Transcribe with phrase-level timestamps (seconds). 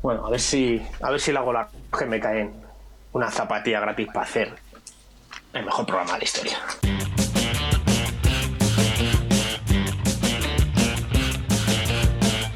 [0.00, 2.52] Bueno, a ver si, a ver si la hago la que me caen
[3.12, 4.54] una zapatilla gratis para hacer
[5.52, 6.58] el mejor programa de la historia.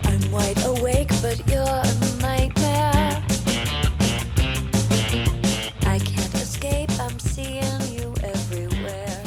[0.04, 1.82] I'm wide awake, but you're a
[2.20, 3.20] nightmare.
[5.84, 9.20] I can't escape, I'm seeing you everywhere.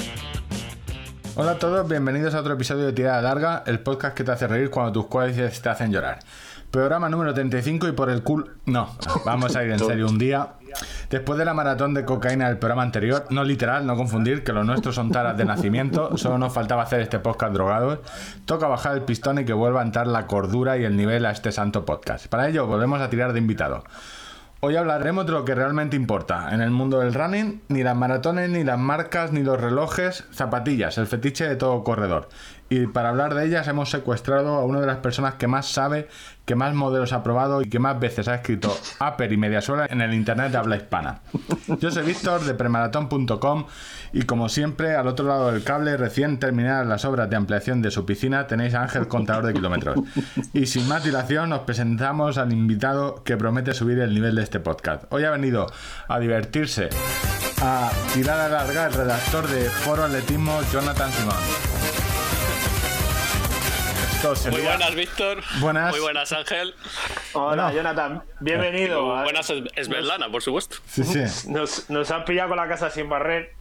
[1.35, 4.47] Hola a todos, bienvenidos a otro episodio de Tirada Larga, el podcast que te hace
[4.47, 6.19] reír cuando tus cuadrices te hacen llorar.
[6.75, 8.47] Programa número 35 y por el culo...
[8.65, 8.89] No,
[9.25, 10.55] vamos a ir en serio un día.
[11.09, 14.65] Después de la maratón de cocaína del programa anterior, no literal, no confundir, que los
[14.65, 17.99] nuestros son taras de nacimiento, solo nos faltaba hacer este podcast drogados,
[18.43, 21.31] toca bajar el pistón y que vuelva a entrar la cordura y el nivel a
[21.31, 22.27] este santo podcast.
[22.27, 23.85] Para ello, volvemos a tirar de invitado.
[24.59, 28.49] Hoy hablaremos de lo que realmente importa en el mundo del running, ni las maratones,
[28.49, 32.29] ni las marcas, ni los relojes, zapatillas, el fetiche de todo corredor.
[32.67, 36.07] Y para hablar de ellas hemos secuestrado a una de las personas que más sabe,
[36.45, 40.01] que más modelos ha probado y que más veces ha escrito Upper y Mediasuela en
[40.01, 41.19] el internet de habla hispana.
[41.79, 43.65] Yo soy Víctor de premaratón.com
[44.13, 47.91] y como siempre al otro lado del cable, recién terminadas las obras de ampliación de
[47.91, 49.99] su piscina, tenéis a Ángel Contador de Kilómetros.
[50.53, 54.59] Y sin más dilación os presentamos al invitado que promete subir el nivel de este
[54.59, 55.03] podcast.
[55.11, 55.67] Hoy ha venido
[56.07, 56.89] a divertirse,
[57.61, 62.04] a tirar a larga el redactor de Foro Atletismo, Jonathan Simón.
[64.23, 65.37] Muy buenas, Víctor.
[65.59, 65.91] Buenas.
[65.91, 66.73] Muy buenas, Ángel.
[67.33, 67.71] Hola, Bueno.
[67.77, 68.23] Jonathan.
[68.39, 69.01] Bienvenido.
[69.03, 70.77] Muy buenas, Es- Esbeldana, por supuesto.
[70.87, 71.49] Sí, sí.
[71.51, 73.53] Nos, nos han pillado con la casa sin barrer.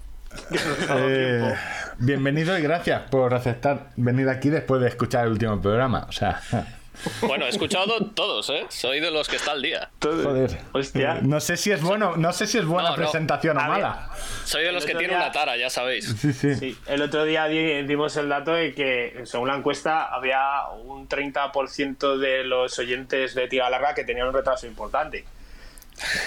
[0.96, 1.54] Eh,
[1.98, 6.06] bienvenido y gracias por aceptar venir aquí después de escuchar el último programa.
[6.08, 6.40] O sea,
[7.22, 8.66] Bueno, he escuchado todos, ¿eh?
[8.68, 9.90] Soy de los que está al día.
[10.02, 10.58] joder.
[10.72, 11.18] Hostia.
[11.22, 13.02] No sé si es bueno, no sé si es buena No, no.
[13.02, 13.68] presentación o ver.
[13.68, 14.10] mala.
[14.44, 16.14] Soy de los que día- una tara, ya sabéis.
[16.18, 16.54] Sí, sí.
[16.54, 21.08] Sí, el otro día di- dimos el dato de que, según la encuesta, había un
[21.08, 25.24] 30% de los oyentes de tira larga que tenían un retraso importante.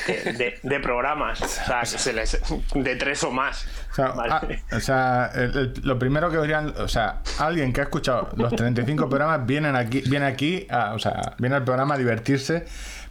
[0.08, 1.42] De, de- de programas.
[1.42, 2.40] O sea, que se les,
[2.74, 3.66] de tres o más.
[3.92, 4.34] O sea, Vale.
[4.72, 8.30] ah, o sea, el- el- lo primero que dirían, o sea, alguien que ha escuchado
[8.38, 12.66] los 35 programas vienen aquí, viene aquí, a- o sea, viene al programa a divertirse,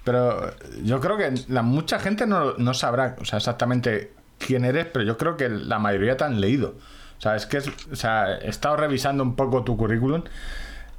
[0.05, 4.87] pero yo creo que la mucha gente no, no sabrá, o sea, exactamente quién eres,
[4.87, 6.75] pero yo creo que la mayoría te han leído.
[7.19, 10.23] O sea, es que es, o sea, he estado revisando un poco tu currículum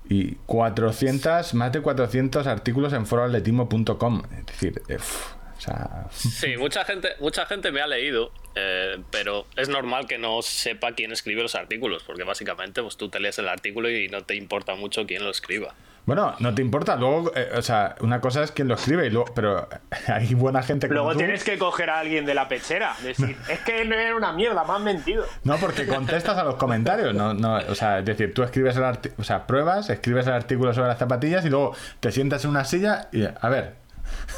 [0.09, 4.24] y 400, más de 400 artículos en foroatletismo.com.
[4.39, 8.97] Es decir, eh, uf, o sea, Sí, mucha gente, mucha gente me ha leído, eh,
[9.12, 13.19] pero es normal que no sepa quién escribe los artículos, porque básicamente pues, tú te
[13.19, 15.73] lees el artículo y no te importa mucho quién lo escriba.
[16.06, 16.95] Bueno, no te importa.
[16.95, 19.68] Luego, eh, o sea, una cosa es quien lo escribe, y luego, pero
[20.07, 21.18] hay buena gente como Luego tú.
[21.18, 22.95] tienes que coger a alguien de la pechera.
[23.03, 25.25] Decir, es que no era una mierda, me han mentido.
[25.44, 27.13] No, porque contestas a los comentarios.
[27.13, 30.34] No, no, o sea, es decir, tú escribes el arti- o sea, pruebas, escribes el
[30.34, 33.74] artículo sobre las zapatillas y luego te sientas en una silla y a ver.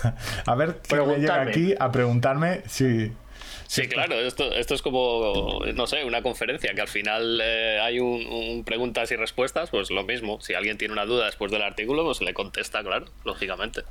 [0.45, 3.11] A ver quién me llega aquí a preguntarme si.
[3.67, 7.99] Sí, claro, esto, esto es como, no sé, una conferencia, que al final eh, hay
[7.99, 10.41] un, un preguntas y respuestas, pues lo mismo.
[10.41, 13.83] Si alguien tiene una duda después del artículo, pues le contesta, claro, lógicamente.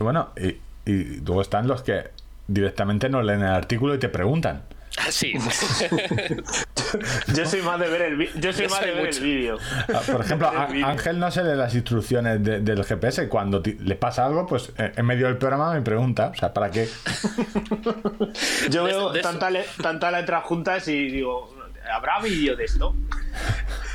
[0.00, 0.56] Bueno, y,
[0.90, 2.08] y luego están los que
[2.48, 4.64] directamente no leen el artículo y te preguntan.
[5.02, 5.32] Ah, Sí,
[7.34, 9.18] Yo soy más de ver el yo soy Yo más de ver mucho.
[9.18, 9.58] el vídeo.
[9.94, 10.64] Ah, Por ejemplo, a-.
[10.90, 13.28] Ángel no se lee las instrucciones de- del GPS.
[13.28, 16.32] Cuando le pasa algo, pues eh, en medio del programa me pregunta.
[16.34, 16.88] O sea, ¿para qué?
[18.70, 21.54] Yo De- veo de eso- tanta le- tantas letras juntas y digo,
[21.92, 22.94] ¿habrá vídeo de esto?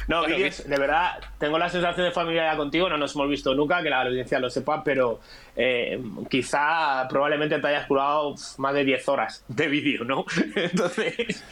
[0.07, 3.55] No, Bueno, vídeos, de verdad, tengo la sensación de familiaridad contigo, no nos hemos visto
[3.55, 5.19] nunca, que la audiencia lo sepa, pero
[5.55, 10.25] eh, quizá probablemente te hayas curado más de 10 horas de vídeo, ¿no?
[10.55, 11.43] Entonces,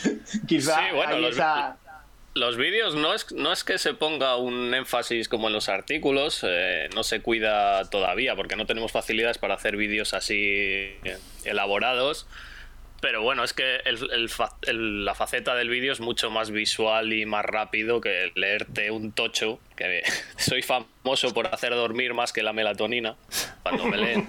[0.47, 1.77] quizá Sí, bueno, hay los- esa...
[2.35, 6.43] Los vídeos no es, no es que se ponga un énfasis como en los artículos,
[6.47, 10.35] eh, no se cuida todavía porque no tenemos facilidades para hacer vídeos así
[11.03, 12.25] eh, elaborados.
[13.03, 14.29] Pero bueno, es que el- el
[14.61, 19.11] el- la faceta del vídeo es mucho más visual y más rápido que leerte un
[19.11, 20.03] tocho, que
[20.37, 23.15] soy famoso por hacer dormir más que la melatonina
[23.61, 24.25] cuando me leen.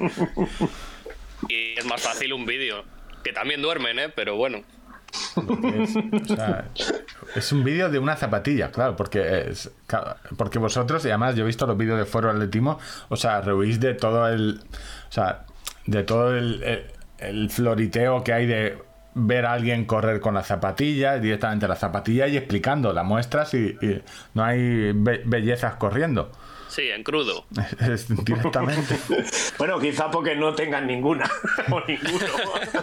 [1.49, 2.85] Y es más fácil un vídeo,
[3.23, 4.09] que también duermen, ¿eh?
[4.09, 4.65] Pero bueno.
[5.37, 6.65] Es, o sea,
[7.37, 9.71] es un vídeo de una zapatilla, claro, porque es,
[10.37, 13.79] porque vosotros, y además yo he visto los vídeos de Foro Atletismo, o sea, rehuís
[13.79, 14.59] de todo el.
[15.09, 15.45] O sea,
[15.87, 16.87] de todo el,
[17.19, 18.79] el, floriteo que hay de
[19.15, 23.77] ver a alguien correr con las zapatillas, directamente las zapatillas y explicando, la muestras y,
[23.81, 24.03] y
[24.35, 26.33] no hay be- bellezas corriendo.
[26.67, 27.45] Sí, en crudo.
[27.81, 28.97] Es directamente.
[29.59, 31.31] Bueno, quizá porque no tengan ninguna
[31.71, 32.27] o ninguno.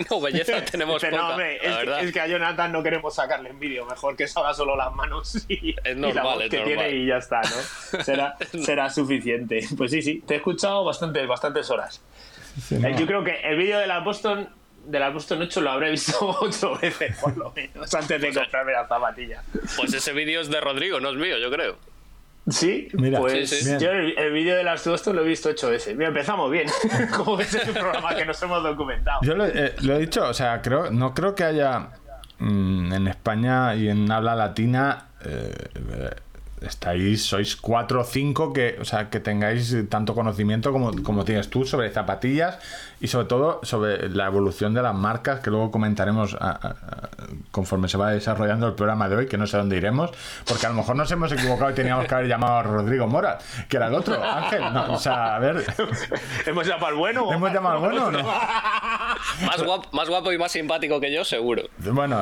[0.09, 2.81] No, belleza tenemos Pero no, poca, hombre, la es, que, es que a Jonathan no
[2.81, 6.41] queremos sacarle en vídeo, mejor que salga solo las manos y, Es y la voz
[6.43, 6.77] es que normal.
[6.85, 8.03] tiene y ya está, ¿no?
[8.03, 9.65] Será, será suficiente.
[9.77, 12.01] Pues sí, sí, te he escuchado bastantes, bastantes horas.
[12.59, 12.87] Sí, no.
[12.87, 14.49] Eh, Yo creo que el vídeo de la Boston,
[14.85, 18.71] de la Boston 8 lo habré visto ocho veces, por lo menos, antes de comprarme
[18.73, 19.43] las zapatillas.
[19.77, 21.77] Pues ese vídeo es de Rodrigo, no es mío, yo creo.
[22.49, 23.19] Sí, Mira.
[23.19, 23.65] pues Sí, sí.
[23.67, 23.79] Bien.
[23.79, 25.95] yo el, el vídeo de las Boston lo he visto ocho veces.
[25.95, 26.67] Mira, empezamos bien.
[27.15, 29.19] Como ves, es un programa que nos hemos documentado.
[29.21, 31.89] Yo lo, eh, lo he dicho, o sea, creo, no creo que haya
[32.39, 36.09] mm, en España y en habla latina eh, eh,
[36.61, 41.49] estáis, sois cuatro o cinco que, o sea, que tengáis tanto conocimiento como, como tienes
[41.49, 42.59] tú sobre zapatillas
[42.99, 47.09] y sobre todo sobre la evolución de las marcas que luego comentaremos a- a- a-
[47.51, 50.11] conforme se va desarrollando el programa de hoy, que no sé dónde iremos,
[50.47, 53.39] porque a lo mejor nos hemos equivocado y teníamos que haber llamado a Rodrigo Mora,
[53.67, 55.63] que era el otro, Ángel, no, o sea, a ver,
[56.45, 57.23] ¿Hemos llamado al bueno?
[57.25, 58.19] o ¿hemos llamado al bueno o no?
[59.45, 61.63] Más guapo, más guapo y más simpático que yo, seguro.
[61.79, 62.21] Bueno,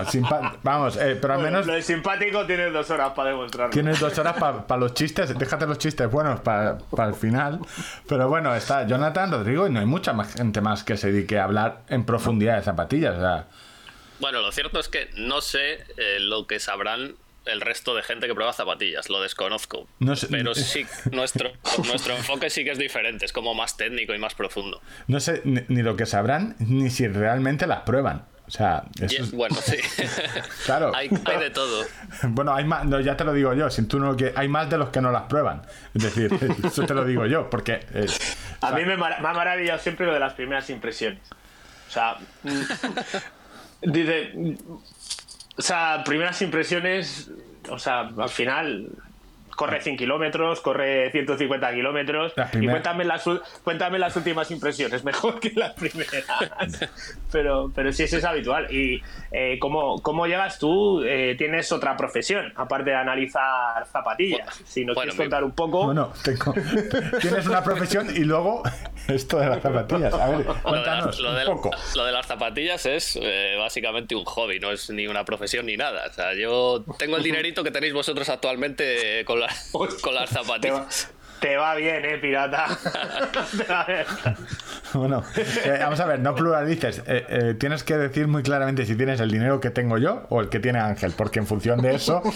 [0.64, 3.72] vamos, eh, pero al menos Lo de simpático tienes dos horas para demostrarlo.
[3.72, 5.38] tienes dos horas para los chistes.
[5.38, 6.78] Déjate los chistes buenos para
[7.08, 7.60] el final.
[8.08, 11.40] Pero bueno, está Jonathan, Rodrigo y no hay mucha más gente más que se dedique
[11.40, 13.16] a hablar en profundidad de zapatillas.
[13.18, 13.46] O sea,
[14.20, 17.16] Bueno, lo cierto es que no sé eh, lo que sabrán
[17.46, 19.88] el resto de gente que prueba zapatillas, lo desconozco.
[20.00, 21.52] No sé- Pero sí, nuestro,
[21.88, 24.82] nuestro enfoque sí que es diferente, es como más técnico y más profundo.
[25.08, 28.26] no sé ni, ni lo que sabrán ni si realmente las prueban.
[28.50, 29.78] O sea, eso es- bueno, sí.
[30.66, 30.92] Claro.
[30.96, 31.86] hay, hay de todo.
[32.24, 34.70] Bueno, hay más, no, ya te lo digo yo, si tú no, que hay más
[34.70, 35.62] de los que no las prueban.
[35.94, 36.32] Es decir,
[36.66, 38.08] eso te lo digo yo, porque eh,
[38.62, 41.20] A mí me, mar- me ha maravillado siempre lo de las primeras impresiones.
[41.88, 44.34] O sea, mm, dice,
[45.58, 47.30] o sea, primeras impresiones,
[47.70, 48.90] o sea, al final
[49.60, 55.38] corre 100 kilómetros, corre 150 kilómetros y cuéntame las, ul- cuéntame las últimas impresiones, mejor
[55.42, 56.24] que las primeras.
[57.30, 58.74] pero, pero sí, eso es habitual.
[58.74, 59.04] ¿Y
[59.34, 61.04] eh, ¿cómo, cómo llegas tú?
[61.04, 64.48] Eh, tienes otra profesión, aparte de analizar zapatillas.
[64.66, 65.86] Si nos Bueno, quieres mi- contar un poco...
[65.88, 66.54] bueno, tengo-
[67.22, 68.64] tienes una profesión y luego
[69.12, 70.14] esto de las zapatillas.
[70.14, 71.72] A ver, Lo de, un de- poco.
[71.96, 75.78] lo de las zapatillas es eh, básicamente un hobby, no es ni una profesión ni
[75.78, 76.06] nada.
[76.10, 79.54] O sea, yo tengo el dinerito que tenéis vosotros actualmente con, la-
[80.02, 81.12] con las zapatillas.
[81.40, 82.66] Te va bien, eh, pirata.
[83.58, 84.06] Te va bien.
[84.94, 87.00] Bueno, eh, vamos a ver, no pluralices.
[87.06, 90.42] Eh, eh, tienes que decir muy claramente si tienes el dinero que tengo yo o
[90.42, 92.22] el que tiene Ángel, porque en función de eso.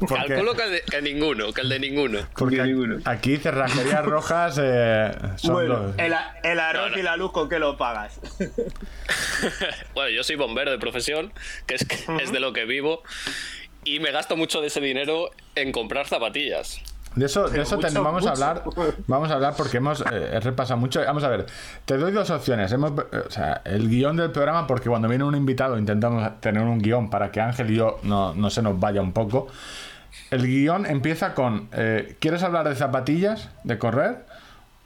[0.00, 2.18] Porque, Calculo que, de- que ninguno, que el de ninguno.
[2.36, 2.98] porque Que ninguno.
[3.04, 6.98] aquí cerrajerías rojas eh, son Bueno, los- el, el arroz No, no.
[6.98, 8.20] y la luz, ¿con qué lo pagas?
[9.94, 11.32] Bueno, yo soy bombero de profesión,
[11.66, 13.02] que es, que es de lo que vivo,
[13.84, 16.80] y me gasto mucho de ese dinero en comprar zapatillas.
[17.16, 18.44] De eso, de eso mucho, vamos a mucho.
[18.44, 18.64] hablar.
[19.08, 21.00] Vamos a hablar porque hemos eh, he repasado mucho.
[21.04, 21.46] Vamos a ver,
[21.84, 22.70] te doy dos opciones.
[22.70, 26.62] Hemos, eh, o sea, el guion del programa, porque cuando viene un invitado intentamos tener
[26.62, 29.48] un guion para que Ángel y yo no, no se nos vaya un poco.
[30.30, 34.26] El guion empieza con: eh, ¿Quieres hablar de zapatillas, de correr?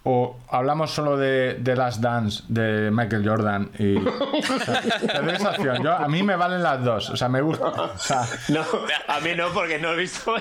[0.06, 3.70] ¿O hablamos solo de, de Last Dance de Michael Jordan?
[3.79, 5.82] Y, o sea, te doy esa opción.
[5.82, 7.09] Yo, a mí me valen las dos.
[7.09, 7.67] O sea, me gusta.
[7.69, 8.61] O sea, No,
[9.09, 10.35] a mí no, porque no he visto.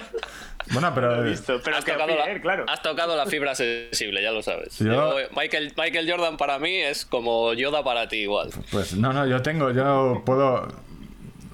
[0.72, 1.26] Bueno, No pero.
[1.26, 2.66] he visto, pero Has tocado, la, bien, claro.
[2.68, 4.78] has tocado la fibra sensible, ya lo sabes.
[4.80, 8.50] Yo- Yo- Michael, Michael Jordan para mí es como Yoda para ti igual.
[8.72, 10.68] Pues no, no, yo tengo, yo puedo.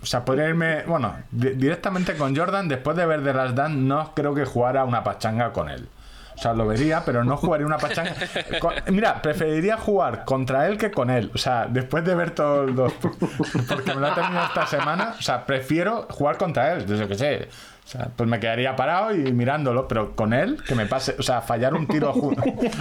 [0.02, 0.84] O sea, podría irme.
[0.84, 4.86] Bueno, di- directamente con Jordan, después de ver The Last Dance, no creo que jugara
[4.86, 5.90] una pachanga con él.
[6.36, 8.16] O sea, lo vería, pero no jugaría una pachanga.
[8.62, 11.30] Con- mira, preferiría jugar contra él que con él.
[11.36, 12.94] O sea, después de ver todos los.
[12.94, 15.16] Porque me lo ha terminado esta semana.
[15.20, 17.50] O sea, prefiero jugar contra él, desde que sé.
[17.90, 21.24] O sea, pues me quedaría parado y mirándolo, pero con él, que me pase, o
[21.24, 22.36] sea, fallar un tiro, o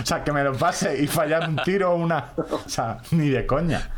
[0.05, 3.89] sea, que me lo pase y fallar un tiro, una, o sea, ni de coña.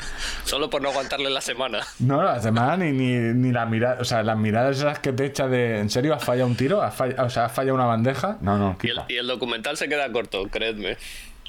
[0.45, 1.81] Solo por no aguantarle la semana.
[1.99, 5.25] No, la semana ni, ni, ni la mirada, o sea, las miradas esas que te
[5.25, 6.81] echa de, ¿en serio has fallado un tiro?
[6.81, 8.37] ¿Has falla- o sea, has fallado una bandeja?
[8.41, 10.97] No, no, Y el, y el documental se queda corto, creedme.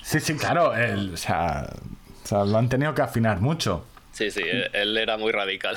[0.01, 1.69] Sí, sí, claro, el, o, sea,
[2.23, 3.85] o sea, lo han tenido que afinar mucho.
[4.11, 5.75] Sí, sí, él, él era muy radical.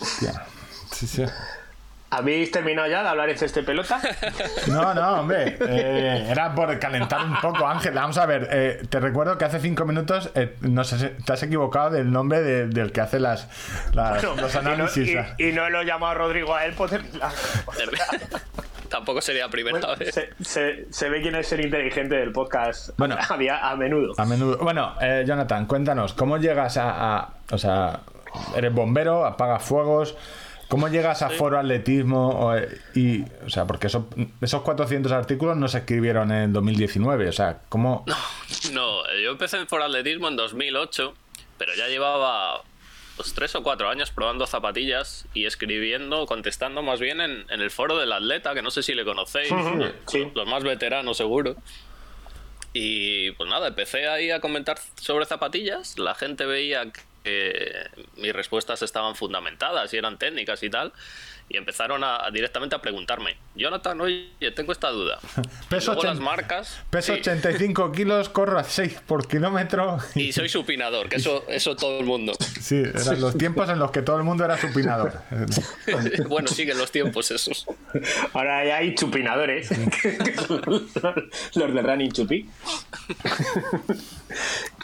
[0.00, 0.42] Hostia.
[0.90, 1.22] Sí, sí.
[2.12, 4.00] ¿Habéis terminado ya de hablar en este pelota?
[4.66, 5.56] No, no, hombre.
[5.60, 7.94] eh, era por calentar un poco, Ángel.
[7.94, 8.48] Vamos a ver.
[8.50, 12.40] eh, te recuerdo que hace cinco minutos eh, no sé, te has equivocado del nombre
[12.42, 13.48] de- del que hace las,
[13.94, 15.16] las- No, los y no- análisis.
[15.38, 17.28] Y, y no lo he llamado a Rodrigo a él por milagro.
[18.88, 20.12] Tampoco sería la primera Bueno, vez.
[20.12, 23.16] se, se- se ve quién es el inteligente del podcast Bueno.
[23.50, 24.14] a, a menudo.
[24.18, 24.58] A menudo.
[24.58, 28.00] Bueno, eh, Jonathan, cuéntanos, ¿cómo llegas a, a- O sea,
[28.56, 30.16] eres bombero, apagas fuegos.
[30.70, 32.28] ¿Cómo llegas a foro atletismo?
[32.30, 32.56] O,
[32.94, 34.08] y, o sea, porque eso-
[34.40, 37.28] esos 400 artículos no se escribieron en 2019.
[37.28, 38.04] O sea, ¿cómo.?
[38.72, 41.14] No, yo empecé en atletismo en 2008,
[41.58, 42.62] pero ya llevaba
[43.16, 47.70] pues, tres o cuatro años probando zapatillas y escribiendo, contestando más bien en, en el
[47.70, 49.48] foro del atleta, que no sé si le conocéis,
[50.06, 50.30] sí.
[50.34, 51.56] los más veteranos seguro.
[52.72, 55.98] Y pues nada, empecé ahí a comentar sobre zapatillas.
[55.98, 56.84] La gente veía
[57.24, 57.72] que
[58.16, 60.92] mis respuestas estaban fundamentadas y eran técnicas y tal.
[61.52, 65.18] Y empezaron a, a directamente a preguntarme, Jonathan, oye, tengo esta duda.
[65.68, 66.80] Peso y luego las ochen- marcas.
[66.90, 69.98] Peso sí, 85 kilos, corro a 6 por kilómetro.
[70.14, 72.34] y soy supinador, que eso, eso todo el mundo.
[72.60, 75.14] Sí, eran los tiempos en los que todo el mundo era supinador.
[76.28, 77.66] bueno, siguen los tiempos esos.
[78.32, 79.70] Ahora ya hay chupinadores,
[81.56, 82.48] los de Running Chupi.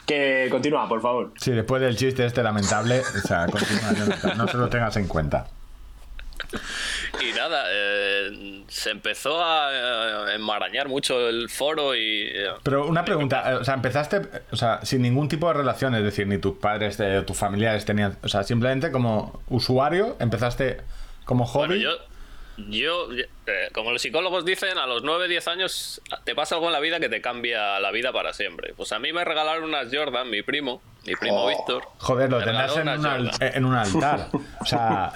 [0.07, 1.33] Que continúa, por favor.
[1.39, 5.47] Sí, después del chiste este lamentable, o sea, continúa, no se lo tengas en cuenta.
[7.21, 9.69] Y nada, eh, se empezó a
[10.31, 12.27] eh, enmarañar mucho el foro y...
[12.31, 14.21] eh, Pero una pregunta, eh, o sea, empezaste,
[14.51, 17.85] o sea, sin ningún tipo de relación, es decir, ni tus padres o tus familiares
[17.85, 20.77] tenían, o sea, simplemente como usuario, empezaste
[21.25, 21.83] como Bueno, hobby.
[21.83, 21.89] yo,
[22.57, 26.73] yo eh, como los psicólogos dicen, a los 9, 10 años te pasa algo en
[26.73, 28.73] la vida que te cambia la vida para siempre.
[28.75, 31.47] Pues a mí me regalaron unas Jordan, mi primo, mi primo Oh.
[31.47, 31.83] Víctor.
[31.99, 32.87] Joder, lo tendrás en,
[33.65, 34.27] un en altar.
[34.59, 35.11] O sea,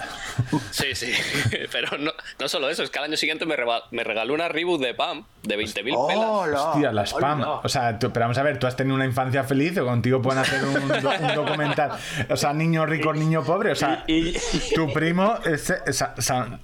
[0.70, 1.12] Sí, sí,
[1.72, 4.48] pero no, no solo eso, es que al año siguiente me, reba- me regaló una
[4.48, 6.60] Reebok de PAM de 20.000 pelas.
[6.60, 7.42] hostia, la spam.
[7.62, 10.22] O sea, tú- pero vamos a ver, tú has tenido una infancia feliz o contigo
[10.22, 11.92] pueden hacer un, do- un documental.
[12.30, 13.72] O sea, niño rico, niño pobre.
[13.72, 14.38] O sea, Y- y-
[14.74, 16.14] tu primo, ese- esa-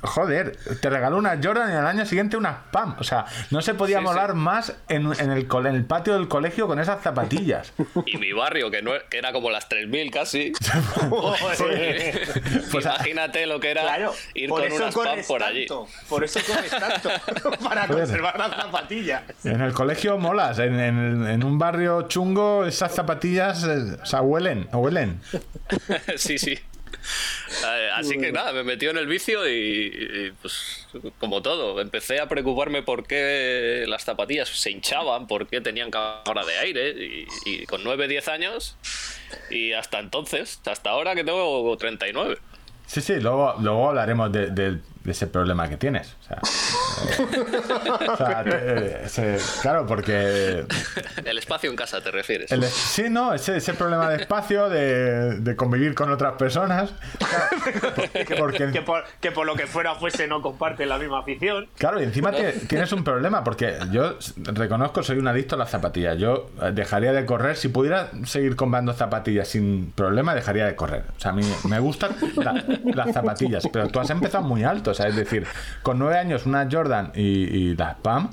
[0.02, 2.96] joder, te regaló una Jordan y al año siguiente una spam.
[2.98, 4.36] O sea, no se podía Sí, molar sí.
[4.38, 7.72] más en, en el, en el patio del colegio con esas zapatillas.
[8.06, 10.52] Y mi barrio, que, no, que era como las 3.000 casi.
[12.70, 15.66] Pues, Imagínate lo que era Claro, ir con unas corres por allí.
[16.08, 17.10] Por eso corres tanto.
[17.64, 19.22] para conservar las zapatillas.
[19.44, 24.22] En el colegio molas, en, en- en un barrio chungo esas zapatillas, eh, o sea,
[24.22, 25.20] huelen, huelen.
[26.16, 26.58] sí, sí.
[27.64, 30.86] Eh, Así que nada, me metió en el vicio y, pues
[31.18, 36.44] como todo, empecé a preocuparme por qué las zapatillas se hinchaban, por qué tenían cámara
[36.44, 36.94] de aire
[37.46, 38.76] y, con 9, 10 años
[39.50, 42.38] y hasta entonces, hasta ahora que tengo 39.
[42.86, 44.78] Sí, sí, luego, luego hablaremos de-
[45.08, 46.14] de ese problema que tienes.
[46.20, 46.38] O sea,
[47.08, 50.64] eh, o sea, te- eh, ese- claro, porque
[51.24, 52.50] El espacio en casa, ¿te refieres?
[52.52, 56.90] el, sí, no, ese, ese problema de espacio, de, de convivir con otras personas.
[57.18, 61.68] Claro, porque, Que por, que por lo que fuera fuese no comparten la misma afición.
[61.78, 65.70] Claro, y encima tie- tienes un problema, porque yo reconozco soy un adicto a las
[65.70, 66.18] zapatillas.
[66.18, 71.04] Yo eh, dejaría de correr, si pudiera seguir comprando zapatillas sin problema, dejaría de correr.
[71.16, 74.90] O sea, a mí me gustan la- las zapatillas, pero tú has empezado muy alto,
[74.98, 75.46] sea, es decir,
[75.82, 78.30] con nueve años una Jordan y, y las PAM,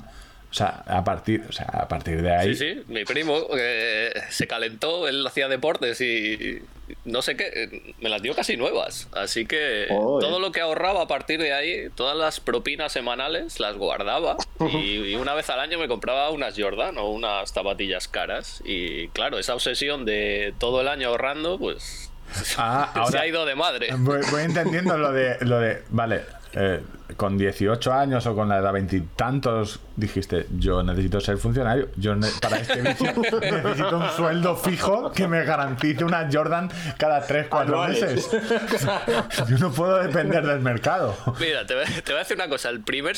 [0.50, 2.54] o sea, a partir, o sea, a partir de ahí...
[2.54, 6.62] Sí, sí, mi primo eh, se calentó, él hacía deportes y
[7.04, 9.08] no sé qué, eh, me las dio casi nuevas.
[9.12, 13.76] Así que todo lo que ahorraba a partir de ahí, todas las propinas semanales las
[13.76, 18.62] guardaba y, y una vez al año me compraba unas Jordan o unas zapatillas caras.
[18.64, 22.10] Y claro, esa obsesión de todo el año ahorrando, pues
[22.56, 23.88] Ah, se ha ido de madre.
[23.98, 26.22] voy, voy entendiendo lo de, lo de vale,
[26.56, 26.80] eh,
[27.16, 32.58] con 18 años o con la edad veintitantos dijiste, yo necesito ser funcionario, yo para
[32.58, 38.02] este vicio necesito un sueldo fijo que me garantice una Jordan cada 3, 4 Anuales.
[38.02, 38.30] meses.
[39.48, 41.16] Yo no puedo depender del mercado.
[41.40, 42.68] Mira, te voy, te voy a decir una cosa.
[42.70, 43.16] El primer,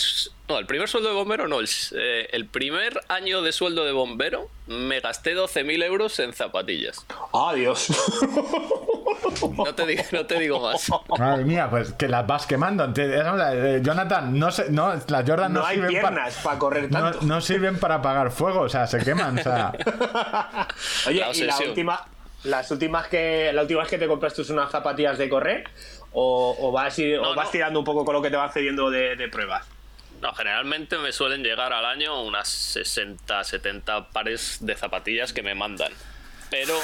[0.48, 1.60] no, el primer sueldo de bombero no.
[1.60, 7.04] El, eh, el primer año de sueldo de bombero me gasté 12.000 euros en zapatillas.
[7.32, 7.88] Adiós.
[9.56, 10.88] No te, digo, no te digo más.
[11.18, 12.92] Madre mía, pues que las vas quemando.
[12.92, 13.18] Te-
[13.78, 17.00] eh, Jonathan, no, sé, no las Jordan no, No hay sirven piernas para correr no,
[17.10, 17.18] tanto.
[17.22, 19.72] no sirven para apagar fuego, o sea, se queman, o sea,
[21.06, 22.06] Oye, La y la última,
[22.44, 25.64] las últimas que, la última vez que te compraste unas zapatillas de correr,
[26.12, 27.50] o, o vas, ir- No, o vas no.
[27.52, 29.66] tirando un poco con lo que te van cediendo de, de pruebas.
[30.20, 35.54] No, generalmente me suelen llegar al año unas 60, 70 pares de zapatillas que me
[35.54, 35.92] mandan.
[36.50, 36.74] Pero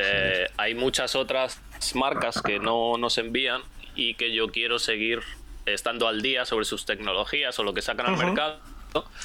[0.00, 1.60] eh, hay muchas otras
[1.94, 3.60] marcas que no nos envían
[3.94, 5.20] y que yo quiero seguir
[5.66, 8.58] estando al día sobre sus tecnologías o lo que sacan al mercado.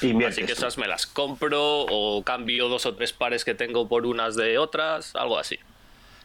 [0.02, 0.38] Inviertes.
[0.38, 4.06] Así que esas me las compro o cambio dos o tres pares que tengo por
[4.06, 5.60] unas de otras, algo así.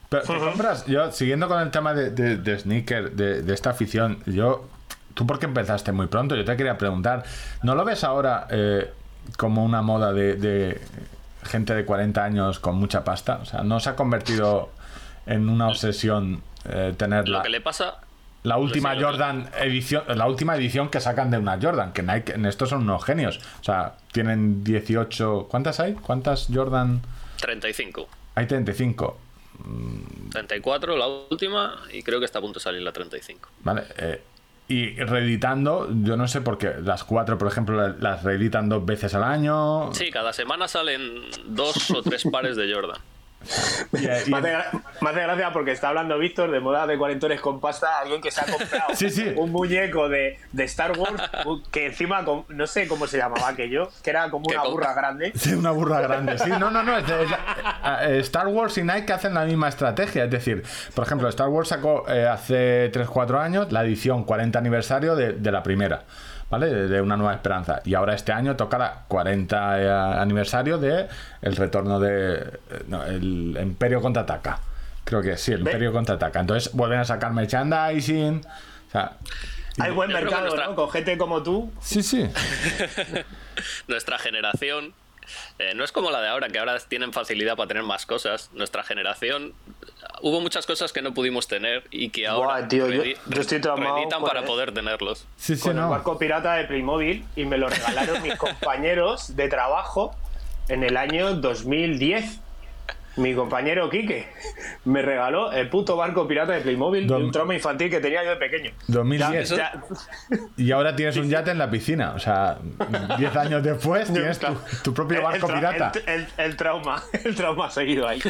[0.08, 3.70] Pero te compras, yo, siguiendo con el tema de, de, de sneaker, de, de esta
[3.70, 4.68] afición, yo,
[5.14, 7.24] tú porque empezaste muy pronto, yo te quería preguntar,
[7.62, 8.92] ¿no lo ves ahora eh,
[9.38, 10.80] como una moda de, de
[11.44, 13.38] gente de 40 años con mucha pasta?
[13.40, 14.70] O sea, ¿no se ha convertido
[15.24, 18.02] en una obsesión eh, tener Lo que le pasa,
[18.44, 21.92] la última sí, lo que- Jordan edición, la última edición que sacan de una Jordan,
[21.92, 23.38] que Nike, en estos son unos genios.
[23.60, 25.94] O sea, tienen 18, ¿cuántas hay?
[25.94, 27.00] ¿Cuántas Jordan?
[27.40, 28.08] 35.
[28.34, 29.18] Hay 35.
[30.30, 33.48] 34 la última y creo que está a punto de salir la 35.
[33.62, 33.82] ¿Vale?
[33.98, 34.22] Eh,
[34.68, 38.84] y reeditando, yo no sé por qué, las cuatro, por ejemplo, la- las reeditan dos
[38.86, 39.92] veces al año.
[39.92, 42.96] Sí, cada semana salen dos o tres pares de Jordan.
[43.92, 46.96] Y- y- Me hace, gra- me hace gracia porque está hablando Víctor de moda de
[46.98, 49.32] cuarentones con pasta, alguien que se ha comprado Sí, sí.
[49.36, 51.22] un muñeco de, de Star Wars
[51.70, 55.32] que encima, con- no sé cómo se llamaba aquello, que era como una burra grande.
[55.34, 56.38] Sí, una burra grande.
[56.38, 56.96] Sí, no, no, no.
[56.98, 57.30] es- es-
[58.02, 60.24] eh, Star Wars y Nike hacen la misma estrategia.
[60.24, 60.62] Es decir,
[60.94, 65.52] por ejemplo, Star Wars sacó eh, hace 3-4 años la edición 40 aniversario de, de
[65.52, 66.04] la primera.
[66.52, 66.66] ¿Vale?
[66.86, 67.80] De, Una Nueva Esperanza.
[67.86, 69.90] Y ahora este año toca la 40 eh,
[70.20, 71.08] aniversario de
[71.40, 72.34] el retorno de.
[72.40, 74.58] eh, no, el Imperio contraataca.
[75.04, 76.40] Creo que sí, el Ve- Imperio contraataca.
[76.40, 78.42] Entonces vuelven a sacar merchandising.
[78.88, 79.12] O sea.
[79.78, 80.74] Hay buen mercado, nuestra- ¿no?
[80.74, 81.72] Con gente como tú.
[81.80, 82.28] Sí, sí.
[83.88, 84.92] Nuestra generación
[85.58, 88.50] eh, no es como la de ahora, que ahora tienen facilidad para tener más cosas.
[88.52, 89.52] Nuestra generación
[90.20, 93.60] hubo muchas cosas que no pudimos tener y que ahora Buah, tío, yo- yo estoy
[94.20, 95.26] con para el- poder tenerlos.
[95.36, 95.90] Sí, sí, con el no.
[95.90, 100.14] barco pirata de Playmobil y me lo regalaron mis compañeros de trabajo
[100.68, 102.40] en el año 2010.
[103.16, 104.26] Mi compañero Quique
[104.86, 108.30] me regaló el puto barco pirata de Playmobil de un trauma infantil que tenía yo
[108.30, 108.70] de pequeño.
[108.88, 109.50] 2010.
[109.50, 109.82] Ya- ya-
[110.56, 112.12] Y ahora tienes un yate en la piscina.
[112.14, 112.58] O sea,
[113.18, 114.46] 10 años después tienes tu,
[114.82, 115.92] tu propio el, barco tra- pirata.
[116.06, 118.20] el- el- el trauma, el trauma ha seguido ahí.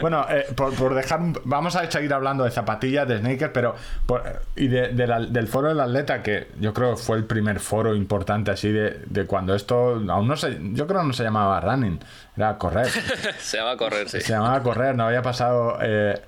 [0.00, 1.20] Bueno, eh, por, por dejar.
[1.20, 3.74] un- Vamos a seguir hablando de zapatillas, de sneakers, pero.
[4.06, 4.22] por-
[4.56, 7.60] y de- de la- del foro del atleta, que yo creo que fue el primer
[7.60, 10.00] foro importante así de, de cuando esto.
[10.08, 10.58] Aún no se.
[10.72, 12.00] Yo creo que no se llamaba running,
[12.36, 12.88] era correr.
[13.40, 14.20] Se va a correr, sí.
[14.20, 15.78] Se llamaba correr, no había pasado.
[15.82, 16.20] eh,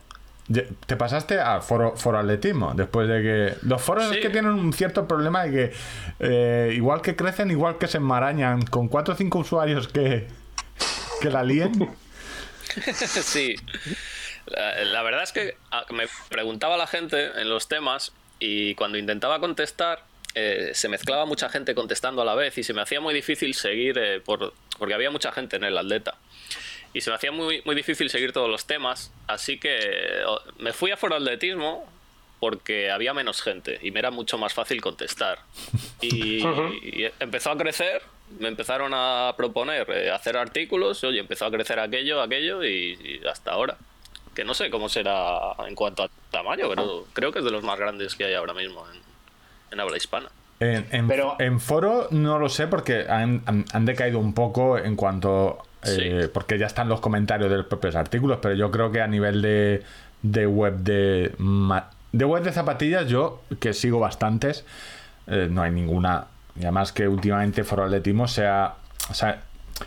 [0.87, 3.55] te pasaste al foro, foro atletismo después de que.
[3.67, 4.17] Los foros Sí.
[4.17, 5.73] es que tienen un cierto problema de que,
[6.21, 10.29] eh, igual que crecen, igual que se enmarañan, con cuatro o cinco usuarios que,
[11.23, 11.73] que la líen.
[12.95, 13.55] sí.
[14.47, 15.57] La, la verdad es que
[15.91, 20.03] me preguntaba la gente en los temas y cuando intentaba contestar
[20.35, 23.55] eh, se mezclaba mucha gente contestando a la vez y se me hacía muy difícil
[23.55, 26.17] seguir eh, por, porque había mucha gente en el atleta.
[26.95, 30.25] Y se me hacía muy, muy difícil seguir todos los temas, así que eh,
[30.59, 31.91] me fui a foro atletismo
[32.39, 35.39] porque había menos gente y me era mucho más fácil contestar.
[36.01, 36.43] Y,
[36.83, 38.03] y empezó a crecer,
[38.39, 43.27] me empezaron a proponer eh, hacer artículos, oye, empezó a crecer aquello, aquello y, y
[43.27, 43.77] hasta ahora.
[44.35, 47.63] Que no sé cómo será en cuanto a tamaño, pero creo que es de los
[47.63, 49.12] más grandes que hay ahora mismo en,
[49.73, 50.29] en habla hispana.
[50.61, 54.79] En, en- Pero- en foro no lo sé porque han, han- han decaído un poco
[54.79, 55.59] en cuanto.
[55.85, 56.29] eh, Sí.
[56.33, 59.43] Porque ya están los comentarios de los propios artículos, pero yo creo que a nivel
[59.43, 59.83] de,
[60.23, 61.35] de web de.
[62.13, 64.65] De web de zapatillas, yo, que sigo bastantes,
[65.27, 66.27] eh, no hay ninguna.
[66.55, 68.75] Y además que últimamente Foro Atletismo se ha.
[69.11, 69.41] o sea,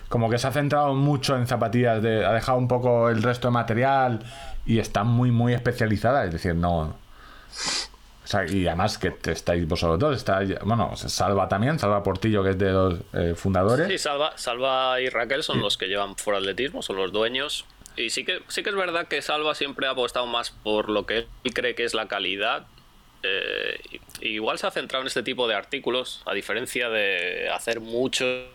[0.09, 3.47] como que se ha centrado mucho en zapatillas, de, ha dejado un poco el resto
[3.47, 4.19] de material
[4.65, 6.25] y está muy, muy especializada.
[6.25, 6.95] Es decir, no.
[8.25, 12.43] O sea, y además que te- estáis vosotros dos, está, bueno, Salva también, Salva Portillo,
[12.43, 13.87] que es de los eh, fundadores.
[13.87, 17.65] Sí, Salva, Salva y Raquel son los que llevan for atletismo, son los dueños.
[17.95, 21.05] Y sí que, sí que es verdad que Salva siempre ha apostado más por lo
[21.05, 22.65] que él cree que es la calidad.
[23.27, 23.79] Eh,
[24.21, 28.45] igual se ha centrado en este tipo de artículos, a diferencia de hacer muchos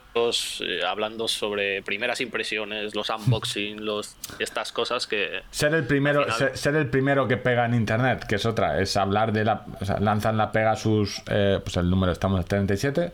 [0.61, 5.41] eh, hablando sobre primeras impresiones, los unboxing, los, estas cosas que...
[5.51, 8.79] Ser el primero, final- ser, ser el primero que pega en internet, que es otra,
[8.81, 12.39] es hablar de la, o sea, lanzan la pega sus, eh, pues el número estamos
[12.39, 13.11] en 37,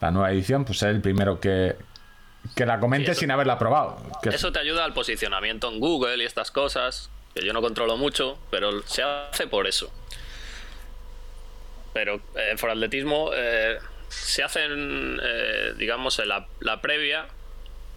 [0.00, 1.76] la nueva edición, pues ser el primero que,
[2.56, 3.98] que la comente Sí, sin haberla probado.
[4.22, 7.60] que es- Eso te ayuda al posicionamiento en Google y estas cosas, que yo no
[7.62, 9.92] controlo mucho, pero se hace por eso.
[11.92, 17.26] Pero eh, for atletismo eh, se hacen, eh, digamos, en la, la previa,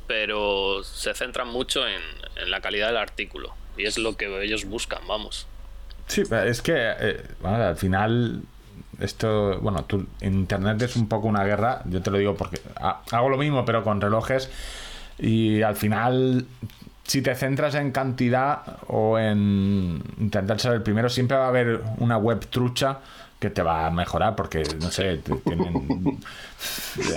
[0.08, 2.02] pero se centran mucho en,
[2.36, 3.54] en la calidad del artículo.
[3.78, 5.48] Y es lo que ellos buscan, vamos.
[6.08, 6.94] Sí, es que
[7.44, 8.42] al final
[9.00, 12.60] esto, bueno, tú, en internet es un poco una guerra, yo te lo digo porque
[12.76, 14.50] ha- hago lo mismo pero con relojes
[15.18, 16.46] y al final
[17.06, 21.82] si te centras en cantidad o en intentar ser el primero, siempre va a haber
[21.98, 23.00] una web trucha
[23.44, 26.18] que te va a mejorar porque, no sé, tienen,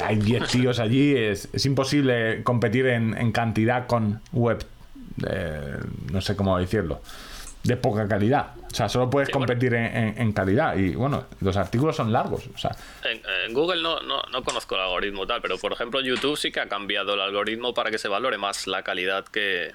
[0.05, 4.65] hay 10 tíos allí, es, es imposible competir en, en cantidad con web,
[5.29, 5.77] eh,
[6.11, 7.01] no sé cómo decirlo,
[7.62, 8.55] de poca calidad.
[8.73, 12.12] O sea, solo puedes Sí, competir en, en- en calidad y, bueno, los artículos son
[12.12, 12.43] largos.
[12.53, 16.01] O sea, En, en Google no, no, no conozco el algoritmo tal, pero por ejemplo
[16.01, 19.71] YouTube sí que ha cambiado el algoritmo para que se valore más la calidad que,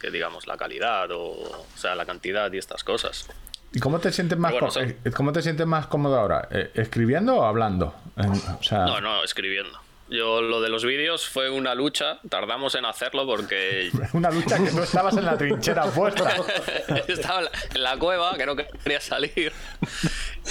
[0.00, 3.28] que digamos, la calidad o, o sea, la cantidad y estas cosas.
[3.74, 6.48] ¿Y cómo te sientes más, Bueno, son- eh, ¿cómo te sientes más cómodo ahora?
[6.50, 7.94] Eh, ¿Escribiendo o hablando?
[8.16, 9.78] O sea, No, no, escribiendo.
[10.10, 14.70] Yo lo de los vídeos fue una lucha, tardamos en hacerlo porque una lucha que
[14.70, 16.30] no estabas en la trinchera puesta.
[17.08, 19.52] estaba en la- en la cueva, que no quería salir.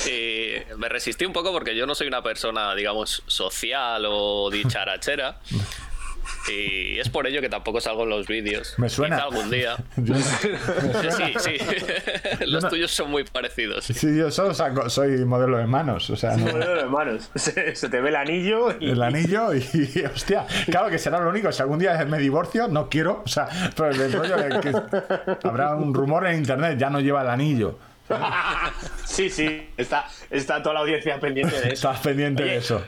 [0.07, 5.37] Y me resistí un poco porque yo no soy una persona, digamos, social o dicharachera.
[6.51, 8.73] Y es por ello que tampoco salgo en los vídeos.
[8.77, 9.15] Me suena.
[9.17, 9.75] Quizá algún día.
[9.97, 11.57] Yo- Sí, sí.
[12.45, 13.85] Los no- tuyos son muy parecidos.
[13.85, 17.29] Sí, yo solo saco- soy modelo de manos, o sea, no- Modelo de manos.
[17.35, 18.89] Se, se te ve el anillo y.
[18.91, 22.89] el anillo y, hostia, claro que será lo único, si algún día me divorcio, no
[22.89, 27.21] quiero, o sea, pero el rollo que habrá un rumor en internet, ya no lleva
[27.21, 27.77] el anillo.
[29.05, 31.73] Sí, sí, está, está toda la audiencia pendiente de eso.
[31.91, 32.83] Estás pendiente de Oye, eso.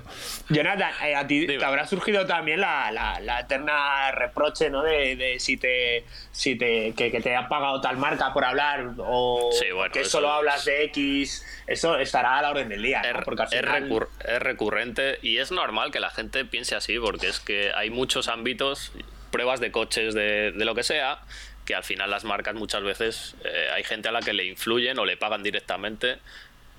[0.49, 1.57] Jonathan, eh, a ti Dime.
[1.59, 4.81] te habrá surgido también la, la, la eterna reproche, ¿no?
[4.81, 8.91] De, de si te, si te que, que te han pagado tal marca por hablar
[8.97, 12.81] o Sí, bueno, que solo es- hablas de X, eso estará a la orden del
[12.81, 13.19] día, ¿no?
[13.19, 16.75] Es, Porque al es final- recur- es recurrente y es normal que la gente piense
[16.75, 18.91] así porque es que hay muchos ámbitos,
[19.31, 21.19] pruebas de coches, de, de lo que sea,
[21.65, 24.99] que al final las marcas muchas veces eh, hay gente a la que le influyen
[24.99, 26.17] o le pagan directamente.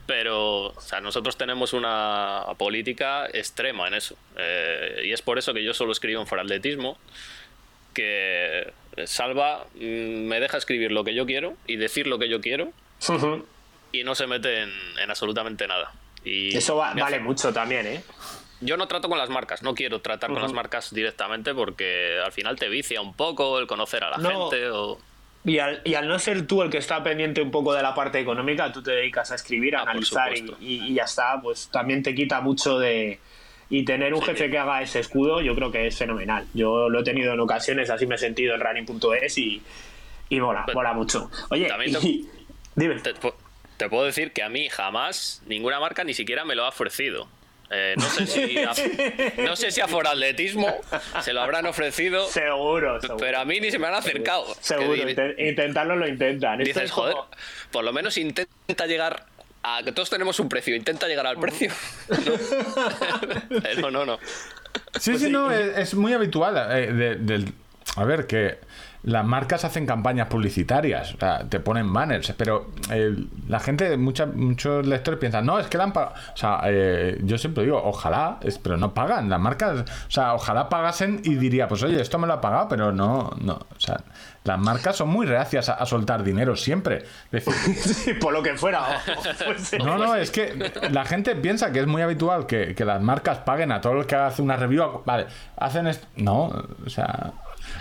[0.06, 4.16] Pero o sea, nosotros tenemos una política extrema en eso.
[4.38, 6.96] Eh, y es por eso que yo solo escribo en foratletismo,
[7.94, 8.72] que
[9.06, 9.78] Salva mm,
[10.26, 12.72] me deja escribir lo que yo quiero y decir lo que yo quiero
[13.92, 14.72] y no se mete en,
[15.02, 15.92] en absolutamente nada.
[16.24, 18.02] Y Eso va- vale hace- mucho también, ¿eh?
[18.60, 22.32] Yo no trato con las marcas, no quiero tratar con las marcas directamente porque al
[22.32, 24.48] final te vicia un poco el conocer a la No.
[24.50, 24.98] gente o...
[25.44, 27.94] Y al, y al no ser tú el que está pendiente un poco de la
[27.94, 32.02] parte económica, tú te dedicas a escribir, a Ah, analizar y, ya está, pues también
[32.02, 33.20] te quita mucho de...
[33.68, 34.26] Y tener un Sí.
[34.26, 36.46] jefe que haga ese escudo, yo creo que es fenomenal.
[36.54, 39.62] Yo lo he tenido en ocasiones, así me he sentido en running.es y,
[40.30, 41.30] y mola, Pero mola mucho.
[41.50, 42.28] Oye, te- y-
[42.74, 42.96] dime.
[43.76, 47.28] Te puedo decir que a mí jamás ninguna marca ni siquiera me lo ha ofrecido.
[47.70, 48.72] Eh, no sé si a,
[49.42, 50.72] no sé si a Foratletismo
[51.22, 53.16] se lo habrán ofrecido, Seguro, seguro.
[53.18, 54.46] pero a mí ni se me han acercado.
[54.60, 54.94] Seguro,
[55.38, 56.58] intentarlo lo intentan.
[56.58, 57.38] Dices, es como- joder,
[57.72, 59.26] por lo menos intenta llegar
[59.64, 61.72] a que todos tenemos un precio, intenta llegar al precio.
[63.50, 64.18] No, Pero no, no.
[65.00, 66.54] Sí, sí, no, es, es muy habitual.
[66.70, 67.44] eh, de-
[67.96, 68.58] a ver, que
[69.06, 73.14] las marcas hacen campañas publicitarias, o sea, te ponen banners, pero eh,
[73.48, 76.12] la gente, mucha- muchos lectores piensan, no, es que la han pagado.
[76.34, 79.30] O sea, eh, yo siempre digo, ojalá, es- pero no pagan.
[79.30, 82.66] Las marcas, o sea, ojalá pagasen y diría, pues oye, esto me lo ha pagado,
[82.68, 83.54] pero no, no.
[83.54, 84.00] O sea,
[84.42, 87.04] las marcas son muy reacias a, a soltar dinero siempre.
[87.30, 88.82] Decir, Sí, por lo que fuera.
[89.16, 89.78] o- fuese.
[89.78, 93.38] no, no, es que la gente piensa que es muy habitual que, que las marcas
[93.38, 95.02] paguen a todo el que hace una review.
[95.04, 96.08] Vale, hacen esto.
[96.16, 96.46] No,
[96.84, 97.32] o sea.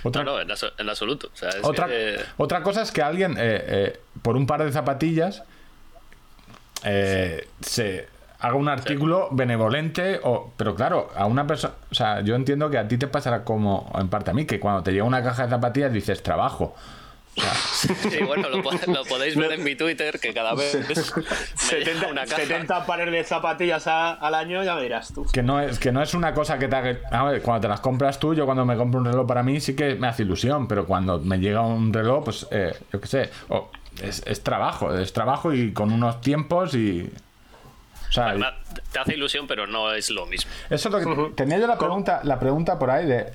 [0.04, 1.30] Otra, No, no, en, abso- en absoluto.
[1.34, 4.64] O sea, es otra, que- otra cosa es que alguien, eh, eh, por un par
[4.64, 5.44] de zapatillas,
[6.84, 8.08] eh, se
[8.40, 11.74] haga un artículo benevolente, o, pero claro, a una persona.
[11.92, 14.60] O sea, yo entiendo que a ti te pasará como en parte a mí, que
[14.60, 16.76] cuando te llega una caja de zapatillas dices trabajo.
[17.76, 21.36] Sí, bueno, lo, po- lo podéis ver en mi Twitter, que cada vez me llega
[21.56, 22.42] 70, una caja.
[22.42, 25.26] 70 pares de zapatillas a- al año, ya me dirás tú.
[25.32, 26.98] Que no es, que no es una cosa que te haga.
[27.12, 29.60] A ver, cuando te las compras tú, yo cuando me compro un reloj para mí
[29.60, 33.08] sí que me hace ilusión, pero cuando me llega un reloj, pues eh, yo qué
[33.08, 33.30] sé,
[34.02, 37.10] es, es trabajo, es trabajo y con unos tiempos y.
[38.10, 38.54] O sea, Además,
[38.94, 40.50] te hace ilusión, pero no es lo mismo.
[40.70, 41.32] eso es lo que.
[41.36, 43.34] Tenía yo la pregunta, la pregunta por ahí de.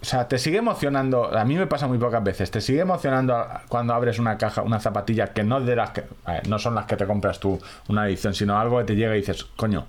[0.00, 1.36] O sea, ¿te sigue emocionando?
[1.36, 2.50] A mí me pasa muy pocas veces.
[2.52, 6.04] ¿Te sigue emocionando cuando abres una caja, una zapatilla que no de las que.
[6.26, 9.14] ver, no son las que te compras tú, una edición, sino algo que te llega
[9.16, 9.86] y dices, coño,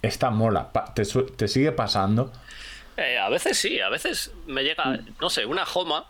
[0.00, 0.70] esta mola.
[0.94, 1.04] ¿Te,
[1.48, 2.32] sigue pasando?
[2.96, 6.06] Eh, a veces sí, a veces me llega, no sé, una joma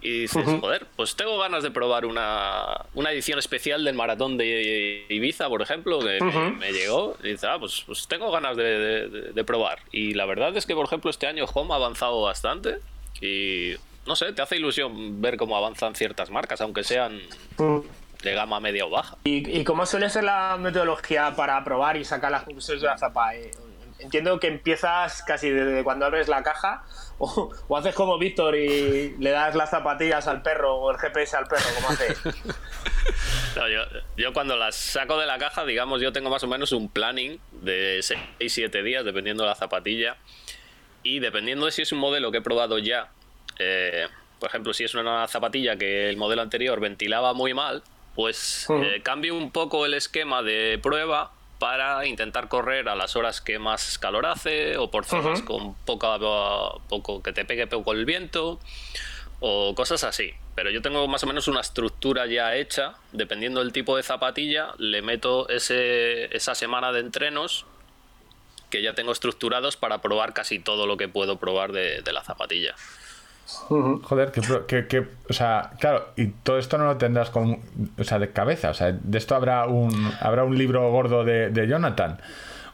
[0.00, 2.64] y dices, joder, pues tengo ganas de probar una,
[2.94, 7.16] una edición especial del maratón de Ibiza, por ejemplo, que me, me llegó.
[7.22, 9.78] Y dices, ah, pues, pues tengo ganas de- de probar.
[9.92, 12.78] Y la verdad es que, por ejemplo, este año Home ha avanzado bastante
[13.24, 17.20] y, no sé, te hace ilusión ver cómo avanzan ciertas marcas, aunque sean
[18.22, 19.16] de gama media o baja.
[19.24, 22.98] ¿Y, y cómo suele ser la metodología para probar y sacar las conclusiones de la
[22.98, 23.34] zapa?
[23.34, 23.50] Eh,
[24.00, 26.84] Entiendo que empiezas casi desde cuando abres la caja
[27.18, 31.36] o, o haces como Víctor y le das las zapatillas al perro o el GPS
[31.36, 32.14] al perro, como hace.
[33.56, 33.82] No, yo,
[34.16, 37.38] yo cuando las saco de la caja, digamos, yo tengo más o menos un planning
[37.52, 40.16] de 6-7 días, dependiendo de la zapatilla.
[41.04, 43.10] Y dependiendo de si es un modelo que he probado ya,
[43.58, 44.08] eh,
[44.40, 47.82] por ejemplo, si es una zapatilla que el modelo anterior ventilaba muy mal,
[48.14, 48.82] pues Ujú.
[48.82, 53.58] eh, cambio un poco el esquema de prueba para intentar correr a las horas que
[53.58, 56.18] más calor hace o por zonas con poca,
[56.88, 58.58] poco que te pegue poco el viento
[59.40, 60.32] o cosas así.
[60.54, 64.74] Pero yo tengo más o menos una estructura ya hecha, dependiendo del tipo de zapatilla,
[64.78, 67.66] le meto ese, esa semana de entrenos
[68.74, 72.24] que ya tengo estructurados para probar casi todo lo que puedo probar de, de la
[72.24, 72.74] zapatilla.
[73.46, 77.60] Joder, que, pro- que, que- o sea, claro, y todo esto no lo tendrás con,
[77.96, 81.50] o sea, de cabeza, o sea, de esto habrá un, habrá un libro gordo de,
[81.50, 82.18] de Jonathan.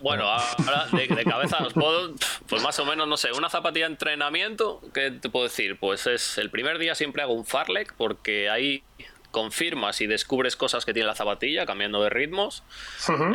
[0.01, 2.15] Bueno, ahora de, de cabeza os puedo,
[2.49, 5.79] pues más o menos, no sé, una zapatilla de entrenamiento, ¿qué te puedo decir?
[5.79, 8.83] Pues es el primer día siempre hago un farlek porque ahí
[9.31, 12.63] confirmas y descubres cosas que tiene la zapatilla cambiando de ritmos.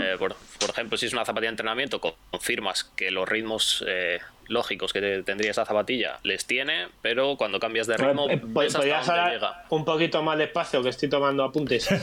[0.01, 3.83] Eh, por, por ejemplo, si es una zapatilla de entrenamiento, co- confirmas que los ritmos
[3.87, 8.39] eh, lógicos que te- tendría esa zapatilla les tiene, pero cuando cambias de ritmo, Eh,
[8.43, 9.63] ves hasta ¿Podrías dónde hablar llega.
[9.69, 11.87] un poquito más despacio que estoy tomando apuntes?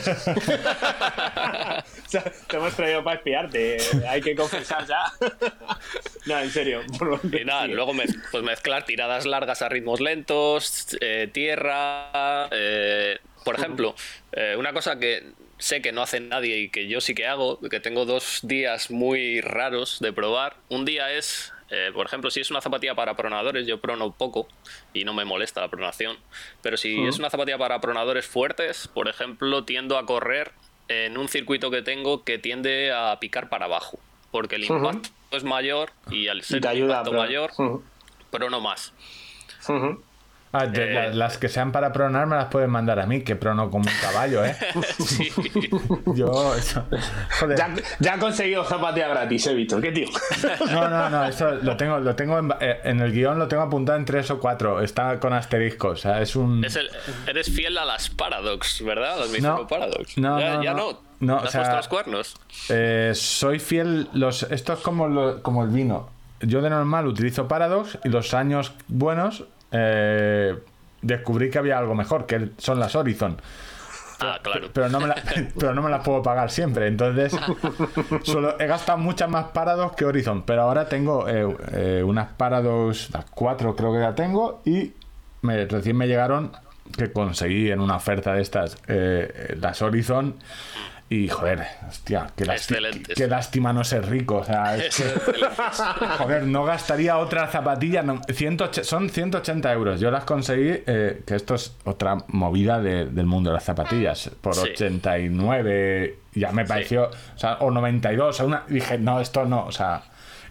[2.05, 3.77] O sea, te hemos traído para espiarte.
[4.07, 5.03] Hay que confesar ya.
[6.25, 6.81] no, en serio.
[7.31, 7.93] Y nada, luego
[8.31, 12.47] pues mezclar tiradas largas a ritmos lentos, eh, tierra.
[12.51, 13.95] eh, por ejemplo,
[14.31, 15.23] eh, una cosa que
[15.57, 18.91] sé que no hace nadie y que yo sí que hago, que tengo dos días
[18.91, 20.55] muy raros de probar.
[20.69, 24.47] Un día es, eh, por ejemplo, si es una zapatilla para pronadores, yo prono poco
[24.93, 26.17] y no me molesta la pronación.
[26.61, 30.51] Pero si es una zapatilla para pronadores fuertes, por ejemplo, tiendo a correr
[30.87, 33.99] en un circuito que tengo que tiende a picar para abajo.
[34.31, 36.85] Porque el impacto es mayor y al Y ser un ayuda.
[36.99, 37.83] impacto pero- mayor, Ujú,
[38.31, 38.93] pero no más.
[40.55, 40.93] Ah, de- Eh.
[40.93, 43.89] la- las que sean para pronar me las pueden mandar a mí, que prono como
[43.89, 44.55] un caballo, ¿eh?
[44.99, 45.31] Sí.
[46.15, 46.85] Yo, eso-
[47.39, 47.57] joder.
[47.57, 49.81] Ya, ya ha conseguido zapatilla gratis, eh, Víctor.
[49.81, 50.07] ¿Qué tío?
[50.71, 53.63] No, no, no, eso lo tengo, lo tengo en, eh, en el guion, lo tengo
[53.63, 56.63] apuntado en tres o cuatro, está con asteriscos, o sea, es un...
[56.63, 56.89] Es el-
[57.27, 59.17] eres fiel a las Paradox, ¿verdad?
[59.19, 59.67] Las No.
[59.67, 60.17] Paradox.
[60.17, 60.77] No, ya, no, ya no.
[60.91, 61.13] no.
[61.19, 62.35] No, ¿Te o has sea- puesto los cuernos?
[62.69, 64.09] Eh, soy fiel.
[64.13, 66.09] Los, esto es como, lo- como el vino.
[66.41, 70.55] Yo de normal utilizo Paradox y los años buenos eh,
[71.01, 73.37] descubrí que había algo mejor, que son las Horizon.
[74.19, 74.69] Ah, claro.
[74.71, 75.21] Pero no me, la-
[75.59, 76.87] pero no me las puedo pagar siempre.
[76.87, 77.35] Entonces,
[78.23, 80.43] solo he gastado muchas más Paradox que Horizon.
[80.43, 84.61] Pero ahora tengo eh, eh, unas Paradox, las cuatro creo que ya tengo.
[84.65, 84.93] Y
[85.41, 86.51] me, recién me llegaron
[86.97, 90.35] que conseguí en una oferta de estas eh, las Horizon.
[91.09, 92.45] Y joder, hostia, qué,
[93.15, 94.37] qué lástima no ser rico.
[94.37, 95.03] O sea, es que,
[96.17, 98.01] joder, no gastaría otra zapatilla.
[98.01, 99.99] no, 180 son 180 euros.
[99.99, 104.31] Yo las conseguí, eh, que esto es otra movida de- del mundo de las zapatillas.
[104.41, 104.61] Por Sí.
[104.69, 108.29] 89, ya me pareció, o sea, o 92.
[108.29, 110.03] O sea, una, dije, no, esto no, o sea.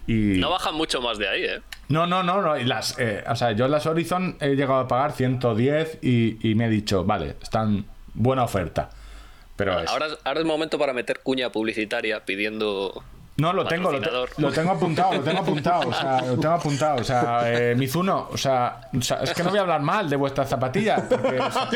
[0.07, 1.61] Y, No bajan mucho más de ahí, ¿eh?
[1.89, 2.57] no, no, no, no.
[2.57, 6.55] Y las, eh, o sea, yo las Horizon he llegado a pagar 110 y, y
[6.55, 8.89] me he dicho, vale, están buena oferta.
[9.55, 9.89] Pero es.
[9.89, 13.03] Ahora, ahora es momento para meter cuña publicitaria pidiendo.
[13.35, 14.29] No, lo tengo, lo, te- patrocinador.
[14.37, 18.29] lo tengo apuntado, lo tengo apuntado, o sea, lo tengo apuntado, o sea, eh, Mizuno,
[18.31, 21.39] o sea, o sea, es que no voy a hablar mal de vuestras zapatillas, porque,
[21.39, 21.69] o sea,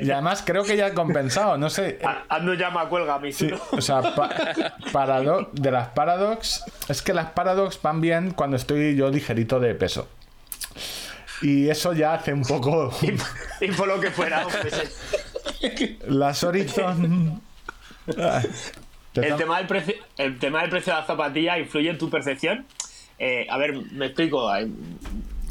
[0.00, 3.32] y además creo que ya he compensado, no sé, Ha- Hazme un llama cuelga, mi
[3.32, 4.30] sí, o sea, pa-
[4.92, 9.74] parado- de las Paradox, es que las Paradox van bien cuando estoy yo ligerito de
[9.74, 10.06] peso.
[11.42, 12.94] Y eso ya hace un poco...
[13.60, 15.31] Y por lo que fuera, pues,
[16.06, 17.40] Las Horizon...
[19.14, 22.66] El, tema del precio, el tema del precio de la zapatilla influye en tu percepción.
[23.18, 24.50] Eh, a ver, me explico.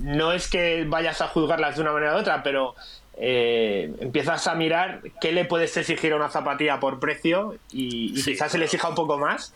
[0.02, 2.74] No es que vayas a juzgarlas de una manera u otra, pero
[3.18, 8.18] eh, empiezas a mirar qué le puedes exigir a una zapatilla por precio y, y
[8.18, 9.54] Sí, quizás se le exija un poco más.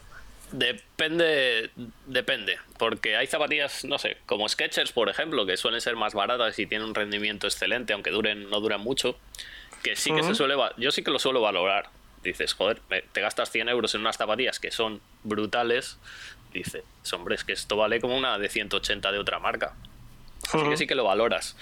[0.52, 1.72] Depende,
[2.06, 6.60] depende, porque hay zapatillas, no sé, como Skechers, por ejemplo, que suelen ser más baratas
[6.60, 9.18] y tienen un rendimiento excelente, aunque duren, no duran mucho,
[9.86, 11.90] que sí que se suele, yo sí que lo suelo valorar.
[12.24, 16.00] Dices, joder, te gastas 100 euros en unas zapatillas que son brutales,
[16.52, 19.76] dices, hombre, es que esto vale como una de 180 de otra marca.
[20.52, 21.56] Así que sí que lo valoras.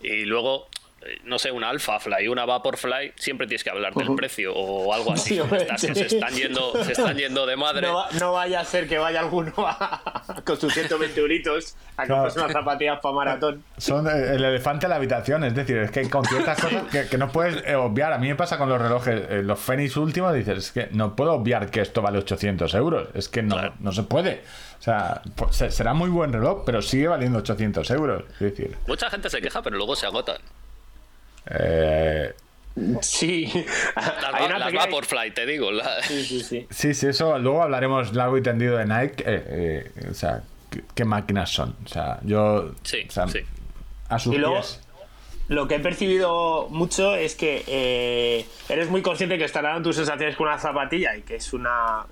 [0.00, 0.68] Y luego,
[1.24, 5.12] no sé, una Alpha Fly, una Vaporfly, siempre tienes que hablar del precio o algo
[5.12, 5.36] así.
[5.36, 7.86] Sí, Estas que se están yendo, se están yendo de madre.
[7.86, 12.04] No, va- no vaya a ser que vaya alguno a- con sus 120 euritos a
[12.04, 12.22] Claro.
[12.24, 13.64] comprarse unas zapatillas para maratón.
[13.78, 17.16] Son el elefante en la habitación, es decir, es que con ciertas cosas que, que
[17.18, 18.12] no puedes eh, obviar.
[18.12, 21.16] A mí me pasa con los relojes, eh, los Fenix últimos, dices, es que no
[21.16, 23.74] puedo obviar que esto vale 800 euros, es que no, Claro.
[23.80, 24.42] no se puede.
[24.78, 28.24] O sea, pues, se- será muy buen reloj, pero sigue valiendo 800 euros.
[28.34, 30.36] Es decir, Mucha gente se queja, pero luego se agotan.
[31.50, 32.34] Eh,
[33.02, 33.52] Sí.
[33.96, 35.70] Las, va- las Vaporfly, te digo.
[35.70, 36.66] la- Sí, sí, sí.
[36.70, 39.24] sí, sí, eso luego hablaremos largo y tendido de Nike.
[39.26, 39.42] eh,
[39.96, 41.76] eh, o sea, ¿qué, qué máquinas son?
[41.84, 42.72] O sea, yo.
[42.82, 43.40] Sí, o sea, sí.
[44.08, 44.80] A sus Y luego- pies.
[45.48, 50.36] Lo que he percibido mucho es que eh, eres muy consciente que estarán tus sensaciones
[50.36, 52.06] con una zapatilla y que es una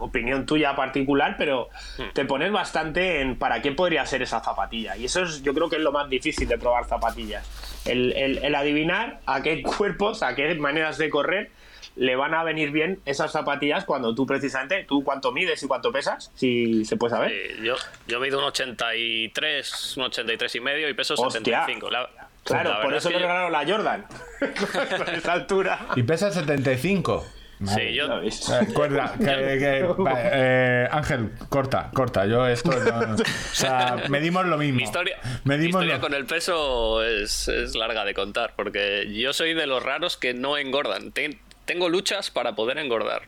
[0.00, 1.68] opinión tuya particular, pero
[2.14, 4.96] te pones bastante en para qué podría ser esa zapatilla.
[4.96, 7.46] Y eso es, yo creo que es lo más difícil de probar zapatillas.
[7.84, 11.50] El, el- el adivinar a qué cuerpos, a qué maneras de correr
[11.96, 15.90] le van a venir bien esas zapatillas cuando tú precisamente, tú cuánto mides y cuánto
[15.92, 17.32] pesas, si se puede saber.
[17.62, 17.74] Yo,
[18.06, 21.40] yo mido un 83, un 83 y medio y peso Hostia.
[21.40, 21.90] 75.
[21.90, 22.08] La-
[22.42, 24.06] Claro, la por eso es le que yo- regalaron la Jordan.
[25.04, 25.86] Con esa altura.
[25.94, 27.26] Y pesa 75.
[27.66, 28.48] Sí, yo, ves.
[28.48, 32.24] Eh, cuerda, que- que- eh, Ángel, corta, corta.
[32.26, 33.14] Yo esto no- no.
[33.22, 34.76] O sea, medimos lo mismo.
[34.78, 39.32] Mi historia, mi historia lo- con el peso es, es larga de contar, porque yo
[39.34, 41.12] soy de los raros que no engordan.
[41.12, 41.38] Ten-
[41.72, 43.22] tengo luchas para poder engordar.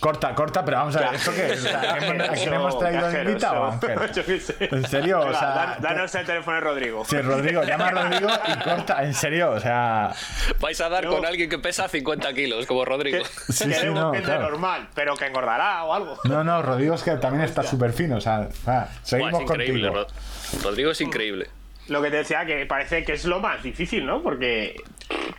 [0.00, 1.64] Corta, corta, pero vamos a ver, ¿esto qué es?
[1.64, 3.64] O sea, ¿a quién- ¿A quién hemos traído de invitado.
[3.66, 3.98] Ángel?
[4.70, 5.20] ¿En serio?
[5.20, 7.04] O sea, danos el teléfono de Rodrigo.
[7.04, 10.12] Sí, Rodrigo, llama a Rodrigo y corta, en serio, o sea.
[10.60, 13.18] Vais a dar con alguien que pesa 50 kilos, como Rodrigo.
[13.18, 14.42] Que- Sí, sí, no, claro.
[14.50, 16.18] normal, pero que engordará o algo.
[16.24, 19.88] No, no, Rodrigo es que también está súper fino, o sea, Buah, seguimos es increíble.
[19.88, 20.06] contigo.
[20.06, 21.50] Rod- Rodrigo es increíble.
[21.88, 24.22] Lo que te decía, que parece que es lo más difícil, ¿no?
[24.22, 24.76] Porque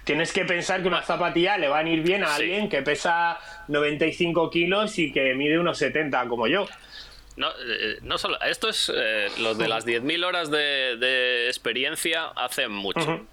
[0.04, 2.42] tienes que pensar que una zapatilla le van a ir bien a Sí.
[2.44, 6.68] alguien que pesa 95 kilos y que mide unos 70 como yo.
[7.38, 12.26] No, eh, no solo, esto es eh, los de las 10.000 horas de, de experiencia
[12.36, 13.26] hacen mucho.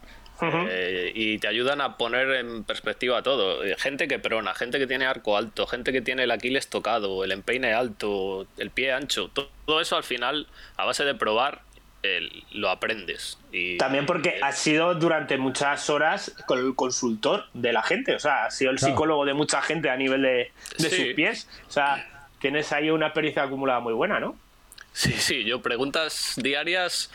[0.42, 3.62] Eh, y te ayudan a poner en perspectiva todo.
[3.78, 7.32] Gente que prona, gente que tiene arco alto, gente que tiene el Aquiles tocado, el
[7.32, 9.28] empeine alto, el pie ancho.
[9.28, 11.62] to- Todo eso al final, a base de probar,
[12.06, 13.38] el- lo aprendes.
[13.52, 18.14] Y, También porque eh, has sido durante muchas horas con el consultor de la gente,
[18.14, 18.92] o sea, has sido el Claro.
[18.94, 21.04] psicólogo de mucha gente a nivel de, de Sí.
[21.06, 21.48] sus pies.
[21.68, 24.36] O sea, tienes ahí una experiencia acumulada muy buena, ¿no?
[24.92, 27.10] Sí, sí, yo preguntas diarias.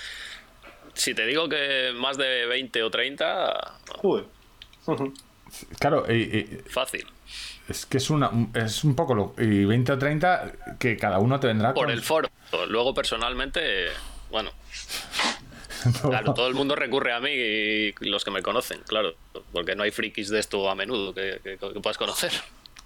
[0.93, 3.73] Si te digo que más de 20 o 30,
[4.03, 4.23] Uy.
[5.79, 7.05] Claro, y- y- fácil.
[7.67, 9.33] es que es, una, es un poco lo.
[9.37, 11.93] Y 20 o 30 que cada uno te vendrá Por con.
[11.93, 12.29] el foro.
[12.67, 13.87] Luego, personalmente,
[14.31, 14.49] bueno,
[16.01, 19.13] claro, todo el mundo recurre a mí y los que me conocen, claro,
[19.51, 22.31] porque no hay frikis de esto a menudo que, que- que puedas conocer.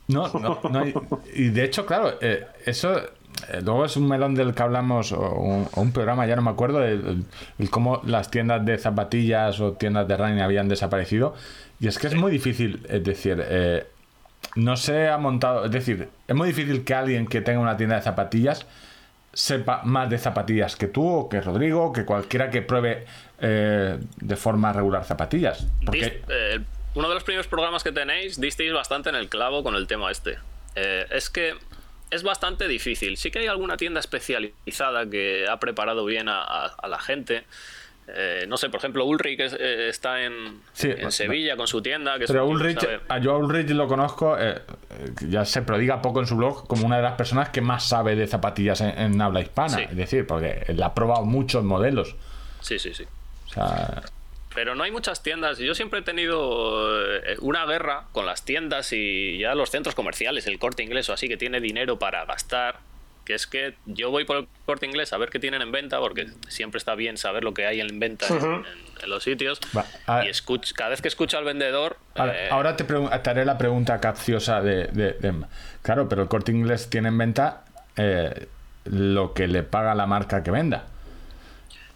[0.08, 0.94] No, no, no hay-
[1.34, 2.96] Y de hecho, claro, eh, eso.
[3.00, 6.42] eh, luego es un melón del que hablamos, o un, o un programa, ya no
[6.44, 7.26] me acuerdo, el,
[7.60, 11.34] el- cómo las tiendas de zapatillas o tiendas de running habían desaparecido.
[11.80, 13.88] Y es que es muy difícil, es decir, eh,
[14.56, 17.96] no se ha montado, es decir, es muy difícil que alguien que tenga una tienda
[17.98, 18.66] de zapatillas
[19.36, 23.06] sepa más de zapatillas que tú, o que Rodrigo, que cualquiera que pruebe
[23.40, 25.68] eh, de forma regular zapatillas.
[25.86, 26.62] Porque, eh,
[26.96, 30.10] uno de los primeros programas que tenéis, disteis bastante en el clavo con el tema
[30.10, 30.40] este.
[30.76, 31.54] Eh, es que
[32.12, 33.18] es bastante difícil.
[33.18, 37.44] Sí que hay alguna tienda especializada que ha preparado bien a la gente.
[38.08, 41.68] Eh, no sé, por ejemplo, Ulrich es- eh, está en, Sí, en va- Sevilla con
[41.68, 42.20] su tienda.
[42.20, 46.20] Que Pero Ulrich, a yo a Ulrich lo conozco, eh, eh, ya se prodiga poco
[46.20, 49.22] en su blog, como una de las personas que más sabe de zapatillas en, en
[49.22, 49.78] habla hispana.
[49.78, 49.84] Sí.
[49.90, 52.16] Es decir, porque él ha probado muchos modelos.
[52.62, 53.06] Sí, sí, sí.
[53.48, 54.04] O sea,
[54.54, 55.58] Pero no hay muchas tiendas.
[55.58, 56.98] Yo siempre he tenido
[57.42, 61.28] una guerra con las tiendas y ya los centros comerciales, el corte inglés o así,
[61.28, 62.80] que tiene dinero para gastar.
[63.26, 66.00] Que es que yo voy por el corte inglés a ver qué tienen en venta,
[66.00, 68.66] porque siempre está bien saber lo que hay en venta en, en-
[69.04, 69.60] en los sitios.
[69.76, 71.98] Va, a- y escuch- cada vez que escucho al vendedor.
[72.16, 75.34] ahora, eh, ahora te, te haré la pregunta capciosa de, de- de-
[75.82, 77.66] Claro, pero el corte inglés tiene en venta
[77.98, 78.48] eh,
[78.86, 80.86] lo que le paga la marca que venda.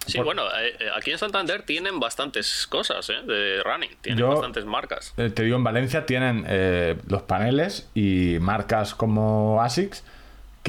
[0.07, 4.29] sí, bueno, eh, eh, aquí en Santander tienen bastantes cosas eh, de running, tienen Yo-
[4.29, 5.13] bastantes marcas.
[5.17, 10.03] Eh, te digo, en Valencia tienen eh, los paneles y marcas como ASICS,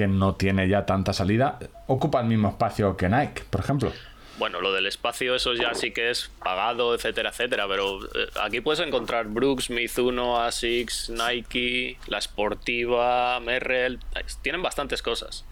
[0.01, 3.93] que no tiene ya tanta salida, ocupa el mismo espacio que Nike, por ejemplo.
[4.39, 7.69] Bueno, lo del espacio, eso ya sí que es pagado, etcétera, etcétera.
[7.69, 14.01] Pero eh, aquí puedes encontrar Brooks, Mizuno, Asics, Nike, La Sportiva, Merrell.
[14.41, 15.45] Tienen bastantes cosas.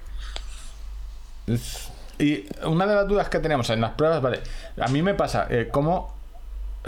[2.18, 4.40] Y una de las dudas que teníamos en las pruebas, vale,
[4.80, 6.17] a mí me pasa, eh, cómo,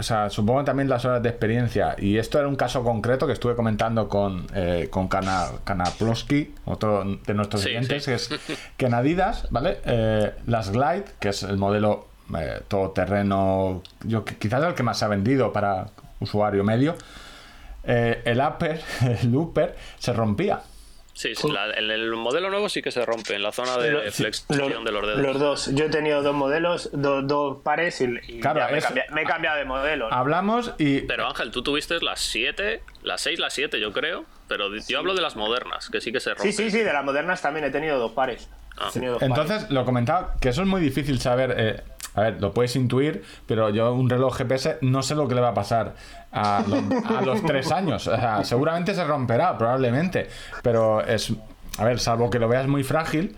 [0.01, 3.33] o sea, supongo también las horas de experiencia, y esto era un caso concreto que
[3.33, 8.09] estuve comentando con, eh, con Kana, Kanaplowski, otro de nuestros Sí, clientes, sí.
[8.09, 8.29] que es
[8.77, 9.77] que en Adidas, ¿vale?
[9.85, 15.05] Eh, las Glide, que es el modelo eh, todoterreno, yo quizás el que más se
[15.05, 15.85] ha vendido para
[16.19, 16.95] usuario medio,
[17.83, 18.81] eh, el upper,
[19.21, 20.61] el upper, se rompía.
[21.21, 23.91] Sí, sí, la- en el modelo nuevo sí que se rompe en la zona de
[23.91, 25.19] Lo- flexión Lo- de los dedos.
[25.21, 25.69] Los dos.
[25.75, 29.05] Yo he tenido dos modelos, dos, dos pares y, y Claro, me, he es- cambia-
[29.11, 30.09] me he cambiado de modelo.
[30.09, 30.15] ¿no?
[30.15, 31.01] Hablamos y...
[31.01, 34.25] Pero Ángel, tú tuviste las 7, las 6, las 7 yo creo.
[34.47, 36.51] Pero yo hablo de las modernas, que sí que se rompen.
[36.51, 38.49] Sí, sí, sí, de las modernas también he tenido dos pares.
[38.77, 38.87] Ah.
[38.89, 41.53] He tenido dos Entonces, lo comentaba, que eso es muy difícil saber.
[41.57, 41.81] eh,
[42.15, 45.41] a ver, lo puedes intuir, pero yo un reloj GPS no sé lo que le
[45.41, 45.95] va a pasar
[46.31, 46.63] a
[47.25, 48.07] los, tres años.
[48.07, 50.27] O sea, seguramente se romperá, probablemente.
[50.61, 51.33] Pero es,
[51.77, 53.35] a ver, salvo que lo veas muy frágil.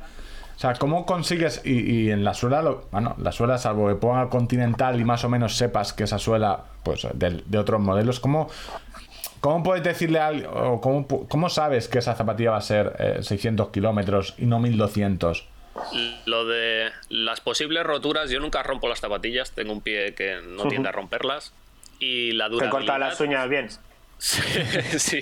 [0.56, 1.62] O sea, ¿cómo consigues?
[1.66, 5.30] Y, en la suela, lo- bueno, la suela, salvo que ponga continental y más o
[5.30, 8.48] menos sepas que esa suela, pues de, de otros modelos, ¿cómo,
[9.44, 12.96] ¿Cómo puedes decirle a alguien, o cómo, cómo sabes que esa zapatilla va a ser
[12.98, 15.50] eh, 600 kilómetros y no 1200?
[16.26, 20.68] Lo de las posibles roturas, yo nunca rompo las zapatillas, tengo un pie que no
[20.68, 21.54] tiende a romperlas.
[22.00, 22.72] Y la Te durabilidad...
[22.72, 23.70] corta las uñas bien.
[24.20, 25.20] sí.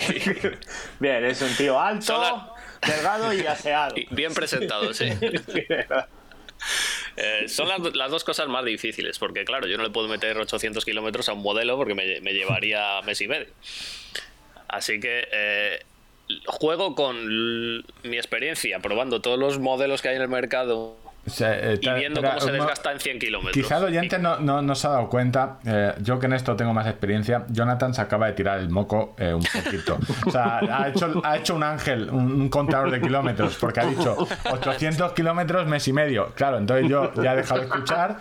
[1.00, 2.54] Bien, es un tío alto,
[2.86, 3.96] delgado y aseado.
[4.12, 5.10] Bien presentado, sí.
[7.18, 10.38] Eh, son las, las dos cosas más difíciles, porque claro, yo no le puedo meter
[10.38, 13.48] 800 kilómetros a un modelo porque me, me llevaría mes y medio.
[14.68, 15.84] Así que eh,
[16.46, 21.54] juego con mi experiencia, probando todos los modelos que hay en el mercado O sea,
[21.54, 23.54] eh, y viendo cómo se desgasta en 100 kilómetros.
[23.54, 26.56] Quizá el oyente no, no, no se ha dado cuenta, eh, yo que en esto
[26.56, 30.00] tengo más experiencia, Jonathan se acaba de tirar el moco eh, un poquito.
[30.26, 33.86] O sea, ha hecho, ha hecho un ángel, un, un contador de kilómetros, porque ha
[33.86, 34.18] dicho
[34.50, 36.34] 800 kilómetros mes y medio.
[36.34, 38.18] Claro, entonces yo ya he dejado de escuchar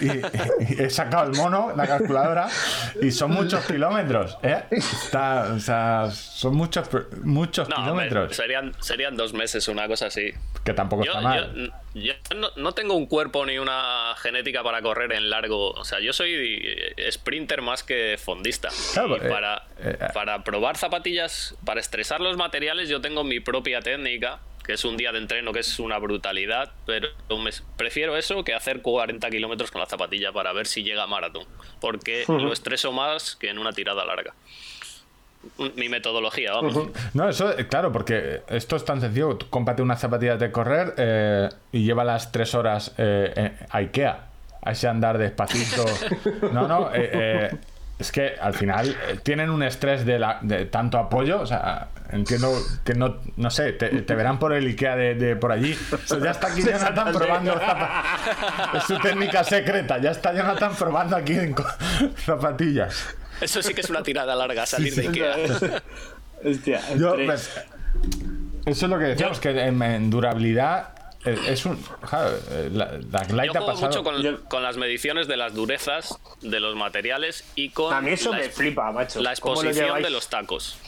[0.00, 2.48] y, y he sacado el mono, la calculadora,
[3.02, 4.38] y son muchos kilómetros.
[4.42, 4.64] ¿eh?
[4.70, 6.88] Está- o sea, son muchos,
[7.24, 10.30] muchos No, hombre, kilómetros, serían, serían dos meses, una cosa así.
[10.62, 11.52] que tampoco Yo, está mal.
[11.54, 11.72] yo-
[12.02, 15.70] yo no, no tengo un cuerpo ni una genética para correr en largo.
[15.70, 18.68] O sea, yo soy eh, sprinter más que fondista.
[18.92, 20.06] Claro, y para, eh, eh.
[20.12, 24.96] para probar zapatillas, para estresar los materiales, yo tengo mi propia técnica, que es un
[24.96, 29.70] día de entreno que es una brutalidad, pero me- prefiero eso que hacer 40 kilómetros
[29.70, 31.46] con la zapatilla para ver si llega a maratón.
[31.80, 34.34] Porque lo estreso más que en una tirada larga.
[35.76, 36.88] Mi metodología, vamos.
[37.14, 39.36] No, eso, eh, claro, porque esto es tan sencillo.
[39.36, 44.26] Tú cómprate unas zapatillas de correr eh, y llévalas tres horas eh, a Ikea.
[44.62, 45.84] A ese andar despacito.
[46.52, 47.56] No, no, eh, eh,
[47.98, 51.40] es que al final eh, tienen un estrés de, la- de tanto apoyo.
[51.40, 52.52] O sea, entiendo
[52.84, 55.76] que no, no sé, te, te verán por el Ikea de, de por allí.
[55.92, 58.02] O sea, ya está aquí Jonathan probando zapa-
[58.76, 59.98] Es su técnica secreta.
[59.98, 61.64] Ya está Jonathan probando aquí en co-
[62.16, 63.14] zapatillas.
[63.40, 65.36] Eso sí que es una tirada larga, salir de Ikea.
[66.44, 67.50] Hostia, Yo, pues,
[68.66, 70.90] eso es lo que decíamos, que en, en durabilidad
[71.24, 71.76] eh, es un.
[72.08, 73.86] claro, eh, la, la Glide Yo ha juego pasado.
[73.88, 78.00] mucho con, Yo- con las mediciones de las durezas de los materiales y con a
[78.00, 79.20] mí eso la, me flipa, macho.
[79.22, 80.04] la ¿Cómo lo exposición lleváis?
[80.06, 80.78] de los tacos.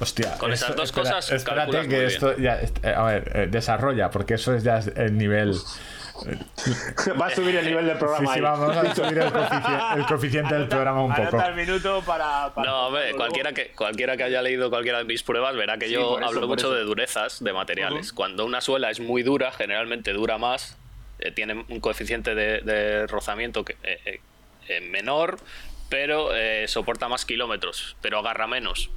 [0.00, 2.60] Hostia, con esas dos espera- cosas Espérate que muy esto ya.
[2.60, 5.54] eh, A ver, eh, desarrolla, porque eso es ya el nivel.
[7.20, 8.34] Va a subir el nivel del programa.
[8.34, 11.40] sí, vamos a subir el coeficiente, el coeficiente del programa un poco.
[11.42, 12.52] El minuto para.
[12.54, 15.86] para- No, hombre, cualquiera que, cualquiera que haya leído cualquiera de mis pruebas verá que
[15.86, 16.74] Sí, yo eso, hablo mucho eso.
[16.74, 18.12] de durezas de materiales.
[18.12, 20.76] Cuando una suela es muy dura, generalmente dura más,
[21.18, 24.20] eh, tiene un coeficiente de, de rozamiento que, eh, eh,
[24.68, 25.38] eh, menor,
[25.88, 28.90] pero eh, soporta más kilómetros, pero agarra menos.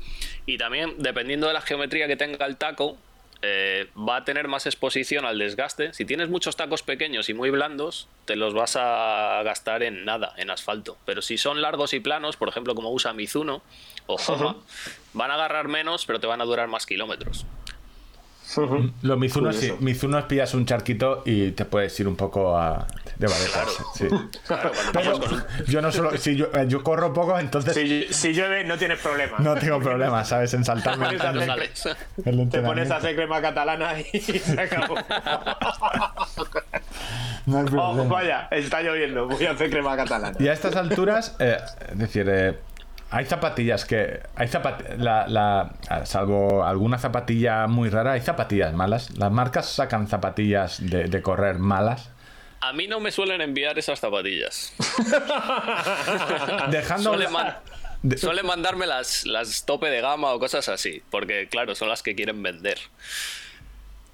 [0.45, 2.97] Y también, dependiendo de la geometría que tenga el taco,
[3.41, 5.93] eh, va a tener más exposición al desgaste.
[5.93, 10.33] Si tienes muchos tacos pequeños y muy blandos, te los vas a gastar en nada,
[10.37, 10.97] en asfalto.
[11.05, 13.61] Pero si son largos y planos, por ejemplo, como usa Mizuno
[14.07, 14.57] o Homa,
[15.13, 17.45] van a agarrar menos, pero te van a durar más kilómetros.
[19.01, 19.59] Lo Mizuno sí.
[19.59, 19.83] Curioso.
[19.83, 22.87] Mizuno es pillas un charquito y te puedes ir un poco a.
[23.19, 23.69] de Claro.
[23.95, 24.07] sí.
[24.47, 26.17] Claro, cuando Pero con yo no solo.
[26.17, 29.37] Si yo, eh, yo corro poco, entonces Si, si llueve, no tienes problema.
[29.39, 30.53] no tengo problema, ¿sabes?
[30.53, 31.07] En saltarme
[32.49, 34.95] Te pones a hacer crema catalana y se acabó.
[37.45, 39.27] No hay Oh, vaya, está lloviendo.
[39.27, 40.37] Voy a hacer crema catalana.
[40.39, 41.57] Y a estas alturas, eh,
[41.91, 42.57] es decir, eh,
[43.11, 44.21] hay zapatillas que.
[44.35, 45.71] Hay zapati- la, la-
[46.05, 49.17] salvo alguna zapatilla muy rara, hay zapatillas malas.
[49.17, 52.09] Las marcas sacan zapatillas de, de correr malas.
[52.61, 54.73] A mí no me suelen enviar esas zapatillas.
[56.71, 57.03] Dejando.
[57.13, 57.55] Suelen, man-
[58.17, 62.15] suelen mandarme las, las tope de gama o cosas así, porque claro, son las que
[62.15, 62.77] quieren vender.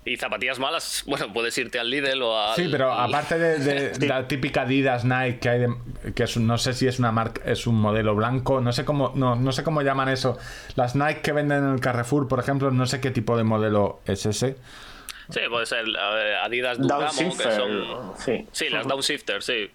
[0.08, 2.56] Y zapatillas malas, bueno, puedes irte al Lidl o al...
[2.56, 6.60] Sí, pero aparte de, de la típica Adidas Nike que hay de- que es, no
[6.60, 9.64] sé si es una marca, es un modelo blanco, no sé cómo, no, no sé
[9.64, 10.38] cómo llaman eso.
[10.76, 14.02] Las Nike que venden en el Carrefour, por ejemplo, no sé qué tipo de modelo
[14.06, 14.58] es ese.
[15.30, 17.52] Sí, puede ser eh, Adidas Dugamo, que Downshifter.
[17.56, 18.14] son...
[18.18, 18.48] Sí.
[18.52, 19.70] Sí, las Downshifters, sí.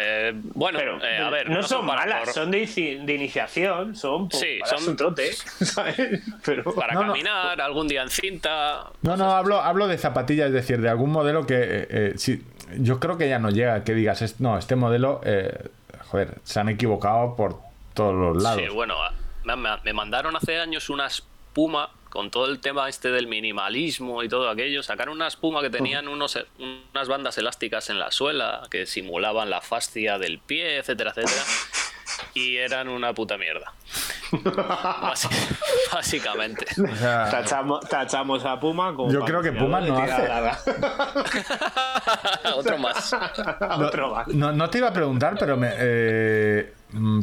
[0.00, 3.14] Eh, bueno, Pero eh, a ver, no, son para malas, cor- son de, inici- de
[3.14, 5.96] iniciación, son, pues, Sí, para son- su trote, ¿sabes?
[6.44, 7.12] Pero Para No, no.
[7.14, 8.90] caminar, algún día en cinta...
[9.02, 12.44] No, no, hablo, hablo de zapatillas, es decir, de algún modelo que eh, eh, sí,
[12.76, 15.68] yo creo que ya no llega, que digas, es- no, este modelo, eh,
[16.10, 17.58] joder, se han equivocado por
[17.94, 18.60] todos los lados.
[18.62, 18.94] Sí, bueno,
[19.42, 24.22] me, me- me mandaron hace años una espuma con todo el tema este del minimalismo
[24.22, 24.82] y todo aquello.
[24.82, 29.60] Sacaron una espuma que tenían unos, unas bandas elásticas en la suela que simulaban la
[29.60, 31.42] fascia del pie, etcétera, etcétera.
[32.34, 33.72] Y eran una puta mierda.
[35.92, 36.66] Básicamente.
[36.82, 40.22] O sea, Tachamos, tachamos a Puma como Yo creo que Puma no hace.
[40.22, 40.58] tirada
[42.56, 43.12] Otro más.
[43.60, 44.28] no, Otro más.
[44.28, 46.74] no, no te iba a preguntar, pero me, eh,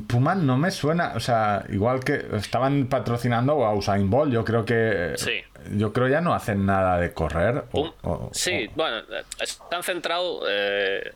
[0.08, 1.14] Puma no me suena.
[1.16, 5.14] O sea, igual que estaban patrocinando a Usain Bolt, yo creo que.
[5.18, 5.42] Sí.
[5.76, 7.58] Yo creo ya no hacen nada de correr.
[7.58, 8.98] o- Pum- o- sí, o- bueno,
[9.42, 10.44] están centrados.
[10.48, 11.12] eh,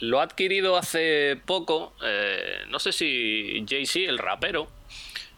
[0.00, 1.92] lo ha adquirido hace poco.
[2.02, 4.66] eh, no sé si Jay-Z, el rapero.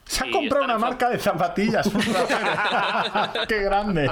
[0.07, 1.91] Se ha y comprado una marca de zapatillas.
[3.49, 4.09] ¡Qué grande!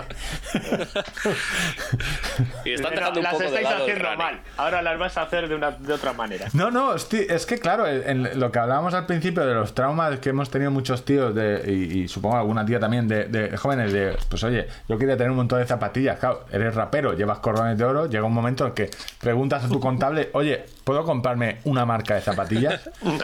[2.64, 4.40] Y están Pero dejando un las poco de estáis haciendo mal.
[4.56, 6.48] Ahora las vas a hacer de, una, de otra manera.
[6.52, 10.18] No, no, hosti- es que claro, en lo que hablábamos al principio de los traumas
[10.18, 13.92] que hemos tenido muchos tíos de, y, y supongo alguna tía también de, de jóvenes
[13.92, 17.78] de, pues oye, yo quería tener un montón de zapatillas, claro, eres rapero, llevas cordones
[17.78, 18.90] de oro, llega un momento en que
[19.20, 22.90] preguntas a tu contable, oye, ¿puedo comprarme una marca de zapatillas?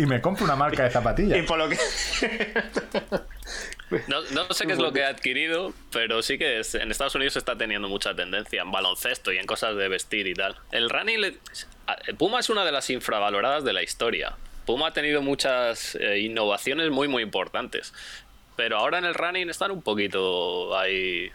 [0.00, 1.44] Y me compro una marca de Y zapatillas.
[1.44, 1.67] por lo
[4.06, 7.36] No, no sé qué es lo que ha adquirido, pero sí que en Estados Unidos
[7.36, 10.56] está teniendo mucha tendencia en baloncesto y en cosas de vestir y tal.
[10.72, 11.38] El running,
[12.18, 14.36] Puma es una de las infravaloradas de la historia.
[14.66, 17.94] Puma ha tenido muchas eh, innovaciones muy, muy importantes.
[18.56, 21.30] Pero ahora en el running están un poquito ahí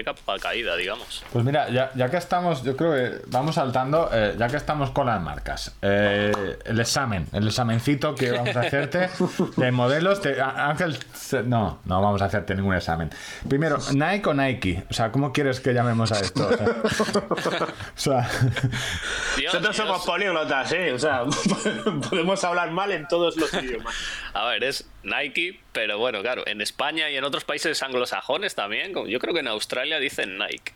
[0.00, 1.22] de capa caída, digamos.
[1.32, 4.90] Pues mira, ya, ya que estamos, yo creo que vamos saltando, eh, ya que estamos
[4.90, 6.32] con las marcas, eh,
[6.64, 9.08] el examen, el examencito que vamos a hacerte
[9.56, 10.20] de modelos.
[10.20, 10.98] te- Ángel,
[11.44, 13.10] no, no vamos a hacerte ningún examen.
[13.48, 16.48] Primero, Nike o Nike, o sea, ¿cómo quieres que llamemos a esto?
[16.48, 17.36] O
[17.96, 18.28] sea,
[19.44, 20.92] Nosotros somos políglotas, ¿eh?
[20.92, 21.24] O sea,
[22.10, 23.94] podemos hablar mal en todos los idiomas.
[24.34, 28.92] A ver, es Nike, pero bueno, claro, en España y en otros países anglosajones también.
[29.08, 30.72] Yo creo que en Australia dicen Nike.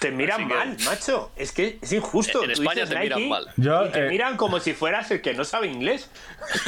[0.00, 1.30] Te miran que- mal, macho.
[1.36, 2.42] Es que es injusto.
[2.42, 3.46] En Tú España te miran Nike mal.
[3.56, 6.10] Yo, y te eh, miran como si fueras el que no sabe inglés.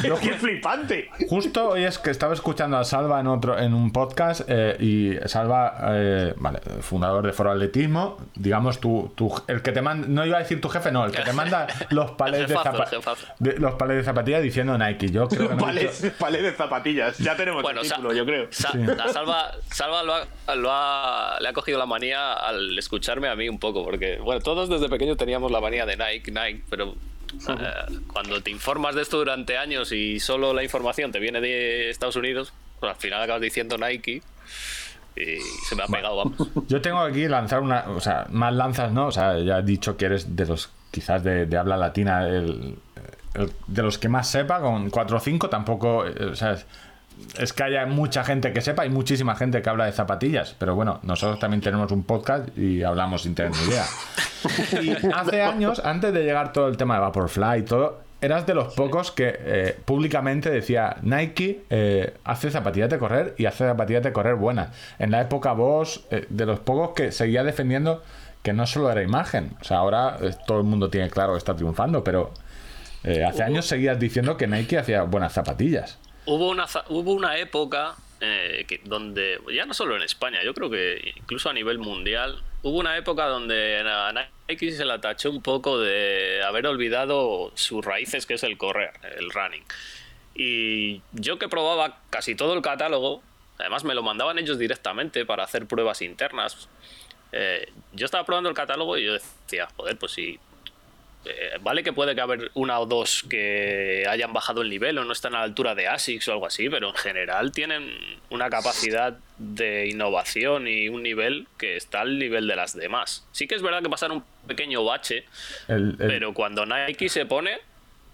[0.04, 1.08] es que es flipante.
[1.28, 5.28] Justo hoy es que estaba escuchando a Salva en otro en un podcast eh, y
[5.28, 10.24] Salva, eh, vale, fundador de Foro Atletismo, digamos tu, tu- el que te manda, no
[10.26, 12.84] iba a decir tu jefe, no, el que te manda los palés de, jefazo, zapa-
[12.84, 13.26] el jefazo.
[13.38, 15.10] de- los de zapatillas diciendo Nike.
[15.10, 15.66] Yo creo que no
[16.42, 16.99] de zapatillas.
[17.18, 18.48] Ya tenemos Bueno, el título, yo creo.
[18.50, 18.72] Sa-
[19.02, 23.36] a Salva, Salva lo ha- lo ha- le ha cogido la manía al escucharme a
[23.36, 26.94] mí un poco, porque, bueno, todos desde pequeños teníamos la manía de Nike, Nike, pero
[27.48, 31.90] eh, cuando te informas de esto durante años y solo la información te viene de
[31.90, 34.22] Estados Unidos, pues al final acabas diciendo Nike
[35.16, 35.36] y
[35.68, 36.48] se me ha pegado, vamos.
[36.68, 39.08] Yo tengo aquí lanzar una, o sea, más lanzas, ¿no?
[39.08, 42.76] O sea, ya he dicho que eres de los, quizás de, de habla latina, el,
[43.34, 46.56] el- de los que más sepa, con 4 o 5 tampoco, eh, o sea,
[47.38, 50.74] es, que haya mucha gente que sepa, hay muchísima gente que habla de zapatillas, pero
[50.74, 53.84] bueno, nosotros también tenemos un podcast y hablamos sin tener ni idea.
[54.80, 58.54] Y hace años, antes de llegar todo el tema de Vaporfly y todo, eras de
[58.54, 64.02] los pocos que eh, públicamente decía Nike eh, hace zapatillas de correr y hace zapatillas
[64.02, 64.70] de correr buenas.
[64.98, 68.02] En la época vos, eh, de los pocos que seguía defendiendo
[68.42, 69.56] que no solo era imagen.
[69.60, 72.32] O sea, ahora todo el mundo tiene claro que está triunfando, pero
[73.26, 75.98] hace años seguías diciendo que Nike hacía buenas zapatillas.
[76.30, 81.12] Hubo una, hubo una época eh, donde, ya no solo en España, yo creo que
[81.16, 84.12] incluso a nivel mundial, hubo una época donde a
[84.48, 88.92] Nike se la tachó un poco de haber olvidado sus raíces, que es el correr,
[89.18, 89.64] el running.
[90.36, 93.24] Y yo que probaba casi todo el catálogo,
[93.58, 96.68] además me lo mandaban ellos directamente para hacer pruebas internas.
[97.32, 100.38] eh, yo estaba probando el catálogo y yo decía, joder, pues si
[101.24, 105.04] eh, vale que puede que haber una o dos que hayan bajado el nivel o
[105.04, 107.94] no están a la altura de ASICS o algo así, pero en general tienen
[108.30, 113.26] una capacidad de innovación y un nivel que está al nivel de las demás.
[113.32, 115.24] Sí que es verdad que pasaron un pequeño bache,
[115.68, 117.58] El- el- pero cuando Nike se pone,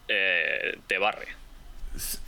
[0.08, 1.26] eh, te barre.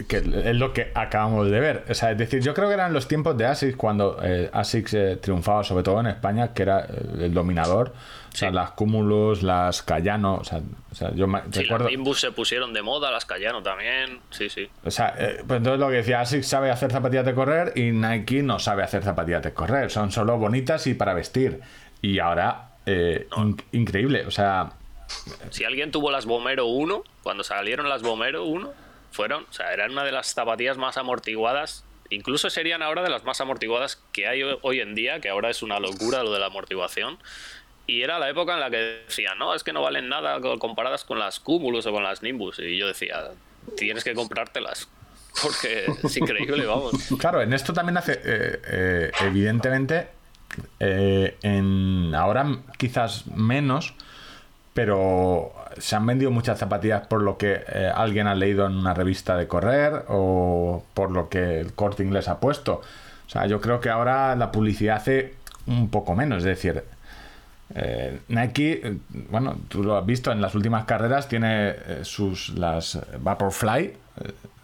[0.08, 1.84] Que es lo que acabamos de ver.
[1.90, 4.94] O sea, es decir, yo creo que eran los tiempos de ASICS cuando eh, ASICS
[4.94, 6.86] eh, triunfaba, sobre todo en España, que era eh,
[7.24, 7.92] el dominador.
[8.32, 10.60] O sea, las Cumulus, las Cayano, o sea,
[10.92, 11.84] o sea, yo me Sí, recuerdo...
[11.86, 14.68] las Nimbus se pusieron de moda, las Cayano también, sí, sí.
[14.84, 17.90] O sea, eh, pues entonces lo que decía, ASICS sabe hacer zapatillas de correr y
[17.90, 19.90] Nike no sabe hacer zapatillas de correr.
[19.90, 21.60] Son solo bonitas y para vestir.
[22.00, 24.24] Y ahora, eh, in- increíble.
[24.26, 24.70] O sea,
[25.50, 28.70] Si alguien tuvo las Bomero 1, cuando salieron las Bomero 1,
[29.10, 33.24] fueron, o sea, eran una de las zapatillas más amortiguadas, incluso serían ahora de las
[33.24, 36.38] más amortiguadas que hay ho- hoy en día, que ahora es una locura lo de
[36.40, 37.18] la amortiguación.
[37.86, 40.58] Y era la época en la que decían, no, es que no valen nada co-
[40.58, 42.58] comparadas con las Cumulus o con las Nimbus.
[42.58, 43.30] Y yo decía,
[43.76, 44.88] tienes que comprártelas.
[45.42, 46.92] Porque es increíble, vamos.
[47.18, 50.08] Claro, en esto también hace, eh, eh, evidentemente,
[50.80, 53.94] eh, en ahora quizás menos,
[54.78, 58.94] pero se han vendido muchas zapatillas por lo que eh, alguien ha leído en una
[58.94, 62.74] revista de correr o por lo que el corte inglés ha puesto.
[62.74, 65.34] O sea, yo creo que ahora la publicidad hace
[65.66, 66.84] un poco menos, es decir,
[67.74, 68.96] eh, Nike, eh,
[69.30, 71.74] bueno, tú lo has visto en las últimas carreras, tiene
[72.04, 73.96] sus las Vaporfly, eh,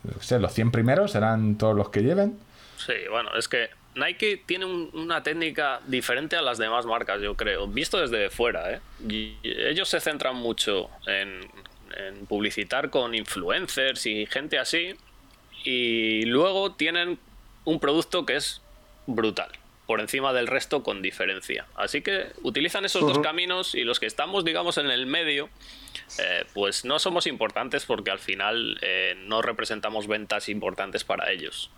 [0.05, 2.39] no sé, los 100 primeros serán todos los que lleven.
[2.77, 7.37] Sí, bueno, es que Nike tiene un- una técnica diferente a las demás marcas, yo
[7.37, 8.73] creo, visto desde fuera.
[8.73, 8.81] ¿eh?
[9.09, 11.41] Y ellos se centran mucho en,
[11.97, 14.95] en publicitar con influencers y gente así,
[15.65, 17.19] y luego tienen
[17.65, 18.61] un producto que es
[19.07, 19.51] brutal,
[19.87, 21.67] por encima del resto con diferencia.
[21.77, 25.49] Así que utilizan esos dos caminos y los que estamos, digamos, en el medio,
[26.19, 31.71] eh, pues no somos importantes porque al final eh, no representamos ventas importantes para ellos.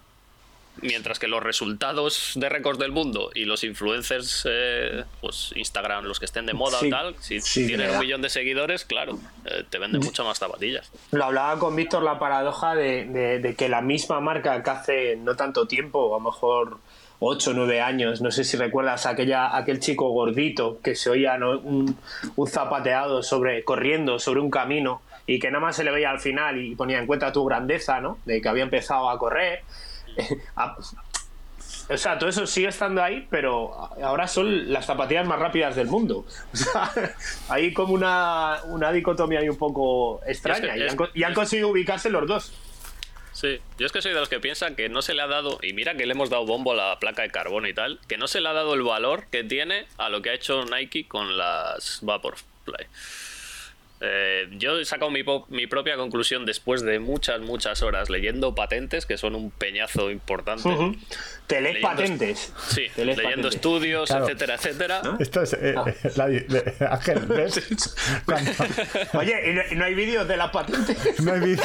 [0.82, 6.18] Mientras que los resultados de récords del mundo y los influencers, eh, pues Instagram, los
[6.18, 9.18] que estén de moda Sí, o tal, si sí, tienen un millón de seguidores, claro,
[9.46, 10.90] eh, te venden mucho más zapatillas.
[11.12, 15.16] Lo hablaba con Víctor la paradoja de, de- de que la misma marca que hace
[15.16, 16.78] no tanto tiempo, a lo mejor
[17.20, 21.38] 8 o 9 años, no sé si recuerdas aquella, aquel chico gordito que se oía
[21.38, 21.58] ¿no?
[21.58, 21.98] un,
[22.36, 26.20] un zapateado sobre, corriendo sobre un camino y que nada más se le veía al
[26.20, 28.18] final y ponía en cuenta tu grandeza, ¿no?
[28.26, 29.62] De que había empezado a correr.
[30.56, 30.76] A-
[31.88, 35.86] o sea, todo eso sigue estando ahí, pero ahora son las zapatillas más rápidas del
[35.88, 36.24] mundo.
[36.52, 36.92] O sea,
[37.48, 40.66] hay como una, una dicotomía ahí un poco extraña.
[40.66, 42.52] Es que- y, han, co- y han es- conseguido ubicarse los dos.
[43.32, 45.58] Sí, yo es que soy de los que piensan que no se le ha dado,
[45.62, 48.16] y mira que le hemos dado bombo a la placa de carbono y tal, que
[48.16, 51.06] no se le ha dado el valor que tiene a lo que ha hecho Nike
[51.06, 52.86] con las Vaporfly.
[54.00, 59.06] Eh, yo he sacado mi, mi propia conclusión después de muchas, muchas horas leyendo patentes,
[59.06, 60.68] que son un peñazo importante.
[60.68, 60.94] Ujú.
[61.46, 62.52] Te lees Leyendo- patentes.
[62.68, 63.54] Sí, Te lees leyendo patentes.
[63.54, 64.24] estudios, Claro.
[64.26, 65.02] etcétera, etcétera.
[65.18, 65.84] Esto es eh, Ah.
[65.86, 67.94] eh, la di- de- Ángel, ¿ves?
[68.26, 68.50] Cuando
[69.14, 71.20] Oye, ¿y no, hay vídeos de las patentes?
[71.22, 71.64] no hay vídeo.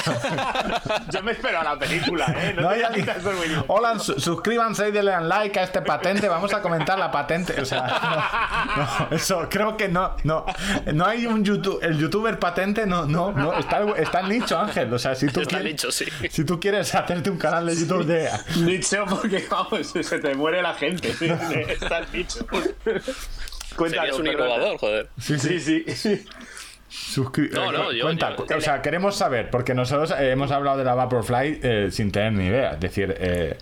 [1.11, 2.53] Yo me espero a la película, ¿eh?
[2.57, 3.17] No hay vídeos.
[3.67, 6.29] Hola, su- suscríbanse y denle like a este patente.
[6.29, 7.59] Vamos a comentar la patente.
[7.59, 10.45] O sea, no, no, eso creo que no, no,
[10.93, 14.93] no hay un YouTube, el youtuber patente no, no, no, está, está en nicho, Ángel.
[14.93, 16.05] O sea, si tú Está quieres, nicho, sí.
[16.29, 20.61] si tú quieres hacerte un canal de YouTube de Nicho, porque vamos, se te muere
[20.61, 21.13] la gente.
[21.13, 21.27] ¿sí?
[21.67, 22.45] Estás nicho.
[23.75, 25.09] Cuéntanos, un innovador, joder.
[25.19, 26.25] sí, Sí, sí, sí.
[26.89, 30.77] suscri- No, no, yo- cuenta, yo- o sea, queremos saber porque nosotros eh, hemos hablado
[30.77, 33.57] de la Vaporfly eh, sin tener ni idea, es decir, eh,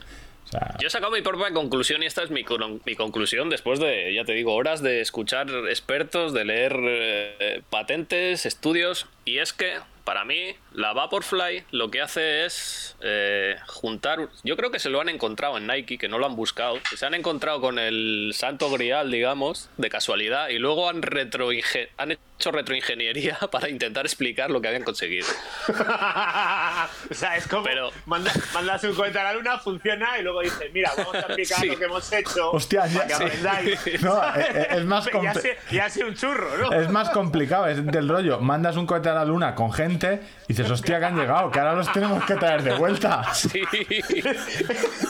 [0.79, 2.43] Yo he sacado mi propia conclusión y esta es mi,
[2.85, 8.45] mi conclusión después de, ya te digo, horas de escuchar expertos, de leer eh, patentes,
[8.45, 9.07] estudios.
[9.25, 14.29] Y es que, para mí, la Vaporfly lo que hace es eh, juntar...
[14.43, 16.79] Yo creo que se lo han encontrado en Nike, que no lo han buscado.
[16.95, 22.19] Se han encontrado con el santo grial, digamos, de casualidad, y luego han, hecho
[22.51, 25.27] retroingeniería para intentar explicar lo que habían conseguido.
[25.67, 30.41] o sea, es como Pero- manda- mandas un cohete a la luna, funciona y luego
[30.41, 31.67] dices, mira, vamos a explicar Sí.
[31.67, 32.51] lo que hemos hecho.
[32.51, 33.91] Hostia, ya- que sí.
[34.01, 36.71] no, eh, eh, es más Y comple- así, y así un churro, ¿no?
[36.71, 38.39] Es más complicado, es del rollo.
[38.39, 41.59] Mandas un cohete a la luna con gente y dices, hostia, que han llegado, que
[41.59, 43.33] ahora los tenemos que traer de vuelta.
[43.33, 43.61] Sí.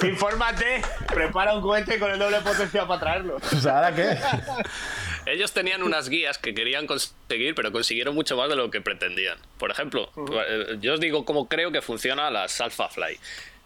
[0.04, 3.36] Infórmate, prepara un cohete con el doble potencial para traerlo.
[3.38, 4.18] O sea, ¿ahora qué?
[5.26, 7.16] Ellos tenían unas guías que querían conseguir,
[7.56, 9.38] pero consiguieron mucho más de lo que pretendían.
[9.58, 10.12] Por ejemplo,
[10.48, 13.18] eh, yo os digo cómo creo que funciona las Alpha Fly.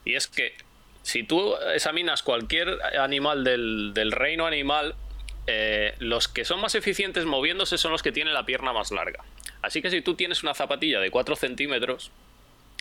[0.05, 0.53] Y es que
[1.01, 4.95] si tú examinas cualquier animal del, del reino animal,
[5.47, 9.23] eh, los que son más eficientes moviéndose son los que tienen la pierna más larga.
[9.61, 12.11] Así que si tú tienes una zapatilla de 4 centímetros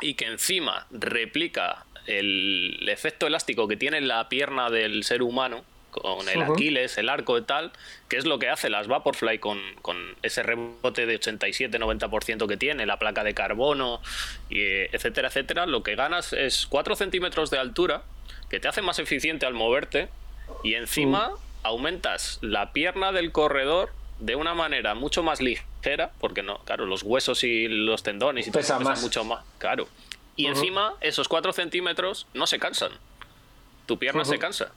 [0.01, 6.29] y que encima replica el efecto elástico que tiene la pierna del ser humano, con
[6.29, 6.43] el.
[6.43, 7.71] Aquiles, el arco y tal,
[8.09, 12.87] que es lo que hace las Vaporfly con, con ese rebote de 87-90% que tiene,
[12.87, 14.01] la placa de carbono,
[14.49, 18.03] y, eh, etcétera, etcétera, lo que ganas es 4 centímetros de altura,
[18.49, 20.09] que te hace más eficiente al moverte,
[20.65, 21.31] y encima
[21.63, 27.03] aumentas la pierna del corredor de una manera mucho más ligera, porque no, claro, los
[27.03, 29.03] huesos y los tendones y todo Pesa más.
[29.03, 29.89] mucho más, claro.
[30.35, 32.93] Y encima, esos 4 centímetros no se cansan.
[33.87, 34.73] Tu pierna se cansa.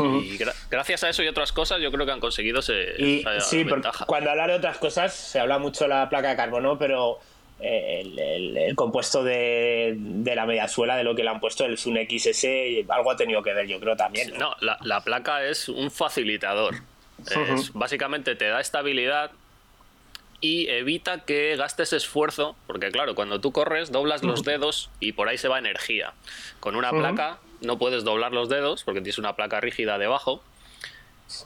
[0.00, 3.20] Y gra- gracias a eso y otras cosas, yo creo que han conseguido ese, Y
[3.20, 4.06] esa sí, ventaja.
[4.06, 7.18] cuando habla de otras cosas se habla mucho de la placa de carbono, pero
[7.60, 11.64] eh, el, el- el compuesto de, de la mediasuela, de lo que le han puesto
[11.64, 12.44] el Sun XS,
[12.88, 14.30] algo ha tenido que ver, yo creo también.
[14.32, 14.38] ¿no?
[14.50, 16.74] No, la, la placa es un facilitador.
[17.30, 19.30] Es- básicamente te da estabilidad
[20.40, 25.28] y evita que gastes esfuerzo, porque claro, cuando tú corres doblas los dedos y por
[25.28, 26.12] ahí se va energía.
[26.60, 30.42] Con una placa no puedes doblar los dedos porque tienes una placa rígida debajo.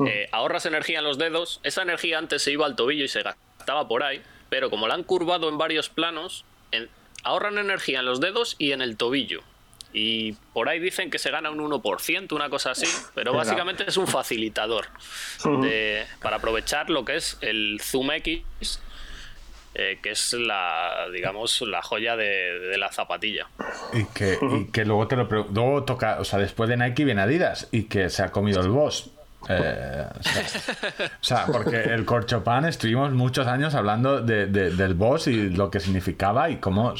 [0.06, 3.22] Eh, ahorras energía en los dedos, esa energía antes se iba al tobillo y se
[3.22, 6.88] gastaba por ahí, pero como la han curvado en varios planos, en-
[7.22, 9.42] ahorran energía en los dedos y en el tobillo.
[9.92, 13.96] Y por ahí dicen que se gana un 1%, una cosa así, pero básicamente es
[13.96, 14.86] un facilitador
[15.62, 18.42] de- para aprovechar lo que es el Zoom X,
[19.78, 23.46] eh, que es la, digamos, la joya de, de la zapatilla.
[23.94, 27.22] Y que, y que luego te lo luego toca, o sea, después de Nike viene
[27.22, 29.10] Adidas y que se ha comido el boss.
[29.48, 30.42] Eh, o, sea,
[31.06, 35.70] o sea, porque el corchopan estuvimos muchos años hablando de, de- del boss y lo
[35.70, 36.92] que significaba y cómo.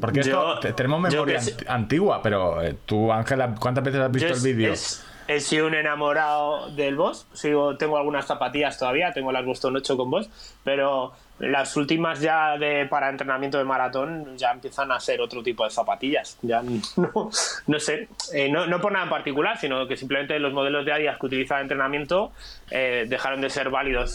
[0.00, 4.34] porque esto Yo- tenemos memoria antigua, pero eh, tú, Ángela, ¿cuántas veces has visto Yo
[4.34, 4.72] el vídeo?
[4.74, 7.26] es- He sido un enamorado del Boss.
[7.32, 10.28] Sigo, tengo algunas zapatillas todavía, tengo las Boston 8 con Boss,
[10.64, 15.64] pero las últimas ya de para entrenamiento de maratón ya empiezan a ser otro tipo
[15.64, 16.38] de zapatillas.
[16.42, 16.62] Ya
[16.96, 17.30] no,
[17.66, 20.92] no sé, eh, no, no por nada en particular, sino que simplemente los modelos de
[20.92, 22.32] Adidas que utilizan en entrenamiento
[22.70, 24.14] eh, dejaron de ser válidos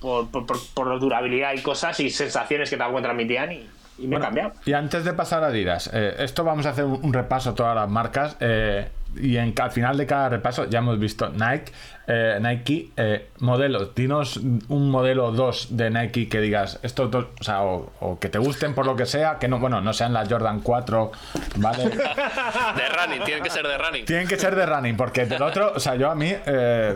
[0.00, 4.06] por, por, por, por la durabilidad y cosas y sensaciones que tampoco transmitían y, y
[4.06, 4.52] me he cambiado.
[4.64, 7.54] Y antes de pasar a Adidas, eh, esto vamos a hacer un, un repaso a
[7.54, 8.36] todas las marcas.
[8.40, 11.72] eh, y en, al final de cada repaso ya hemos visto Nike,
[12.06, 13.94] eh, Nike, eh, modelos.
[13.94, 14.36] Dinos
[14.68, 18.38] un modelo 2 de Nike que digas, estos dos, o sea, o, o que te
[18.38, 21.12] gusten por lo que sea, que no, bueno, no sean las Jordan 4,
[21.56, 21.84] ¿vale?
[21.90, 24.04] De running, tiene que ser de running.
[24.04, 26.94] Tienen que ser de running, porque del otro, o sea, yo a mí eh,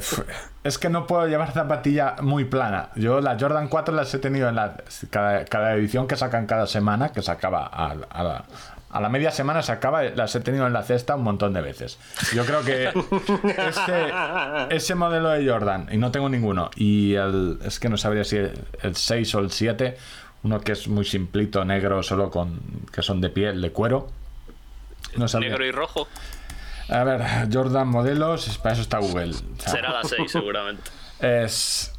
[0.65, 2.89] es que no puedo llevar zapatilla muy plana.
[2.97, 4.77] Yo las Jordan 4 las he tenido en la,
[5.11, 8.45] cada, cada edición que sacan cada semana, que sacaba a, a la,
[8.95, 11.99] a la media semana sacaba, las he tenido en la cesta un montón de veces.
[12.33, 12.85] Yo creo que
[13.69, 14.13] ese,
[14.71, 18.37] ese modelo de Jordan, y no tengo ninguno, y el, es que no sabría si
[18.37, 19.97] el, el 6 o el 7,
[20.45, 22.61] uno que es muy simplito, negro, solo con
[22.93, 24.13] que son de piel, de cuero.
[25.17, 25.51] No sabría.
[25.51, 26.07] Negro y rojo.
[26.89, 27.23] A ver,
[27.53, 29.31] Jordan modelos, para eso está Google.
[29.31, 30.89] O sea, Será la 6 seguramente.
[31.19, 31.91] Es.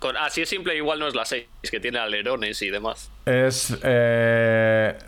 [0.00, 3.10] Con, si es simple, igual no es la 6, que tiene alerones y demás.
[3.24, 3.76] Es.
[3.84, 4.98] eh,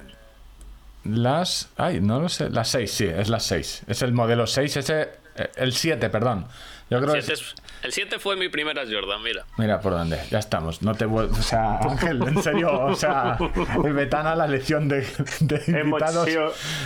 [1.05, 1.69] las.
[1.77, 2.51] Ay, no lo sé.
[2.51, 3.83] Las 6, sí, es las 6.
[3.87, 5.11] Es el modelo 6, ese.
[5.37, 6.47] eh, El 7, perdón.
[6.91, 7.23] Yo creo que.
[7.23, 9.45] Siete es- el 7 fue mi primera Jordan, mira.
[9.59, 10.83] Mira por dónde, ya estamos.
[10.83, 13.37] No te vuel- O sea, Ángel, en serio, o sea,
[13.85, 15.01] el Betana, la lección de,
[15.41, 16.29] de invitados.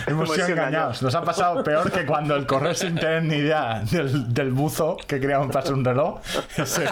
[0.07, 1.03] hemos sido engañados.
[1.03, 4.97] Nos ha pasado peor que cuando el correo sin tener ni idea del, del buzo
[5.05, 6.19] que queríamos pasar un reloj,
[6.57, 6.85] ese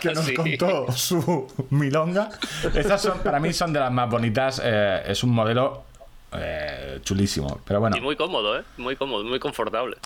[0.00, 0.34] que nos Sí.
[0.34, 2.30] contó su milonga.
[2.74, 4.60] Esas son, para mí, son de las más bonitas.
[4.64, 5.84] eh, es un modelo
[6.34, 7.60] eh, chulísimo.
[7.66, 8.62] Pero bueno, Y muy cómodo, ¿eh?
[8.78, 9.96] Muy cómodo, muy confortable.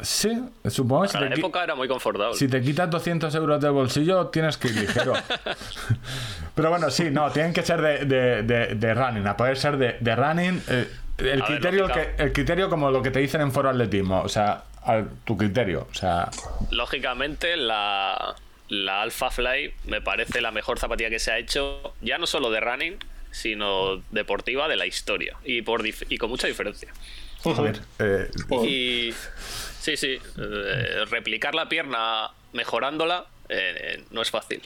[0.00, 2.34] sí, supongo que si la época era muy confortable.
[2.36, 5.12] si te quitas 200 euros del bolsillo, tienes que ir ligero.
[6.54, 9.76] Pero bueno, sí, no, tienen que ser de, de, de- de running, a poder ser
[9.76, 10.62] de, de running.
[10.68, 14.22] eh, el, A criterio que, el criterio como lo que te dicen en foro atletismo,
[14.22, 16.30] o sea, al- tu criterio, o sea,
[16.70, 18.34] Lógicamente, la,
[18.68, 22.50] la Alpha Fly me parece la mejor zapatilla que se ha hecho, ya no solo
[22.50, 22.96] de running,
[23.30, 25.36] sino deportiva de la historia.
[25.44, 26.92] Y, por dif- y con mucha diferencia.
[27.44, 28.30] a ver, eh,
[28.64, 29.12] Y
[29.80, 34.62] sí, sí, eh, replicar la pierna mejorándola eh, no es fácil.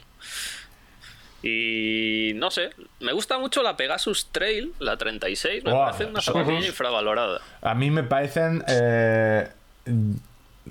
[1.42, 6.66] Y no sé, me gusta mucho la Pegasus Trail, la 36, me parece una zapatilla
[6.66, 7.40] infravalorada.
[7.60, 9.48] a mí me parecen eh,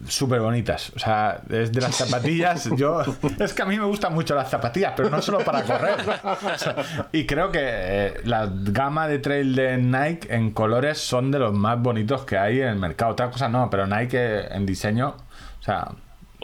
[0.07, 0.91] súper bonitas.
[0.95, 2.69] O sea, es de las zapatillas.
[2.75, 3.01] Yo,
[3.39, 5.95] es que a mí me gustan mucho las zapatillas, pero no solo para correr.
[6.23, 6.75] O sea,
[7.11, 11.53] y creo que eh, la gama de trail de Nike en colores son de los
[11.53, 13.11] más bonitos que hay en el mercado.
[13.11, 15.15] Otra cosa no, pero Nike en diseño,
[15.59, 15.91] o sea,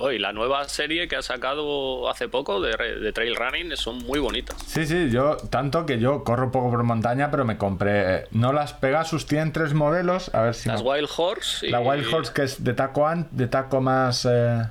[0.02, 3.97] Oh, y la nueva serie que ha sacado hace poco de, de Trail Running son
[4.00, 4.56] muy bonitas.
[4.66, 8.16] Sí, sí, yo tanto que yo corro poco por montaña, pero me compré.
[8.16, 10.34] eh, No las Pegasus, tienen tres modelos.
[10.34, 10.70] A ver si.
[10.70, 13.82] Las me- Wild Horse y, La Wild Horse, que es de taco, an- de taco
[13.82, 14.26] más.
[14.30, 14.64] eh,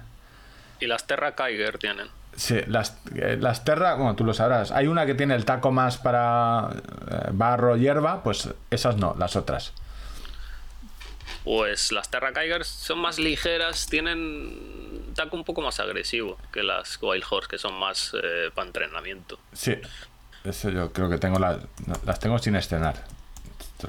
[0.80, 2.06] y las Terra Kiger tienen.
[2.36, 4.70] Sí, las, eh, las Terra, bueno, tú lo sabrás.
[4.70, 6.68] Hay una que tiene el taco más para
[7.10, 9.72] eh, barro, hierba, pues esas no, las otras.
[11.44, 16.62] Pues las Terra Kiger son más ligeras, tienen un taco un poco más agresivo que
[16.62, 19.38] las Wild Horse, que son más eh, para entrenamiento.
[19.52, 19.76] Sí,
[20.44, 23.04] eso yo creo que tengo las, no, las tengo sin estrenar.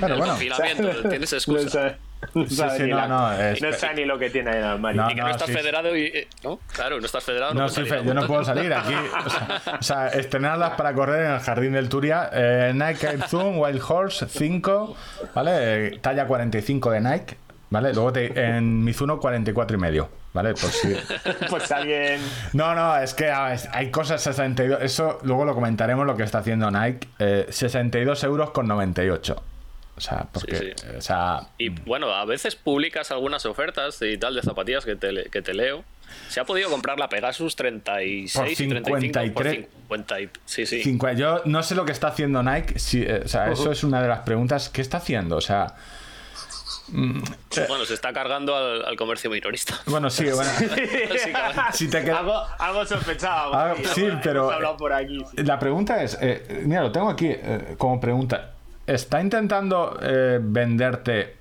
[0.00, 1.98] Pero bueno, Confinamiento, tienes No excusa.
[2.34, 4.50] no Sí, sabe sí, ni no, la- no, es- no sabe ni lo que tiene
[4.50, 5.02] ahí en el armario.
[5.02, 5.54] No, Y que no, no, estás sí.
[5.54, 6.02] federado y.
[6.06, 6.58] eh, ¿No?
[6.72, 7.54] Claro, no estás federado.
[7.54, 8.94] No, sí, salir fe- yo no puedo salir aquí.
[9.26, 12.30] O sea, o sea, estrenarlas para correr en el jardín del Turia.
[12.32, 14.96] Eh, Nike Air Zoom Wild Horse 5,
[15.34, 15.50] ¿vale?
[15.88, 17.36] Eh, talla 45 de Nike,
[17.70, 17.92] ¿vale?
[17.94, 20.50] Luego te- en Mizuno 44 y medio, ¿vale?
[20.50, 20.94] Por si...
[21.48, 22.20] Pues alguien.
[22.52, 24.80] No, no, es que ver, hay cosas 62.
[24.82, 27.08] Eso luego lo comentaremos lo que está haciendo Nike.
[27.18, 29.42] Eh, 62 euros con 98.
[29.96, 30.56] O sea, porque.
[30.56, 30.86] Sí, sí.
[30.96, 31.40] O sea.
[31.58, 35.54] Y bueno, a veces publicas algunas ofertas y tal de zapatillas que te, que te
[35.54, 35.84] leo.
[36.28, 39.68] Se ha podido comprar la Pegasus 36 Por y 35 por 53.
[39.88, 40.98] 50 y- Sí, sí.
[41.16, 42.78] Yo no sé lo que está haciendo Nike.
[42.78, 44.68] si- eh, o sea, eso es una de las preguntas.
[44.68, 45.36] ¿Qué está haciendo?
[45.36, 45.74] O sea,
[46.88, 49.74] Bueno, se está cargando al, al comercio minorista.
[49.86, 50.50] bueno, sí, bueno.
[51.72, 53.54] Si te queda- algo, algo sospechado.
[53.54, 55.18] Ah, sí, pero- por aquí.
[55.30, 55.42] sí.
[55.44, 58.53] La pregunta es, eh, mira, lo tengo aquí eh, como pregunta.
[58.86, 61.36] ¿Está intentando eh, venderte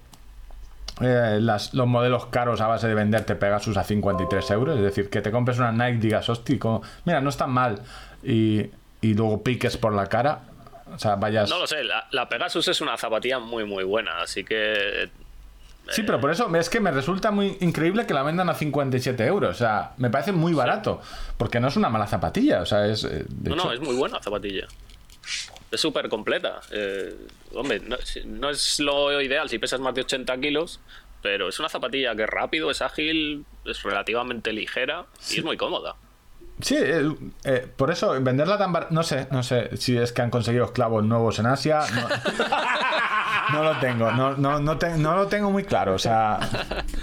[1.01, 4.77] eh, las- los modelos caros a base de venderte Pegasus a 53 euros?
[4.77, 7.79] Es decir, que te compres una Nike y digas, hostia, como, mira, no están mal.
[8.23, 8.69] Y,
[9.01, 10.41] y luego piques por la cara.
[10.95, 11.49] O sea, vayas...
[11.49, 15.09] No lo sé, la, la Pegasus es una zapatilla muy, muy buena, así que
[15.89, 19.25] Sí, pero por eso es que me resulta muy increíble que la vendan a 57
[19.25, 19.49] euros.
[19.49, 21.01] O sea, me parece muy barato.
[21.35, 22.61] Porque no es una mala zapatilla.
[22.61, 23.03] O sea, es...
[23.03, 24.65] eh, de No, hecho- no, es muy buena zapatilla.
[25.73, 26.61] Es súper completa.
[26.71, 27.15] Eh,
[27.55, 27.81] hombre,
[28.25, 30.79] no, es lo ideal si pesas más de 80 kilos,
[31.21, 35.57] pero es una zapatilla que es rápido, es ágil, es relativamente ligera y es muy
[35.57, 35.95] cómoda.
[36.61, 37.09] Sí, eh,
[37.45, 40.65] eh, por eso venderla tan bar- no sé, no sé si es que han conseguido
[40.65, 41.79] esclavos nuevos en Asia.
[41.95, 42.07] No,
[43.51, 45.95] no lo tengo, no, no, no, te- no lo tengo muy claro.
[45.95, 46.39] O sea,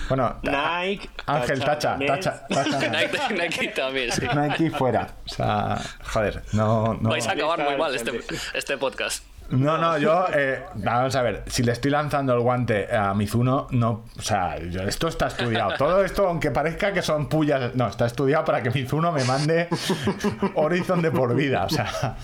[0.09, 1.09] bueno, Nike.
[1.27, 2.89] Ángel, tacha, tacha, tacha.
[2.89, 4.23] Nike, Nike también, sí.
[4.35, 5.09] Nike fuera.
[5.27, 5.79] O sea,
[6.13, 7.11] joder, no, no.
[7.11, 8.21] Vais a acabar muy mal este,
[8.55, 9.25] este podcast.
[9.51, 13.67] No, no, yo, eh, vamos a ver, si le estoy lanzando el guante a Mizuno,
[13.71, 15.75] no, o sea, yo- esto está estudiado.
[15.77, 19.69] Todo esto, aunque parezca que son pullas, no, está estudiado para que Mizuno me mande
[20.55, 22.17] Horizon de por vida, o sea.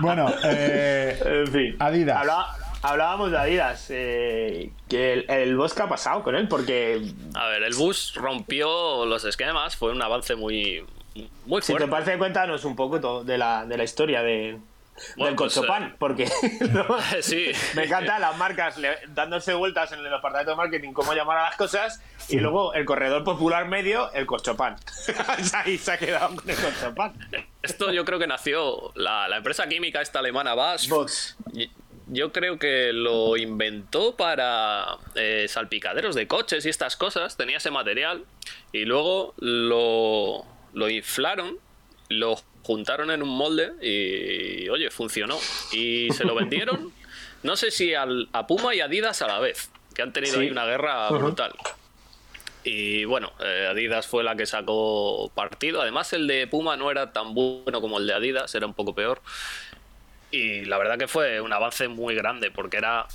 [0.00, 1.76] Bueno, eh, En fin.
[1.78, 2.16] Adidas.
[2.18, 2.46] Habla-
[2.82, 3.86] hablábamos de Adidas.
[3.90, 8.14] eh, que el, el boss que ha pasado con él, porque A ver, el bus
[8.16, 10.84] rompió los esquemas, fue un avance muy,
[11.46, 11.88] muy si te fuerte.
[11.88, 14.58] parece, cuéntanos un poco todo de la, de la historia de,
[15.16, 16.28] Bueno, del pues, Cochopan, eh, porque
[16.72, 16.86] ¿no?
[17.22, 17.52] Sí.
[17.74, 21.42] me encantan las marcas le- dándose vueltas en el departamento de marketing, cómo llamar a
[21.44, 24.76] las cosas, y luego el corredor popular medio, el Cochopan.
[25.54, 27.14] Ahí se ha quedado con el Cochopan.
[27.62, 30.54] Esto yo creo que nació la, la empresa química esta alemana.
[30.54, 31.36] Vox.
[31.52, 31.70] Y-
[32.10, 37.70] Yo creo que lo inventó para eh, salpicaderos de coches y estas cosas, tenía ese
[37.70, 38.24] material
[38.72, 41.58] y luego lo, lo inflaron,
[42.08, 45.38] lo juntaron en un molde y oye, funcionó.
[45.72, 46.92] Y se lo vendieron,
[47.42, 50.40] no sé si al- a Puma y Adidas a la vez, que han tenido Sí.
[50.42, 51.54] ahí una guerra brutal.
[52.64, 55.80] Y bueno, eh, Adidas fue la que sacó partido.
[55.80, 58.94] Además, el de Puma no era tan bueno como el de Adidas, era un poco
[58.94, 59.22] peor.
[60.30, 63.06] Y la verdad que fue un avance muy grande, porque era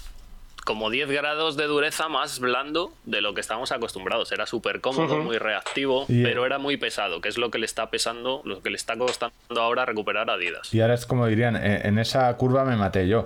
[0.63, 4.31] como 10 grados de dureza más blando de lo que estábamos acostumbrados.
[4.31, 7.65] Era súper cómodo, muy reactivo, Y- pero era muy pesado, que es lo que le
[7.65, 10.73] está pesando, lo que le está costando ahora recuperar Adidas.
[10.73, 13.25] y ahora es como dirían, eh, en esa curva me maté yo.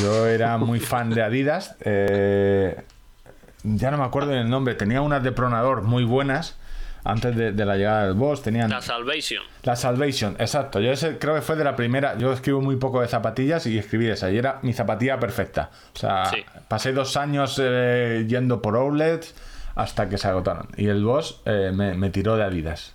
[0.00, 1.76] Yo era muy fan de Adidas.
[1.80, 2.82] eh,
[3.62, 4.74] ya no me acuerdo del nombre.
[4.74, 6.58] Tenía unas de Pronador muy buenas
[7.04, 8.42] antes de, de la llegada del boss.
[8.42, 9.42] Tenían La Salvation.
[9.62, 10.80] La Salvation, exacto.
[10.80, 12.16] Yo ese creo que fue de la primera.
[12.18, 14.30] Yo escribo muy poco de zapatillas y escribí esa.
[14.30, 15.70] Y era mi zapatilla perfecta.
[15.94, 16.44] O sea, Sí.
[16.68, 19.34] pasé dos años eh, yendo por outlets
[19.76, 20.68] hasta que se agotaron.
[20.76, 22.94] Y el boss eh, me, me tiró de Adidas.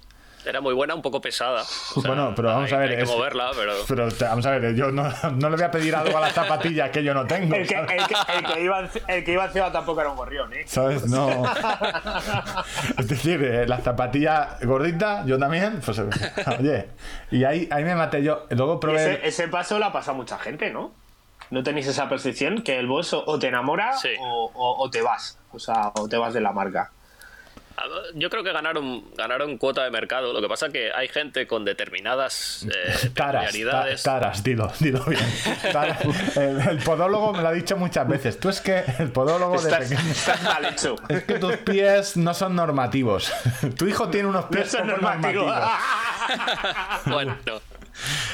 [0.49, 1.61] Era muy buena, un poco pesada.
[1.95, 2.89] O sea, bueno, pero vamos hay- a ver.
[2.91, 3.73] Hay que es- moverla, pero.
[3.87, 5.03] pero vamos a ver, yo no,
[5.35, 7.55] no le voy a pedir algo a la zapatilla que yo no tengo.
[7.55, 10.51] El que, el, que, el que iba, el que iba encima tampoco era un gorrión,
[10.53, 10.63] ¿eh?
[10.65, 11.05] ¿Sabes?
[11.07, 11.43] No.
[12.97, 16.05] Es decir, eh, la zapatilla gordita, yo también, pues eh,
[16.59, 16.87] oye.
[17.31, 18.45] Y ahí, ahí me maté yo.
[18.49, 19.13] Luego probé.
[19.15, 20.91] ese, ese paso lo ha pasado mucha gente, ¿no?
[21.51, 24.09] ¿No tenéis esa percepción que el boss o, o te enamora Sí.
[24.19, 25.37] o, o- o te vas?
[25.51, 26.91] O sea, o te vas de la marca.
[28.15, 30.33] Yo creo que ganaron, ganaron cuota de mercado.
[30.33, 35.25] Lo que pasa que hay gente con determinadas eh, Taras, ta- taras, dilo, dilo bien.
[35.71, 35.99] Taras.
[36.37, 38.39] El, el podólogo me lo ha dicho muchas veces.
[38.39, 40.11] Tú es que el podólogo de Estás, pequeño.
[40.11, 40.95] estás mal hecho.
[41.09, 43.31] Es que tus pies no son normativos.
[43.77, 45.53] Tu hijo tiene unos No pies son normativos.
[47.05, 47.37] Bueno,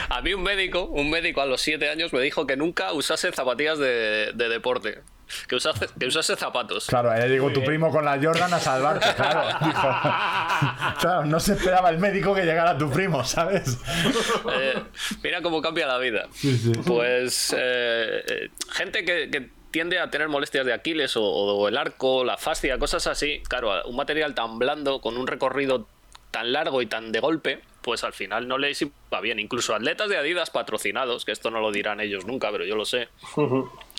[0.09, 3.31] a mí un médico, un médico a los 7 años me dijo que nunca usase
[3.31, 5.01] zapatillas de, de deporte,
[5.47, 6.87] que usase, que usase zapatos.
[6.87, 9.41] Claro, ahí llegó tu primo con la Jordan a salvarte, claro.
[9.65, 9.87] Dijo,
[10.99, 13.77] claro, no se esperaba el médico que llegara tu primo, ¿sabes?
[14.53, 14.81] Eh,
[15.23, 16.27] mira cómo cambia la vida.
[16.33, 16.71] Sí, sí.
[16.85, 21.77] Pues eh, eh, gente que, que tiende a tener molestias de Aquiles o, o el
[21.77, 23.41] arco, la fascia, cosas así.
[23.47, 25.87] Claro, un material tan blando, con un recorrido
[26.31, 29.39] tan largo y tan de golpe, pues al final no les va bien.
[29.39, 32.83] Incluso atletas de Adidas patrocinados, que esto no lo dirán ellos nunca, pero yo lo
[32.83, 33.07] sé,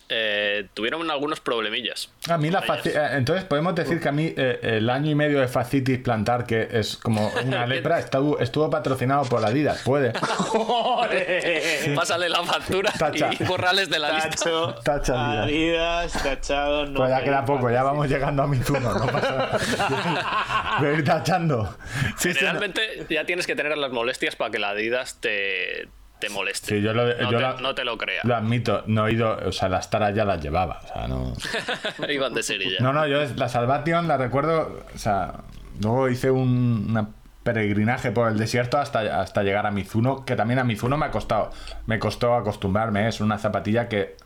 [0.08, 2.10] eh, tuvieron algunos problemillas.
[2.28, 5.40] A mí la eh, Entonces podemos decir que a mí eh, el año y medio
[5.40, 9.82] de fascitis plantar, que es como una lepra, estuvo, estuvo patrocinado por Adidas.
[9.82, 10.12] Puede.
[10.18, 11.94] Joder.
[11.94, 13.30] Pásale la factura Tacha.
[13.38, 14.30] y borrales de la lista.
[14.30, 16.86] Tacho, Tacha, Adidas, tachado.
[16.86, 18.92] No Pues ya queda poco, ya vamos llegando a Mizuno.
[18.92, 19.30] No pasa
[19.90, 20.76] nada.
[20.78, 21.76] Voy a ir tachando.
[22.16, 22.34] Sí, sí, no.
[22.34, 25.88] Generalmente ya tienes que tener las molestias para que la Adidas te,
[26.18, 26.76] te moleste.
[26.76, 28.24] Sí, yo lo- no, yo te, la- no te lo creas.
[28.24, 31.32] Lo admito, no he ido, o sea, las taras ya las llevaba, o sea, no...
[32.08, 32.80] Iban de serie ya.
[32.80, 35.34] No, no, yo la Salvation la recuerdo, o sea,
[35.80, 37.08] luego hice un una
[37.42, 41.10] peregrinaje por el desierto hasta, hasta llegar a Mizuno, que también a Mizuno me ha
[41.12, 41.52] costado,
[41.86, 43.08] me costó acostumbrarme, ¿eh?
[43.08, 44.16] es una zapatilla que eh,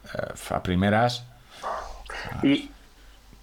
[0.55, 1.27] a primeras...
[2.43, 2.71] Y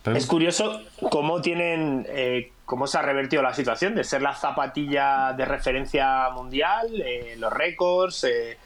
[0.06, 0.82] es curioso
[1.12, 6.30] cómo tienen, eh, cómo se ha revertido la situación de ser la zapatilla de referencia
[6.30, 8.26] mundial, eh, los récords.
[8.26, 8.58] eh,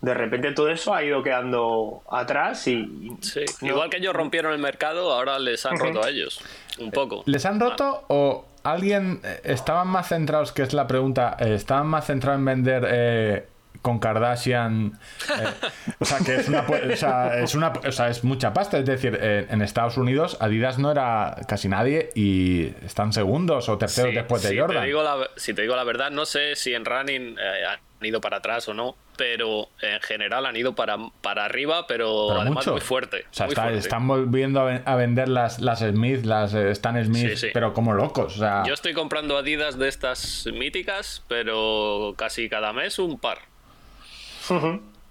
[0.00, 3.12] de repente todo eso ha ido quedando atrás y.
[3.20, 6.40] Sí, no- Igual que ellos rompieron el mercado, ahora les han roto a ellos.
[6.80, 7.22] Un poco.
[7.26, 11.86] ¿Les han roto o alguien eh, estaban más centrados, que es la pregunta, eh, estaban
[11.86, 13.46] más centrados en vender eh,
[13.82, 14.98] con Kardashian?
[15.38, 15.48] eh,
[15.98, 18.78] o sea, que es una, o sea, es una, o sea, es mucha pasta.
[18.78, 23.78] Es decir, eh, en Estados Unidos Adidas no era casi nadie y están segundos o
[23.78, 24.82] terceros Sí, después de si Jordan.
[24.82, 27.80] Te digo la, si te digo la verdad, no sé si en running eh, han
[28.06, 32.40] ido para atrás o no, pero en general han ido para, para arriba, pero, Pero
[32.40, 32.72] además mucho.
[32.72, 33.26] muy fuerte.
[33.30, 33.78] O sea, muy está- fuerte.
[33.78, 37.46] están volviendo a, ven- a vender las, las Smith, las Stan Smith, Sí, sí.
[37.54, 38.36] pero como locos.
[38.36, 43.38] O sea, Yo estoy comprando Adidas de estas míticas, pero casi cada mes un par.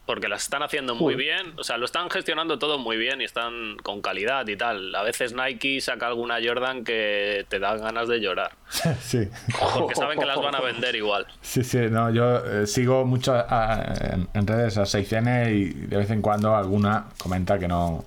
[0.06, 3.24] Porque las están haciendo muy bien, o sea, lo están gestionando todo muy bien y
[3.24, 4.94] están con calidad y tal.
[4.96, 8.52] A veces Nike saca alguna Jordan que te da ganas de llorar,
[9.02, 9.30] sí.
[9.78, 11.28] porque saben que las van a vender igual.
[11.42, 15.98] Sí, sí, no, yo eh, sigo mucho a- en, en redes a 6N y de
[15.98, 18.04] vez en cuando alguna comenta que no.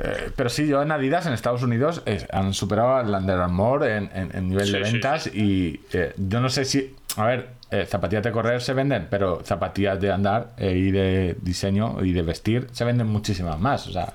[0.00, 3.84] Eh, pero sí, yo en Adidas en Estados Unidos eh, han superado al Under Armour
[3.86, 6.94] en, en- en nivel de Sí, sí, ventas y eh, yo no sé si.
[7.16, 11.36] A ver, eh, zapatillas de correr se venden, pero zapatillas de andar eh, y de
[11.40, 13.86] diseño y de vestir se venden muchísimas más.
[13.88, 14.14] O sea,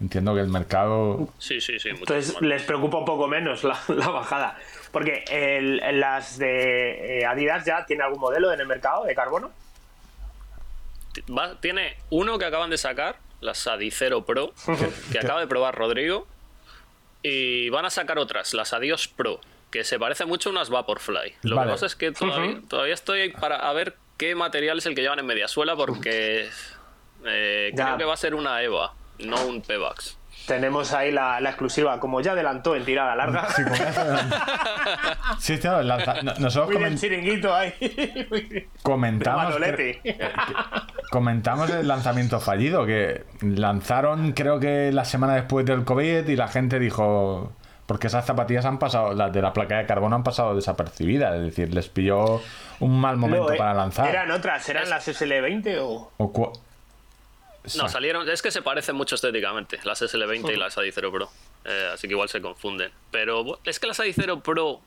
[0.00, 1.28] entiendo que el mercado.
[1.38, 1.90] Sí, sí, sí.
[1.90, 2.42] Entonces más.
[2.42, 4.56] les preocupa un poco menos la, la bajada.
[4.92, 9.50] Porque el- las de eh, Adidas ya tiene algún modelo en el mercado de carbono.
[11.36, 14.52] Va- tiene uno que acaban de sacar, la Sadicero Pro,
[15.12, 16.26] que acaba de probar Rodrigo.
[17.22, 19.40] Y van a sacar otras, las Adios Pro,
[19.70, 21.34] que se parece mucho a unas Vaporfly.
[21.42, 21.68] Lo Vale.
[21.68, 25.02] que pasa es que todavía, todavía estoy para a ver qué material es el que
[25.02, 26.48] llevan en mediasuela, porque
[27.24, 27.84] eh, Ya.
[27.84, 30.18] creo que va a ser una EVA, no un Pebax.
[30.46, 33.48] Tenemos ahí la, la exclusiva, como ya adelantó en tirada larga.
[33.50, 34.00] Sí, como eso-
[35.40, 37.72] Sí, claro, el lanza- no- nosotros Muy del comen- chiringuito ahí.
[38.82, 39.56] comentamos.
[41.10, 46.48] Comentamos el lanzamiento fallido, que lanzaron creo que la semana después del COVID y la
[46.48, 47.52] gente dijo,
[47.86, 51.42] porque esas zapatillas han pasado, las de la placa de carbono han pasado desapercibidas, es
[51.42, 52.42] decir, les pilló
[52.80, 54.08] un mal momento No, eh, para lanzar.
[54.08, 56.12] Eran otras, eran las SL20 o.
[56.18, 56.52] O
[57.76, 58.28] No, salieron.
[58.28, 61.28] Es que se parecen mucho estéticamente, las SL20 y las Adicero Pro.
[61.64, 62.90] Eh, así que igual se confunden.
[63.10, 64.80] Pero es que las Adicero Pro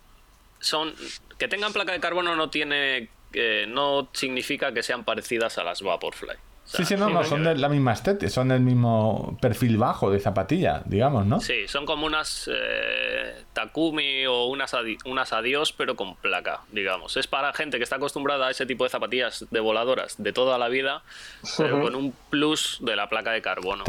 [0.59, 0.93] son.
[1.37, 3.09] Que tengan placa de carbono no tiene.
[3.33, 6.35] eh, no significa que sean parecidas a las Vaporfly.
[6.69, 9.77] O sea, Sí, sí, no, no, son de la misma estética, son del mismo perfil
[9.77, 11.39] bajo de zapatilla, digamos, ¿no?
[11.39, 17.17] Sí, son como unas eh, Takumi o unas, adi- unas Adios, pero con placa, digamos.
[17.17, 20.59] Es para gente que está acostumbrada a ese tipo de zapatillas de voladoras de toda
[20.59, 21.01] la vida,
[21.57, 23.83] pero con un plus de la placa de carbono.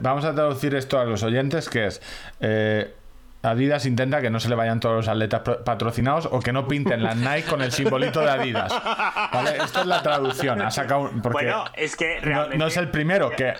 [0.00, 2.00] Vamos a traducir esto a los oyentes, que es...
[2.40, 2.94] eh,
[3.40, 7.02] Adidas intenta que no se le vayan todos los atletas patrocinados o que no pinten
[7.04, 8.72] las Nike con el simbolito de Adidas.
[9.32, 9.58] ¿Vale?
[9.64, 10.60] Esto es la traducción.
[10.60, 12.58] Ha sacado un- porque Bueno, es que no, realmente.
[12.58, 13.54] no es el primero que,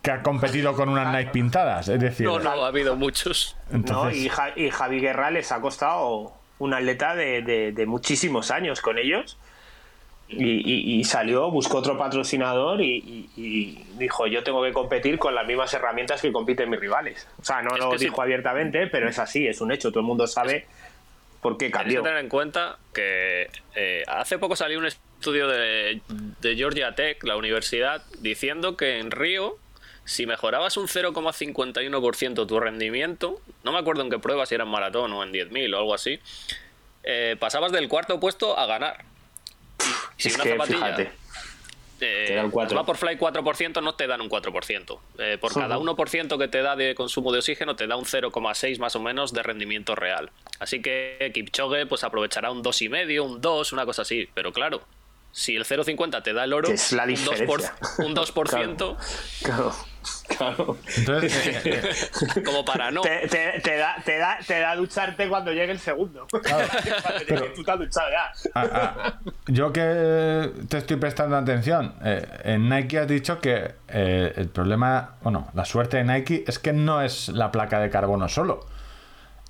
[0.00, 1.88] que ha competido con unas Nike pintadas.
[1.88, 3.56] Es decir, No, no, ha habido muchos.
[3.70, 7.86] No, entonces, y, Ja- y Javi Guerra les ha costado un atleta de, de- de
[7.86, 9.36] muchísimos años con ellos.
[10.30, 13.28] Y, y- y salió, buscó otro patrocinador y,
[13.96, 17.26] dijo: Yo tengo que competir con las mismas herramientas que compiten mis rivales.
[17.40, 18.04] O sea, no Es lo que sí.
[18.06, 19.90] dijo abiertamente, pero es así, es un hecho.
[19.90, 20.66] Todo el mundo sabe
[21.40, 22.02] por qué Tienes que cambió.
[22.02, 27.36] tener en cuenta que eh, hace poco salió un estudio de, de Georgia Tech, la
[27.36, 29.56] universidad, diciendo que en Río,
[30.04, 34.70] si mejorabas un 0,51% tu rendimiento, no me acuerdo en qué prueba, si era en
[34.70, 36.18] maratón o en 10.000 o algo así,
[37.04, 39.04] eh, pasabas del cuarto puesto a ganar.
[40.18, 41.02] Y si Es una que, zapatilla fíjate.
[42.00, 42.76] eh, Te da el cuatro.
[42.76, 44.98] Vaporfly 4% no te dan un 4%.
[45.18, 48.78] Eh, por cada 1% que te da de consumo de oxígeno, te da un 0,6
[48.78, 50.30] más o menos de rendimiento real.
[50.60, 54.28] Así que Kipchoge pues aprovechará un 2,5, un 2, una cosa así.
[54.34, 54.82] Pero claro,
[55.32, 57.74] si el 0,50 te da el oro, es la un 2%, diferencia.
[57.98, 58.96] un 2%
[59.44, 59.72] Claro,
[60.36, 60.76] claro.
[60.96, 61.60] Entonces, eh,
[62.36, 63.02] eh, como para no.
[63.02, 66.26] Te, te- te da, te, da, te da ducharte cuando llegue el segundo.
[66.32, 68.32] Cuando llegue, tú te has duchado ya.
[68.54, 74.32] a- a- yo que te estoy prestando atención, eh, en Nike has dicho que eh,
[74.36, 78.28] el problema, bueno, la suerte de Nike es que no es la placa de carbono
[78.28, 78.66] solo.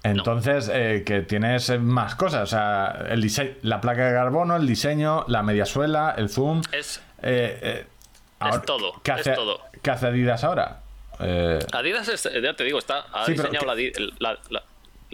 [0.02, 4.66] Entonces, eh, que tienes más cosas, o sea, el dise- la placa de carbono, el
[4.66, 6.62] diseño, la media suela, el zoom.
[6.72, 7.86] Es, eh, eh,
[8.38, 9.60] ahora, todo, ¿qué es todo.
[9.82, 10.80] ¿Qué hace Adidas ahora?
[11.20, 13.66] Eh, Adidas, es- ya te digo, está, ha Sí, diseñado
[14.20, 14.36] la,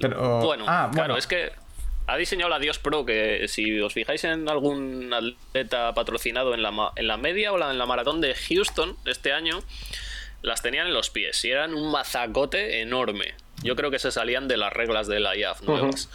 [0.01, 1.17] Pero- bueno, ah, claro, bueno.
[1.17, 1.53] es que
[2.07, 6.93] ha diseñado la Dios Pro, que si os fijáis en algún atleta patrocinado en la,
[6.97, 9.61] en la media o la, en la maratón de Houston este año,
[10.43, 13.35] las tenían en los pies y eran un mazacote enorme.
[13.63, 16.09] Yo creo que se salían de las reglas de la IAF nuevas.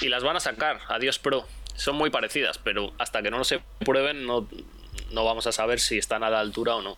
[0.00, 1.46] Y las van a sacar, Adios Pro.
[1.76, 4.46] Son muy parecidas, pero hasta que no se prueben no,
[5.12, 6.96] no vamos a saber si están a la altura o no.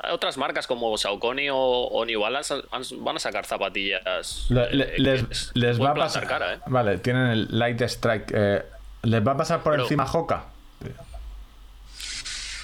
[0.00, 2.54] Hay otras marcas como Saucony o, o New Balance
[2.98, 4.46] van a sacar zapatillas.
[4.50, 6.26] Le- eh, le- les, es- les va a pasar.
[6.26, 6.58] cara, ¿eh?
[6.66, 8.32] Vale, tienen el Light Strike.
[8.34, 8.62] eh,
[9.02, 10.46] ¿Les va a pasar por Pero- encima Hoka?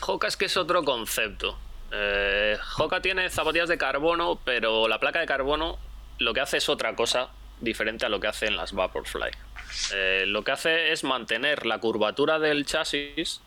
[0.06, 1.58] Hoka es que es otro concepto.
[1.92, 5.78] Eh, Hoka tiene zapatillas de carbono, pero la placa de carbono
[6.20, 7.28] lo que hace es otra cosa
[7.60, 9.30] diferente a lo que hacen las Vaporfly.
[9.94, 13.40] Eh, lo que hace es mantener la curvatura del chasis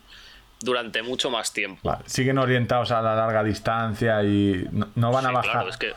[0.60, 1.80] durante mucho más tiempo.
[1.82, 5.50] Vale, siguen orientados a la larga distancia y no, no van a bajar.
[5.52, 5.92] claro, es que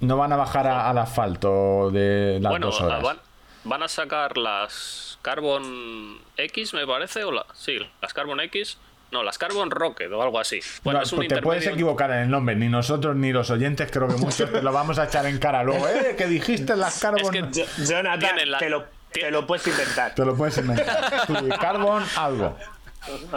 [0.00, 3.02] No van a bajar a- al asfalto de las bueno, dos horas.
[3.02, 3.18] van,
[3.64, 8.78] van a sacar las Carbon X, me parece, o la, sí, las Carbon X,
[9.14, 10.60] no, las Carbon Rocket o algo así.
[10.82, 13.90] Bueno, No, es un te puedes equivocar en el nombre, ni nosotros ni los oyentes,
[13.90, 15.88] creo que muchos te lo vamos a echar en cara luego.
[15.88, 16.14] ¿Eh?
[16.18, 17.32] Que dijiste las Carbon.
[17.32, 20.14] que- Jo- Jonathan, la- te, lo, te lo puedes inventar.
[20.14, 21.26] Te lo puedes inventar.
[21.26, 22.58] Tú, Carbon, algo.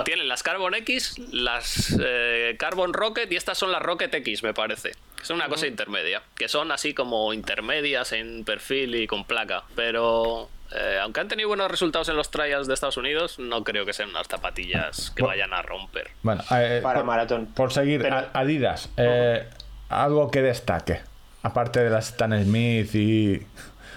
[0.06, 4.54] Tienen las Carbon X, las eh, Carbon Rocket y estas son las Rocket X, me
[4.54, 4.92] parece.
[5.22, 9.64] Es una cosa intermedia, que son así como intermedias en perfil y con placa.
[9.76, 13.86] Pero eh, aunque han tenido buenos resultados en los trials de Estados Unidos, no creo
[13.86, 15.38] que sean unas zapatillas que Bueno.
[15.38, 16.10] vayan a romper.
[16.24, 17.46] Bueno, eh, Para por, maratón.
[17.48, 19.48] Por seguir, Pero- Adidas, eh,
[19.90, 21.02] algo que destaque.
[21.44, 23.42] Aparte de las Stan Smith y.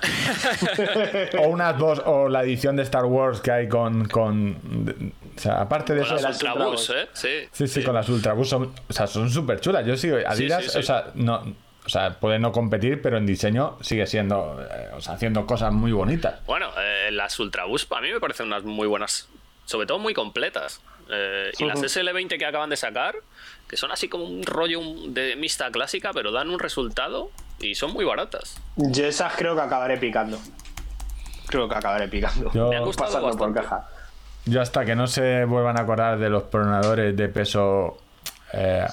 [1.39, 4.07] o unas dos, o la edición de Star Wars que hay con.
[4.09, 5.05] con
[5.37, 6.14] o sea, aparte de Con eso.
[6.14, 6.91] las las Ultraboost.
[6.91, 7.09] ¿eh?
[7.12, 7.29] Sí.
[7.53, 9.85] Sí, sí, con las Ultraboost son, o sea, son súper chulas.
[9.87, 10.79] Yo sigo, Adidas, sí, sí.
[10.79, 11.43] o sea, no,
[11.85, 15.72] o sea, puede no competir, pero en diseño sigue siendo, eh, o sea, haciendo cosas
[15.72, 16.41] muy bonitas.
[16.47, 19.28] Bueno, eh, las Ultraboost a mí me parecen unas muy buenas,
[19.64, 20.81] sobre todo muy completas.
[21.12, 21.87] Eh, y las Ujú.
[21.87, 23.16] SL20 que acaban de sacar,
[23.68, 27.93] que son así como un rollo de mixta clásica, pero dan un resultado y son
[27.93, 28.57] muy baratas.
[28.76, 30.39] Yo esas creo que acabaré picando.
[31.49, 32.53] Creo que acabaré picando.
[32.53, 33.89] Yo- Me ha gustado Pasando por caja.
[34.47, 37.99] Yo hasta que no se vuelvan a acordar de los pronadores de peso
[38.53, 38.87] eh,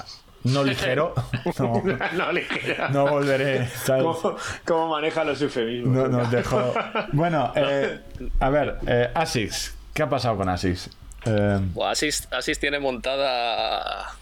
[0.54, 1.14] no ligero,
[1.60, 1.84] no,
[2.14, 2.90] no, ligera.
[2.90, 3.68] no volveré.
[3.68, 4.04] ¿sabes?
[4.04, 4.36] ¿Cómo,
[4.66, 5.94] cómo maneja los eufemismos?
[5.96, 6.74] No nos dejó.
[7.14, 8.00] Bueno, eh,
[8.40, 10.90] a ver, eh, Asics, ¿qué ha pasado con Asics?
[11.26, 14.16] Eh, Asis, Asis tiene montada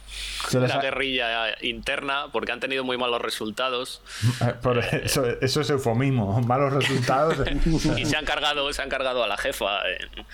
[0.53, 4.01] ha- guerrilla interna porque han tenido muy malos resultados
[4.41, 7.38] eh, por eso, eso es eufemismo, malos resultados.
[7.97, 10.26] y se han cargado, se han cargado a la jefa, en-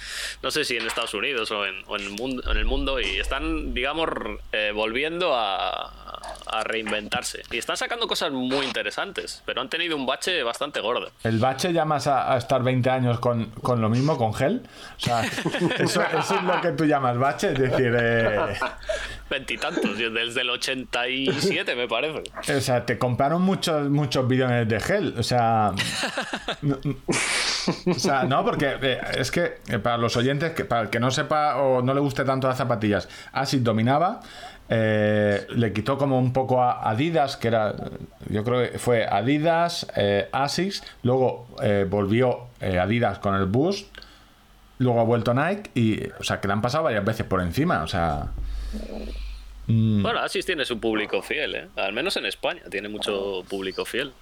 [0.44, 3.00] no sé si en Estados Unidos o en, o en el, mundo, en el mundo
[3.00, 4.10] y están, digamos,
[4.52, 5.92] eh, volviendo a,
[6.48, 7.44] a reinventarse.
[7.52, 11.12] Y están sacando cosas muy interesantes, pero han tenido un bache bastante gordo.
[11.24, 14.62] ¿El bache llamas a, a estar 20 años con, con lo mismo, con gel?
[14.98, 15.22] O sea,
[15.80, 18.56] eso, eso es lo que tú llamas bache, es decir, eh,
[19.32, 22.24] Veintitantos, desde el 87 me parece.
[22.54, 25.72] o sea, te compraron muchos, muchos billones de gel, o sea,
[26.62, 26.78] no,
[27.86, 31.12] o sea, no, porque eh, es que eh, para los oyentes, para el que no
[31.12, 34.20] sepa o no le guste tanto las zapatillas, Asics dominaba,
[34.68, 37.74] eh, le quitó como un poco a Adidas, que era,
[38.28, 39.88] yo creo que fue Adidas,
[40.34, 41.48] Asics, luego
[41.90, 43.88] volvió Adidas con el Boost,
[44.80, 47.82] luego ha vuelto Nike y, o sea, que le han pasado varias veces por encima,
[47.84, 48.28] o sea,
[49.72, 51.68] mm, Bueno, Asis tiene su público fiel, ¿eh?
[51.76, 54.14] Al menos en España tiene mucho público fiel.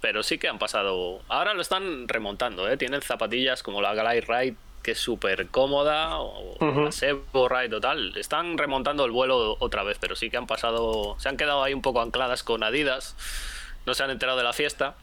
[0.00, 1.20] Pero sí que han pasado...
[1.28, 2.76] Ahora lo están remontando, ¿eh?
[2.76, 7.80] Tienen zapatillas como la Glide Ride, que es súper cómoda, o la Sebo Ride o
[7.80, 8.16] tal.
[8.16, 11.16] Están remontando el vuelo otra vez, pero sí que han pasado...
[11.18, 13.16] Se han quedado ahí un poco ancladas con Adidas.
[13.86, 14.94] No se han enterado de la fiesta.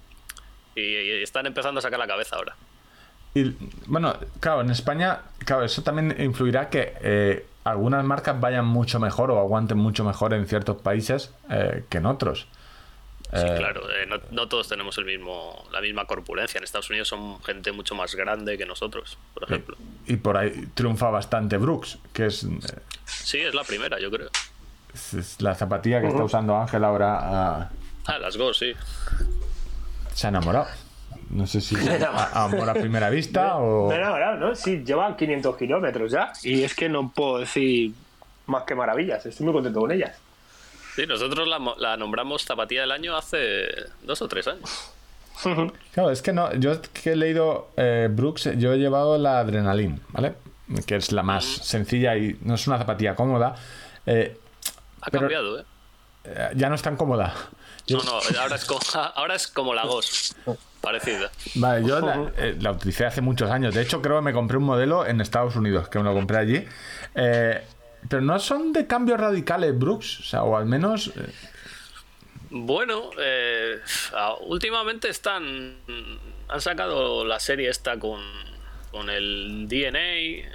[0.75, 2.55] Y, y están empezando a sacar la cabeza ahora.
[3.33, 3.53] Y
[3.87, 9.31] bueno, claro, en España, claro, eso también influirá que eh, algunas marcas vayan mucho mejor
[9.31, 12.47] o aguanten mucho mejor en ciertos países eh, que en otros.
[13.33, 16.59] Sí, Eh, claro, eh, no, no todos tenemos el mismo, la misma corpulencia.
[16.59, 19.75] En Estados Unidos son gente mucho más grande que nosotros, por ejemplo.
[20.05, 22.47] Y por ahí triunfa bastante Brooks, que es, eh,
[23.05, 24.29] Sí, es la primera, yo creo.
[24.93, 27.17] es- es la zapatilla que está usando Ángel ahora.
[27.21, 27.69] ah,
[28.05, 28.73] Ah, las Go, sí.
[30.13, 30.67] se ha enamorado.
[31.29, 33.87] No sé si a- amor a primera vista o.
[33.89, 34.55] Me he enamorado, ¿no?
[34.55, 36.31] Sí, llevan 500 kilómetros ya.
[36.43, 37.93] Y es que no puedo decir
[38.47, 39.25] más que maravillas.
[39.25, 40.17] Estoy muy contento con ellas.
[40.95, 43.65] Sí, nosotros la, mo- la nombramos zapatilla del año hace
[44.03, 44.91] dos o tres años.
[45.93, 46.53] Claro, es que no.
[46.53, 50.33] Yo que he leído eh, Brooks, yo he llevado la Adrenaline, ¿vale?
[50.87, 53.53] Que es la más sencilla y no es una zapatilla cómoda.
[54.05, 54.37] eh,
[55.01, 55.63] Ha Pero- cambiado, ¿eh?
[56.23, 57.33] eh, ya no es tan cómoda.
[57.89, 58.79] No, no, ahora es, como,
[59.15, 60.35] ahora es como la Gos.
[60.81, 61.31] Parecida.
[61.55, 63.73] Vale, yo la, eh, la utilicé hace muchos años.
[63.73, 66.37] De hecho, creo que me compré un modelo en Estados Unidos, que me lo compré
[66.37, 66.65] allí.
[67.15, 67.63] Eh,
[68.07, 70.19] pero no son de cambios radicales, Brooks.
[70.19, 71.11] O sea, o al menos.
[71.15, 71.33] eh,
[72.51, 73.09] Bueno,
[74.41, 75.77] últimamente están.
[76.47, 78.21] Han sacado la serie esta con,
[78.91, 79.97] con el DNA,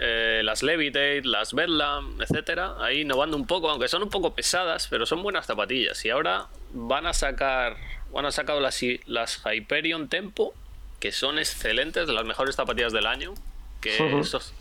[0.01, 2.77] eh, las Levitate, las Bedlam, etcétera.
[2.81, 6.05] Ahí innovando un poco, aunque son un poco pesadas, pero son buenas zapatillas.
[6.05, 7.77] Y ahora van a sacar.
[8.13, 10.53] Van a sacar las, las Hyperion Tempo,
[10.99, 13.35] que son excelentes, de las mejores zapatillas del año.
[13.81, 14.53] Que esos,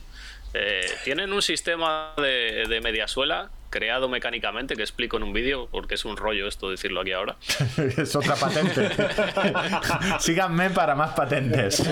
[0.54, 5.96] eh, tienen un sistema de, de mediasuela creado mecánicamente que explico en un vídeo porque
[5.96, 7.36] es un rollo esto decirlo aquí ahora.
[7.98, 8.90] es otra patente.
[10.20, 11.84] Síganme para más patentes.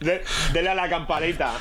[0.00, 0.22] De-
[0.52, 1.58] dele a la campanita.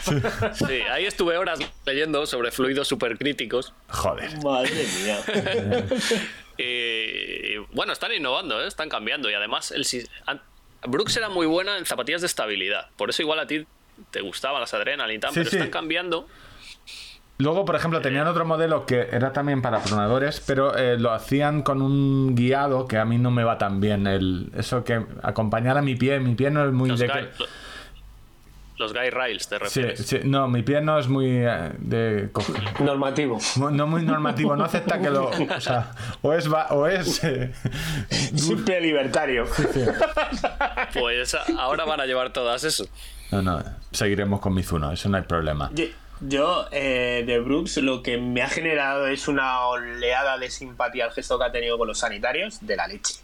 [0.53, 3.73] Sí, ahí estuve horas leyendo sobre fluidos supercríticos.
[3.89, 4.38] Joder.
[4.43, 5.18] Madre mía.
[6.61, 8.68] Y bueno, están innovando, ¿eh?
[8.68, 9.86] están cambiando y además el
[10.86, 13.65] Brooks era muy buena en zapatillas de estabilidad, por eso igual a ti
[14.11, 15.56] te gustaban las Adrenaline y tal, Sí, pero sí.
[15.56, 16.27] están cambiando.
[17.38, 21.61] Luego, por ejemplo, tenían otro modelo que era también para pronadores, pero eh, lo hacían
[21.64, 24.07] con un guiado que a mí no me va tan bien.
[24.07, 27.07] El, eso que acompañar a mi pie, mi pie no es muy Los, de
[28.80, 30.06] los guy rails, te refieres.
[30.06, 32.30] sí, no, mi pie no es muy eh, de
[32.80, 33.38] Normativo.
[33.57, 35.91] no no muy normativo, no acepta que lo, o sea,
[36.22, 37.51] o es va- o es eh,
[38.35, 39.45] Simple libertario.
[40.93, 42.85] Pues ahora van a llevar todas eso.
[43.31, 45.69] no, no, seguiremos con Mizuno, eso no hay problema.
[45.73, 45.85] Yo,
[46.22, 51.11] yo, eh, de Brooks, lo que me ha generado es una oleada de simpatía al
[51.11, 53.15] gesto que ha tenido con los sanitarios de la leche.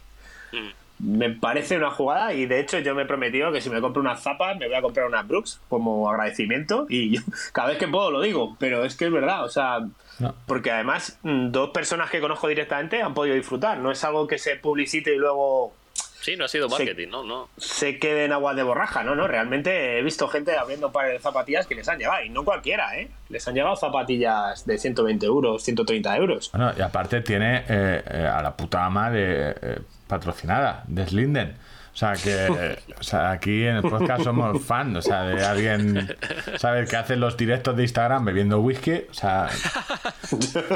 [0.52, 0.70] Mm.
[0.98, 4.00] Me parece una jugada y de hecho yo me he prometido que si me compro
[4.00, 7.20] unas zapas me voy a comprar unas Brooks como agradecimiento y yo
[7.52, 9.80] cada vez que puedo lo digo, pero es que es verdad, o sea,
[10.18, 10.34] No.
[10.46, 14.38] porque además mm, dos personas que conozco directamente han podido disfrutar, no es algo que
[14.38, 15.74] se publicite y luego
[16.20, 17.22] Sí, no ha sido marketing, ¿no?
[17.24, 17.48] no.
[17.56, 19.14] se quede en aguas de borraja, ¿no?
[19.14, 22.44] no Realmente he visto gente abriendo pares de zapatillas que les han llegado, y no
[22.44, 23.08] cualquiera, ¿eh?
[23.28, 26.50] Les han llegado zapatillas de 120 euros, 130 euros.
[26.52, 31.56] Bueno, y aparte tiene eh, eh, a la puta ama de eh, patrocinada, de Slinden.
[31.96, 35.42] O sea que eh, o sea, aquí en el podcast somos fan, o sea, de
[35.42, 36.14] alguien,
[36.58, 36.90] ¿sabes?
[36.90, 39.04] Que hace los directos de Instagram bebiendo whisky.
[39.10, 39.48] O sea,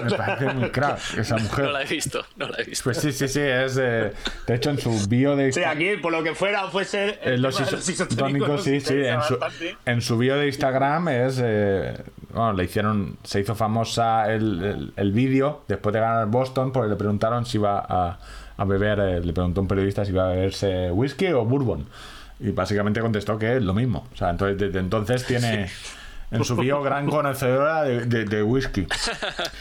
[0.02, 1.66] me parece muy crack esa mujer.
[1.66, 2.84] No la he visto, no la he visto.
[2.84, 4.14] Pues sí, sí, sí, es de,
[4.46, 7.18] de hecho en su bio de Sí, aquí, por lo que fuera, fuese.
[7.22, 8.94] Eh, los isotónicos sí, sí.
[8.94, 9.38] En su,
[9.84, 11.38] en su bio de Instagram es.
[11.44, 12.02] eh,
[12.32, 13.18] bueno, le hicieron.
[13.24, 17.58] Se hizo famosa el, el, el vídeo después de ganar Boston porque le preguntaron si
[17.58, 18.18] iba a,
[18.60, 19.00] a beber.
[19.00, 21.86] eh, le preguntó un periodista si iba a beberse whisky o bourbon.
[22.38, 24.06] Y básicamente contestó que es lo mismo.
[24.12, 25.68] O sea, entonces desde entonces tiene.
[26.32, 28.86] En su bio, gran conocedora de, de- de whisky.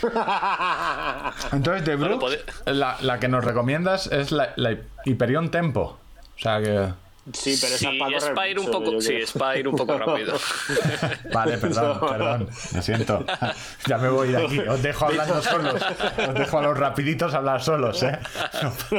[1.51, 5.97] Entonces, de Brooks, la, la que nos recomiendas es la, la Hyperion Tempo.
[6.35, 6.89] O sea que.
[7.33, 9.57] Sí, pero esa Sí, es para es correr para ir un poco, sí, es para
[9.57, 10.33] ir un poco rápido.
[11.33, 13.25] Vale, perdón, perdón, lo siento.
[13.87, 14.59] Ya me voy de aquí.
[14.59, 15.81] Os dejo hablando solos.
[16.27, 18.17] Os dejo a los rapiditos hablar solos, ¿eh?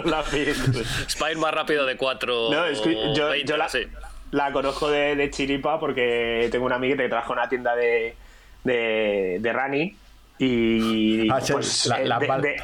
[0.04, 0.40] La vi.
[0.40, 3.86] Es para ir más rápido de 4 No, es que yo, 20, yo la, sí.
[4.30, 8.16] la conozco de, de chiripa porque tengo una amiguita que trabaja en una tienda de,
[8.64, 9.96] de, de running
[10.42, 11.38] y Ah,
[11.86, 12.22] la- eh, las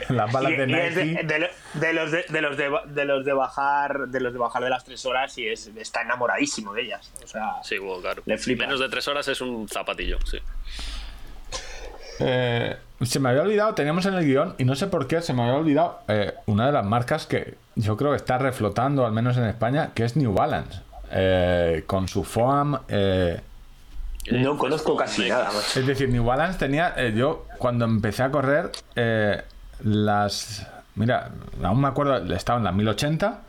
[0.09, 1.23] las balas y- de Nike.
[1.25, 4.39] de lo- de los de, de los de, de los de bajar de los de
[4.39, 8.01] bajar de las tres horas y es está enamoradísimo de ellas o sea Sí, bueno,
[8.01, 8.23] claro.
[8.25, 8.65] Le flipa.
[8.65, 10.39] Menos de 3 horas es un zapatillo, sí.
[12.21, 15.35] Eh, se me había olvidado, teníamos en el guion, y no sé por qué se
[15.35, 19.13] me había olvidado eh, una de las marcas que yo creo que está reflotando, al
[19.13, 20.81] menos en España, que es New Balance.
[21.11, 22.79] Eh, con su FOAM.
[24.33, 26.95] No conozco casi nada más Es decir, New Balance tenía.
[26.97, 29.43] eh, yo, cuando empecé a correr, eh,
[29.85, 30.67] las.
[30.95, 31.31] Mira,
[31.63, 33.43] aún me acuerdo, estaba en la 1080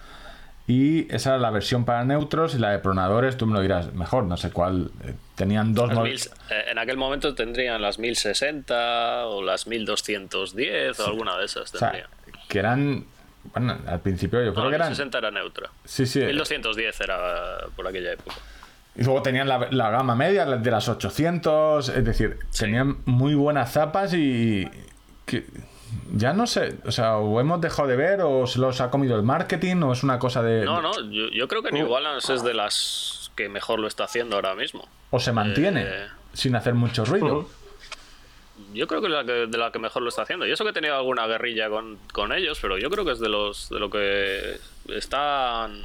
[0.67, 3.93] y esa era la versión para neutros y la de pronadores, tú me lo dirás
[3.93, 4.91] mejor, no sé cuál.
[5.05, 6.29] eh, tenían dos Las modelos.
[6.49, 11.77] eh, en aquel momento tendrían las 1060 o las 1210 o alguna de esas O
[11.77, 12.09] sea, tendrían.
[12.49, 13.05] que eran
[13.53, 14.89] Bueno, al principio yo creo que eran.
[14.89, 15.69] 1060 era neutra.
[15.85, 16.19] Sí, sí.
[16.19, 17.17] 1210 era
[17.75, 18.35] por aquella época.
[18.97, 22.63] Y luego tenían la, la gama media de las 800, es decir, Sí.
[22.65, 24.67] tenían muy buenas zapas y
[25.25, 25.45] que
[26.13, 29.15] ya no sé, o sea, o hemos dejado de ver o se los ha comido
[29.15, 32.33] el marketing o es una cosa de No, no, yo, yo creo que New Balance
[32.33, 34.87] es de las que mejor lo está haciendo ahora mismo.
[35.11, 36.07] o se mantiene Eh.
[36.33, 37.47] sin hacer mucho ruido.
[38.73, 40.47] Yo creo que es la que, de la que mejor lo está haciendo.
[40.47, 43.19] Y eso que he tenido alguna guerrilla con, con ellos, pero yo creo que es
[43.19, 44.57] de los de lo que
[44.89, 45.79] están.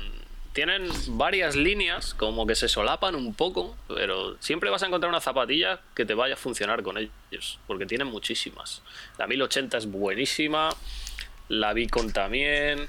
[0.52, 5.20] Tienen varias líneas, como que se solapan un poco, pero siempre vas a encontrar una
[5.20, 8.82] zapatilla que te vaya a funcionar con ellos, porque tienen muchísimas.
[9.16, 10.68] La 1080 es buenísima,
[11.48, 12.88] la Beacon también,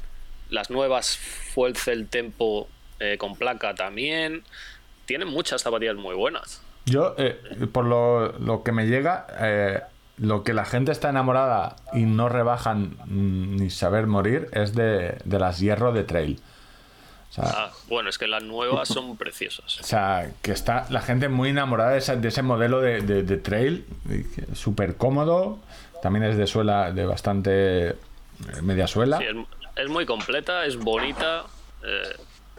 [0.49, 2.68] las nuevas Fuel Cell Tempo
[2.99, 4.44] eh, con placa también.
[5.06, 6.61] Tienen muchas zapatillas muy buenas.
[6.85, 7.40] Yo, eh,
[7.72, 9.81] por lo, que me llega, eh,
[10.18, 15.18] lo que la gente está enamorada y no rebajan mm, ni saber morir es de,
[15.23, 16.41] de las hierro de trail.
[17.34, 19.80] O sea, Ah, bueno, es que las nuevas son preciosas.
[19.80, 23.23] O sea, que está la gente muy enamorada de ese, de ese modelo de, de-
[23.23, 23.85] de trail,
[24.53, 25.60] súper cómodo,
[26.03, 27.95] también es de suela, de bastante eh,
[28.61, 29.18] media suela.
[29.18, 29.35] Sí, es,
[29.84, 31.43] es muy completa, es bonita.
[31.84, 32.01] eh,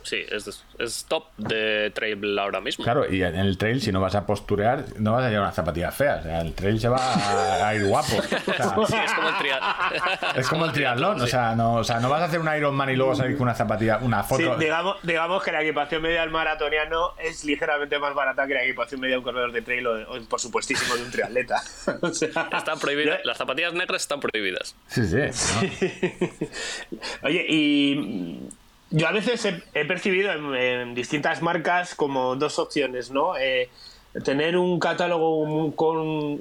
[0.04, 2.84] sí, es, es top de trail ahora mismo.
[2.84, 5.54] Claro, y en el trail, si no vas a posturear, no vas a llevar unas
[5.56, 6.20] zapatillas feas.
[6.20, 8.16] O sea, el trail se va a, a ir guapo.
[8.16, 8.40] O sea,
[8.86, 9.74] Sí, es como el triatlón.
[10.36, 11.20] es como el triatlón.
[11.20, 13.42] O sea, no, o sea, no vas a hacer un Ironman y luego salir con
[13.44, 14.56] una zapatilla, una Sí, foto.
[14.56, 19.00] digamos, digamos que la equipación media del maratoniano es ligeramente más barata que la equipación
[19.00, 21.62] media de un corredor de trail o, por supuestísimo, de un triatleta.
[22.02, 23.20] O sea, Están prohibidas.
[23.24, 24.76] Las zapatillas negras están prohibidas.
[24.88, 25.16] Sí, sí.
[25.20, 26.28] ¿no?
[27.22, 28.48] Oye, y
[28.96, 29.44] yo a veces
[29.74, 33.36] he, percibido en, distintas marcas como dos opciones, ¿no?
[33.36, 33.68] Eh,
[34.24, 36.38] tener un catálogo con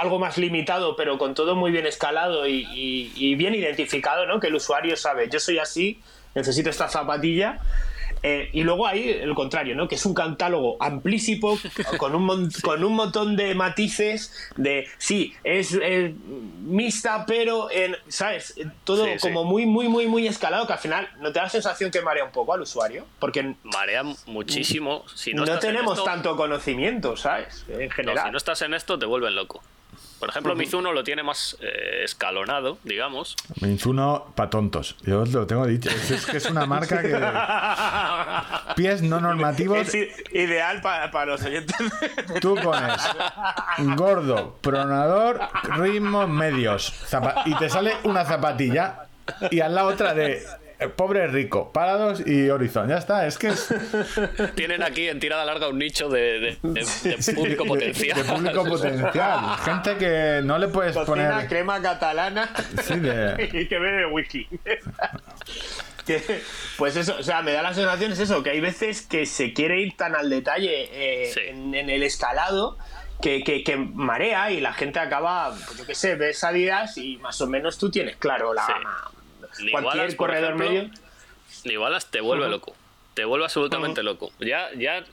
[0.00, 4.38] algo más limitado, pero con todo muy bien escalado y, y- y bien identificado, ¿no?
[4.38, 6.00] Que el usuario sabe, yo soy así,
[6.36, 7.58] necesito esta zapatilla.
[8.26, 9.86] Eh, y luego hay el contrario, ¿no?
[9.86, 11.58] Que es un catálogo amplísimo,
[11.98, 16.14] con un, mon- con un montón de matices, de sí, es eh,
[16.62, 18.54] mixta, pero en, ¿sabes?
[18.84, 19.18] Todo Sí, sí.
[19.20, 22.00] como muy, muy, muy, muy escalado, que al final no te da la sensación que
[22.00, 25.04] marea un poco al usuario, porque Marea muchísimo.
[25.14, 27.66] Si no, tenemos esto- tanto conocimiento, ¿sabes?
[27.68, 28.24] En no, general.
[28.26, 29.62] si no estás en esto, te vuelven loco.
[30.24, 33.36] Por ejemplo, Mizuno lo tiene más eh, escalonado, digamos.
[33.60, 34.96] Mizuno para tontos.
[35.02, 35.90] Yo os lo tengo dicho.
[35.90, 37.14] Es, es que es una marca que.
[38.74, 39.86] Pies no normativos.
[39.94, 39.94] Es
[40.32, 41.76] ideal para, para los oyentes.
[42.40, 43.02] Tú pones
[43.96, 45.40] gordo, pronador,
[45.76, 46.90] ritmos medios.
[47.10, 49.00] zapa- y te sale una zapatilla
[49.50, 50.42] y al lado otra de
[50.96, 52.88] pobre rico, parados y horizon.
[52.88, 53.68] Ya está, es que es
[54.54, 58.18] Tienen aquí en tirada larga un nicho de, de- de- de público potencial.
[58.22, 59.40] De, público potencial.
[59.64, 61.48] Gente que no le puedes Cocina, poner.
[61.48, 62.50] crema catalana
[62.82, 64.48] Sí, de- y que bebe whisky.
[66.06, 66.22] Que,
[66.76, 69.54] pues eso, o sea, me da la sensación es eso, que hay veces que se
[69.54, 71.40] quiere ir tan al detalle eh, Sí.
[71.46, 72.76] en, en el escalado
[73.22, 77.16] que, que- que marea y la gente acaba, pues yo qué sé, ves salidas y
[77.18, 78.72] más o menos tú tienes claro la Sí.
[79.60, 80.90] Ni Cualquier Wallace, corredor ejemplo, medio.
[81.64, 82.74] Ni balas te vuelve loco.
[83.14, 84.32] Te vuelve absolutamente loco.
[84.40, 85.04] Ya, ya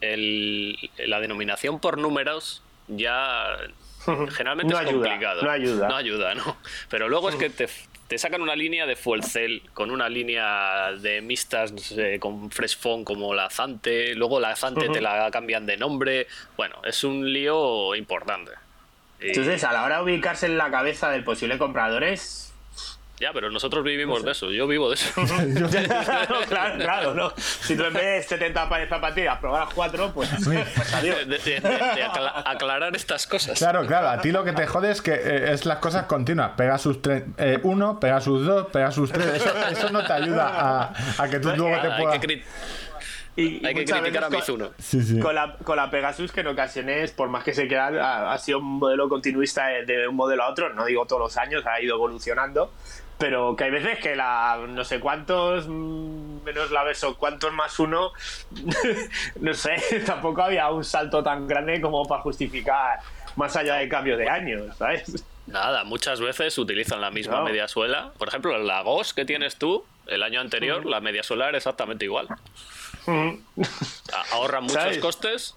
[0.00, 3.56] el- la denominación por números ya
[4.04, 5.42] generalmente No es ayuda, complicado.
[5.42, 5.88] no ayuda.
[5.88, 6.56] No ayuda, ¿no?
[6.88, 7.68] Pero luego es que te,
[8.08, 12.50] te sacan una línea de fuel cell con una línea de mixtas no sé, con
[12.50, 14.14] fresh phone como la Zante.
[14.14, 16.26] Luego la Zante te la cambian de nombre.
[16.56, 18.52] Bueno, es un lío importante.
[19.20, 22.49] Y- Entonces, a la hora de ubicarse en la cabeza del posible comprador es
[23.20, 24.50] ya, pero nosotros vivimos de eso.
[24.50, 25.10] Yo vivo de eso.
[25.70, 27.32] claro, claro, claro, ¿no?
[27.36, 31.18] Si tú en vez de 70 pares de zapatillas probaras 4, pues, pues adiós.
[31.28, 33.58] de, de- de- de acla- aclarar estas cosas.
[33.58, 36.52] Claro, claro, a ti lo que te jode es que eh, es las cosas continuas.
[36.56, 39.26] Pega sus tres, eh, uno, pega sus dos, pega sus tres.
[39.26, 42.18] Eso, eso no te ayuda a, a que tú luego te puedas.
[42.18, 42.42] que
[43.36, 44.74] Y, y Hay que muchas criticar a veces con- Mizuno.
[44.78, 45.18] Sí, sí.
[45.20, 48.38] Con la, con la Pegasus, que en ocasiones, por más que se queda, ha, ha
[48.38, 51.64] sido un modelo continuista de, de un modelo a otro, no digo todos los años,
[51.66, 52.72] ha ido evolucionando,
[53.20, 58.12] pero que hay veces que la no sé cuántos menos la beso, cuántos más uno,
[59.40, 59.76] no sé,
[60.06, 62.98] tampoco había un salto tan grande como para justificar
[63.36, 65.24] más allá del cambio de años, ¿sabes?
[65.46, 67.44] Nada, muchas veces utilizan la misma No.
[67.44, 68.12] media suela.
[68.18, 72.04] Por ejemplo, la GOS que tienes tú, el año anterior, la media suela era exactamente
[72.04, 72.28] igual.
[73.06, 74.98] A- Ahorran muchos ¿Sabes?
[74.98, 75.54] costes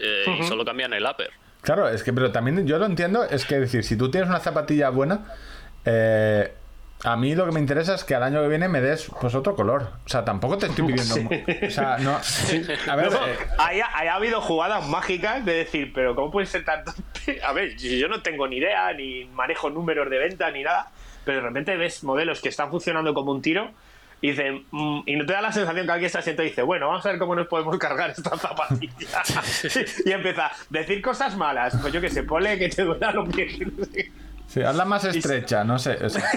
[0.00, 1.30] eh, y solo cambian el upper.
[1.62, 4.40] Claro, es que, pero también yo lo entiendo, es que decir, si tú tienes una
[4.40, 5.26] zapatilla buena,
[5.84, 6.52] eh,
[7.04, 9.34] a mí lo que me interesa es que al año que viene me des pues
[9.34, 9.90] otro color.
[10.04, 11.14] O sea, tampoco te estoy pidiendo.
[11.66, 12.16] O sea, no.
[12.90, 16.46] A ver, eh, ahí ha, ahí ha habido jugadas mágicas de decir, pero ¿cómo puede
[16.46, 16.92] ser tanto?
[17.44, 20.90] A ver, yo no tengo ni idea, ni manejo números de venta, ni nada.
[21.24, 23.70] pero de repente ves modelos que están funcionando como un tiro
[24.24, 26.88] y mm, y no te da la sensación que alguien se asienta y dice, bueno,
[26.88, 29.22] vamos a ver cómo nos podemos cargar esta zapatilla.
[30.06, 33.28] y empieza a decir cosas malas, pues yo que sé, pone que te duela los
[33.28, 33.58] pies.
[34.48, 35.98] Sí, hazla más estrecha, no sé.
[36.04, 36.22] o sea,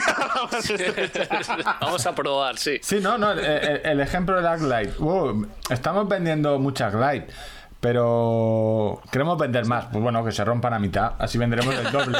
[1.81, 2.79] Vamos a probar, sí.
[2.81, 4.93] Sí, no, no, el, el- el ejemplo de la Glide.
[4.99, 7.27] Uh, estamos vendiendo muchas Glide,
[7.79, 9.85] pero queremos vender más.
[9.91, 12.17] Pues bueno, que se rompan a mitad, así venderemos el doble.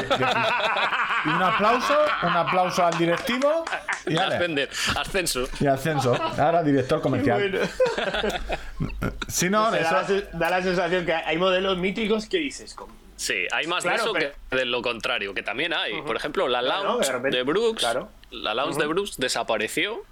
[1.24, 3.64] Y un aplauso, un aplauso al directivo
[4.06, 5.48] y, ale, Ascender, ascenso.
[5.58, 6.14] y ascenso.
[6.38, 7.40] Ahora director comercial.
[7.50, 12.38] Bueno, Sí, no, te da, la, eso, da la sensación que hay modelos míticos que
[12.38, 15.72] dices, como, Sí, hay más Claro, de eso pero- que de lo contrario, que también
[15.74, 16.00] hay.
[16.02, 18.08] Por ejemplo, la Claro, lounge de repente- de Brooks, claro.
[18.30, 20.02] la lounge de Brooks desapareció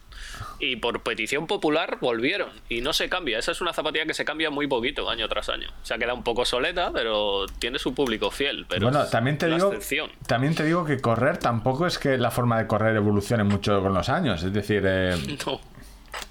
[0.58, 3.38] y por petición popular volvieron y no se cambia.
[3.38, 5.68] Esa es una zapatilla que se cambia muy poquito año tras año.
[5.84, 8.66] Se ha quedado un poco soleta, pero tiene su público fiel.
[8.68, 10.10] Pero bueno, es también te digo, excepción.
[10.26, 13.94] también te digo que correr tampoco es que la forma de correr evolucione mucho con
[13.94, 14.42] los años.
[14.42, 15.14] Es decir, eh,
[15.46, 15.60] No.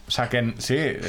[0.08, 1.00] O sea que sí, eh,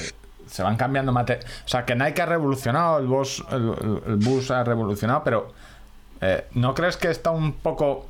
[0.46, 1.40] se van cambiando mate.
[1.64, 5.52] O sea que Nike ha revolucionado, el Boss, el, Bus ha revolucionado, pero
[6.20, 8.06] eh, ¿no crees que está un poco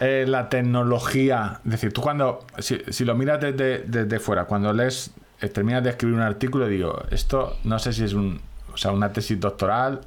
[0.00, 1.60] eh, la tecnología?
[1.64, 5.10] Es decir, tú cuando, si, si lo miras desde, desde fuera, cuando lees,
[5.40, 8.40] eh, terminas de escribir un artículo, digo, esto no sé si es un,
[8.72, 10.00] o sea, una tesis doctoral.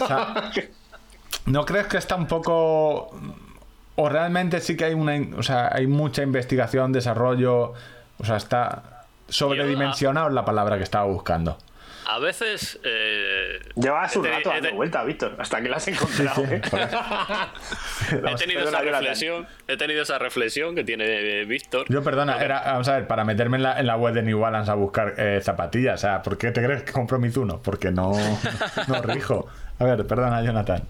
[0.00, 0.50] o sea,
[1.46, 3.10] ¿No crees que está un poco
[3.96, 7.74] o realmente sí que hay una o sea, hay mucha investigación, desarrollo,
[8.18, 8.93] o sea, está
[9.28, 11.58] sobredimensionado es la palabra que estaba buscando.
[12.06, 12.78] A veces.
[12.84, 16.44] eh, Llevas un rato dando vuelta, Víctor, hasta que la has encontrado.
[16.44, 16.60] ¿eh?
[18.12, 21.04] He tenido esa reflexión, he tenido esa reflexión que tiene
[21.40, 21.86] eh, Víctor.
[21.88, 24.38] Yo, perdona, era, vamos a ver, para meterme en la, en la web de New
[24.38, 27.62] Balance a buscar eh, zapatillas, o sea, ¿por qué te crees que compro Mizuno?
[27.62, 28.12] Porque no,
[28.88, 29.48] no rijo.
[29.78, 30.86] A ver, perdona, Jonathan.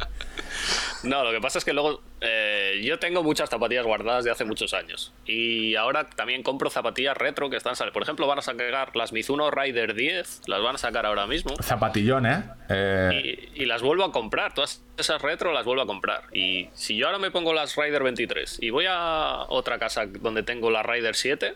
[1.05, 4.44] No, lo que pasa es que luego eh, yo tengo muchas zapatillas guardadas de hace
[4.44, 5.12] muchos años.
[5.26, 7.93] Y ahora también compro zapatillas retro que están saliendo.
[7.93, 11.55] Por ejemplo, van a sacar las Mizuno Rider 10, las van a sacar ahora mismo.
[11.62, 12.44] Zapatillón, ¿eh?
[12.68, 14.55] Eh, Y, y las vuelvo a comprar.
[14.55, 16.22] Todas esas retro las vuelvo a comprar.
[16.32, 20.43] Y si yo ahora me pongo las Rider 23 y voy a otra casa donde
[20.43, 21.55] tengo la Rider 7,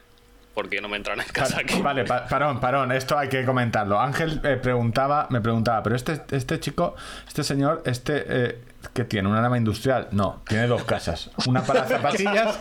[0.55, 1.81] porque no me entran en casa aquí.
[1.81, 4.01] Vale, pa- parón, parón, esto hay que comentarlo.
[4.01, 6.97] Ángel eh, preguntaba, me preguntaba, pero este, este chico,
[7.29, 8.59] este señor, este, eh,
[8.99, 9.29] ¿qué tiene?
[9.29, 10.09] ¿Una nave industrial?
[10.11, 11.31] No, tiene dos casas.
[11.47, 12.59] Una para zapatillas.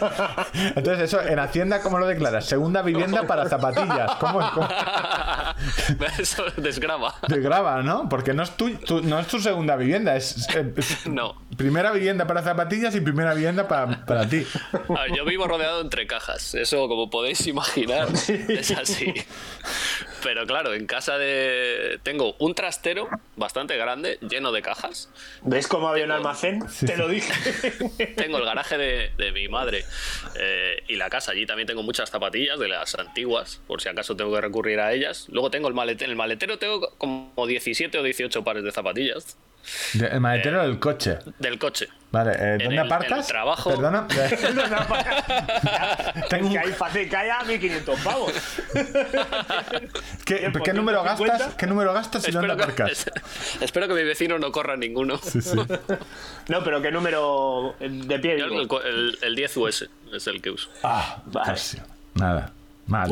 [0.76, 2.46] Entonces, eso, en Hacienda, ¿cómo lo declaras?
[2.46, 4.12] Segunda vivienda para zapatillas.
[4.20, 4.68] ¿Cómo, cómo?
[6.20, 7.16] Eso desgraba.
[7.28, 8.08] Te graba, ¿no?
[8.08, 11.36] Porque no es tu, tu- no es tu segunda vivienda, es, es No.
[11.58, 14.46] primera vivienda para zapatillas y primera vivienda para, para ti.
[14.74, 16.54] A ver, yo vivo rodeado entre cajas.
[16.54, 19.12] Eso, como podéis imaginar, es así.
[20.24, 22.00] Pero claro, en casa de.
[22.04, 25.10] Tengo un trastero bastante grande, lleno de cajas.
[25.44, 26.64] ¿Ves cómo había un almacén?
[26.86, 27.32] Te lo dije.
[28.16, 29.84] Tengo el garaje de, de mi madre
[30.40, 31.32] eh, y la casa.
[31.32, 34.94] Allí también tengo muchas zapatillas de las antiguas, por si acaso tengo que recurrir a
[34.94, 35.28] ellas.
[35.30, 36.06] Luego tengo el maletero.
[36.06, 39.38] En el maletero tengo como 17 o 18 pares de zapatillas
[39.94, 41.20] De- el maletero del coche.
[41.40, 41.88] del coche.
[42.10, 43.12] Vale, eh, En ¿dónde el- aparcas?
[43.12, 43.70] en el trabajo.
[43.70, 44.08] Perdona.
[46.30, 48.32] Tengo un- que hay fácil que haya 1500 pavos.
[50.26, 51.38] ¿Qué, 100%, qué número 50?
[51.38, 51.56] gastas?
[51.56, 53.12] ¿Qué número gastas y dónde Espero que, aparcas?
[53.62, 55.18] espero que mi vecino no corra ninguno.
[55.18, 55.58] Sí, sí.
[56.48, 58.46] No, pero ¿qué número de pie Yo?
[58.46, 60.70] El, el- el 10 US es el que uso.
[60.84, 61.46] Ah, Vale.
[61.46, 61.78] casi.
[62.16, 62.54] Nada.
[62.88, 63.12] Mal.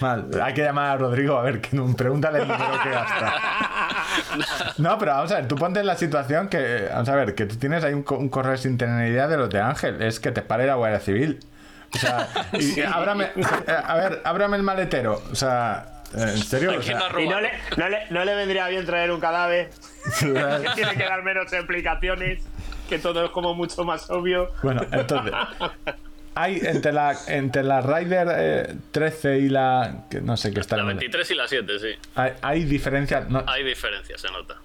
[0.00, 0.28] Mal.
[0.42, 3.34] Hay que llamar a Rodrigo a ver, que no- pregúntale el número que gasta.
[4.78, 7.46] No, pero vamos a ver, tú ponte en la situación que, vamos a ver, que
[7.46, 10.20] tú tienes ahí un, co- un correo sin tener idea de los de Ángel, es
[10.20, 11.40] que te pare la Guardia Civil.
[11.94, 15.22] O sea, y, ábrame, eh, a ver, ábrame el maletero.
[15.32, 16.70] O sea, en serio.
[16.70, 19.20] O ¿Quién sea, ha Y no le, no, le, no le vendría bien traer un
[19.20, 19.70] cadáver
[20.20, 20.26] que
[20.74, 22.42] tiene que dar menos explicaciones,
[22.88, 24.50] que todo es como mucho más obvio.
[24.62, 25.32] Bueno, entonces.
[26.36, 30.06] Hay entre la, entre la Rider eh, 13 y la.
[30.10, 31.88] que no sé qué está La en el- 23 y la 7, sí.
[32.16, 33.28] Hay, hay diferencias.
[33.28, 34.56] no- Hay diferencias, se nota.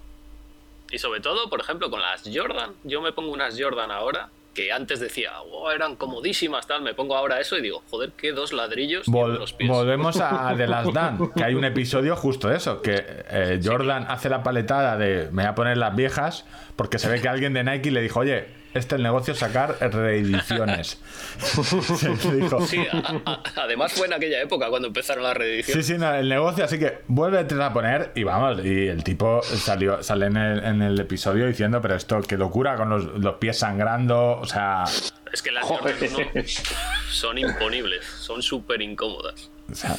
[0.90, 2.70] Y sobre todo, por ejemplo, con las Jordan.
[2.82, 6.82] Yo me pongo unas Jordan ahora que antes decía, "Oh, eran comodísimas, tal.
[6.82, 9.70] Me pongo ahora eso y digo, joder, qué dos ladrillos Vol- los pies.
[9.70, 12.96] volvemos a The Last Dance, que hay un episodio justo de eso, que
[13.30, 16.44] eh, Jordan hace la paletada de me voy a poner las viejas,
[16.74, 19.76] porque se ve que alguien de Nike le dijo, oye, este es el negocio sacar
[19.80, 21.00] reediciones.
[21.40, 25.86] Se dijo, Sí, a- a- además fue en aquella época cuando empezaron las Sí, reediciones.
[25.86, 30.02] sí, no, el negocio, así que vuélvete a poner y vamos, y el tipo salió,
[30.02, 33.58] sale en el, en el episodio diciendo, pero esto, qué locura, con los, los pies
[33.58, 34.84] sangrando, o sea,
[35.32, 35.96] Es que las Joder.
[35.98, 36.44] Jordan 1
[37.10, 39.50] son imponibles, son súper incómodas.
[39.70, 39.96] o sea,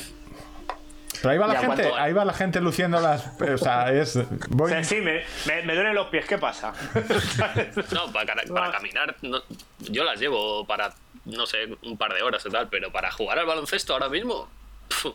[1.22, 3.28] Pero ahí va la gente, ¿cuánto- ahí va la gente luciendo las.
[3.40, 4.16] O sea, es.
[4.16, 6.74] O Voy, sea, sí, me, me, me duelen los pies, ¿qué pasa?
[7.92, 9.42] No, para, caminar, no-
[9.80, 10.94] yo las llevo para,
[11.26, 14.50] no sé, un par de horas y tal, pero para jugar al baloncesto ahora mismo,
[14.88, 15.10] pf,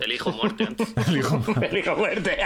[0.00, 0.94] elijo muerte antes.
[1.06, 2.36] digo, Peligro fuerte.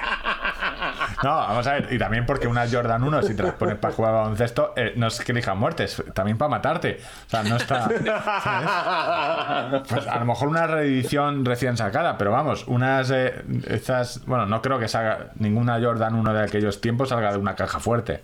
[1.23, 1.89] No, vamos a ver.
[1.93, 4.93] Y también porque una Jordan 1, si te las pones para jugar al baloncesto, eh,
[4.97, 6.99] no es que elija muerte, es también para matarte.
[7.27, 7.89] O sea, no está.
[7.89, 9.83] ¿sabes?
[9.89, 13.11] Pues a lo mejor una reedición recién sacada, pero vamos, unas.
[13.11, 14.25] eh, estas.
[14.27, 17.81] Bueno, no creo que salga ninguna Jordan 1 de aquellos tiempos salga de una caja
[17.81, 18.21] fuerte.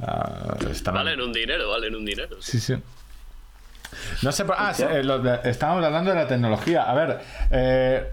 [0.00, 2.36] Ah, estarán- Valen un dinero, valen un dinero.
[2.40, 2.76] Sí, sí.
[4.22, 6.82] No sé, ah, sí, eh, lo estábamos hablando de la tecnología.
[6.82, 7.20] A ver,
[7.50, 8.08] eh,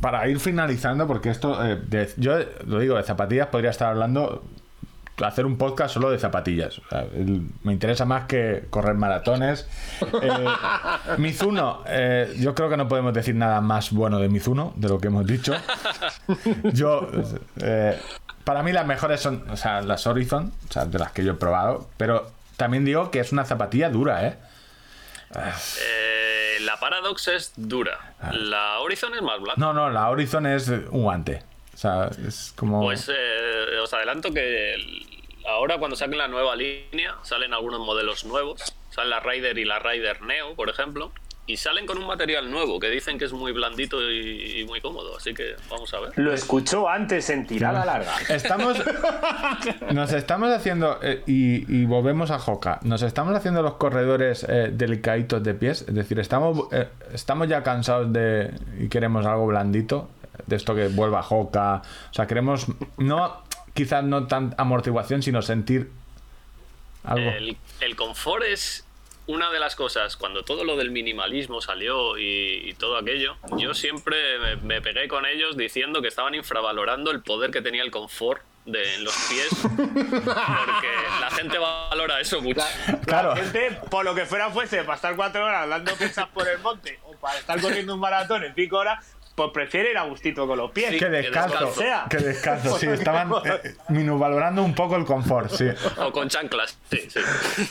[0.00, 4.44] para ir finalizando, porque esto, eh, de- yo lo digo, de zapatillas podría estar hablando,
[5.24, 6.78] hacer un podcast solo de zapatillas.
[6.80, 9.66] O sea, el- me interesa más que correr maratones.
[10.22, 10.46] Eh,
[11.18, 14.98] Mizuno, eh, yo creo que no podemos decir nada más bueno de Mizuno, de lo
[14.98, 15.52] que hemos dicho.
[16.72, 17.08] Yo,
[17.60, 17.98] eh,
[18.44, 21.32] para mí las mejores son, o sea, las Horizon, o sea, de las que yo
[21.32, 24.36] he probado, pero también digo que es una zapatilla dura, ¿eh?
[25.36, 25.52] Eh,
[26.60, 28.14] la Paradox es dura.
[28.32, 29.54] La Horizon es más blanda.
[29.56, 31.42] No, no, la Horizon es un guante.
[31.74, 32.82] O sea, es como...
[32.82, 34.76] Pues eh, os adelanto que
[35.46, 38.74] ahora cuando saquen la nueva línea, salen algunos modelos nuevos.
[38.90, 41.12] Salen la Rider y la Rider Neo, por ejemplo.
[41.46, 44.80] Y salen con un material nuevo que dicen que es muy blandito y, y muy
[44.80, 45.14] cómodo.
[45.16, 46.12] Así que vamos a ver.
[46.16, 48.14] Lo escuchó antes en tirada larga.
[48.30, 48.82] Estamos.
[49.92, 50.98] Nos estamos haciendo.
[51.02, 52.78] eh, y, y volvemos a Joca.
[52.82, 55.82] Nos estamos haciendo los corredores eh, delicaditos de pies.
[55.86, 58.50] Es decir, estamos, eh, estamos ya cansados de.
[58.78, 60.08] Y queremos algo blandito.
[60.46, 61.82] De esto que vuelva Joca.
[62.10, 62.66] O sea, queremos.
[62.96, 63.42] No.
[63.74, 65.90] Quizás no tan amortiguación, sino sentir.
[67.02, 67.28] Algo.
[67.30, 68.83] El, el confort es
[69.26, 73.74] una de las cosas, cuando todo lo del minimalismo salió y, y todo aquello, yo
[73.74, 77.90] siempre me, me pegué con ellos diciendo que estaban infravalorando el poder que tenía el
[77.90, 80.88] confort de, en los pies, porque
[81.20, 82.62] la gente valora eso mucho.
[83.04, 83.30] Claro.
[83.30, 86.58] La gente, por lo que fuera fuese, para estar cuatro horas dando pesas por el
[86.60, 90.46] monte o para estar corriendo un maratón en cinco horas, pues prefiere ir a gustito
[90.46, 90.90] con los pies.
[90.90, 90.98] Sí.
[90.98, 91.72] Que descalzo.
[92.08, 92.78] Que descalzo.
[92.78, 95.50] Sí, estaban eh, minusvalorando un poco el confort.
[95.50, 95.66] Sí.
[95.98, 97.20] O con chanclas, sí, sí.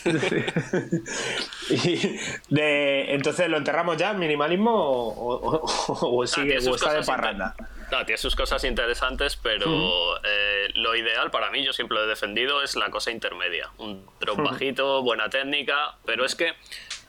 [1.69, 2.19] Y
[2.49, 6.75] de, entonces, ¿lo enterramos ya, minimalismo, o, o- o- o Ah, sigue tiene sus o
[6.75, 7.55] está de cosas parranda?
[7.91, 12.07] No, tiene sus cosas interesantes, pero eh, lo ideal para mí, yo siempre lo he
[12.07, 13.69] defendido, es la cosa intermedia.
[13.77, 16.53] Un drop bajito, buena técnica, pero es que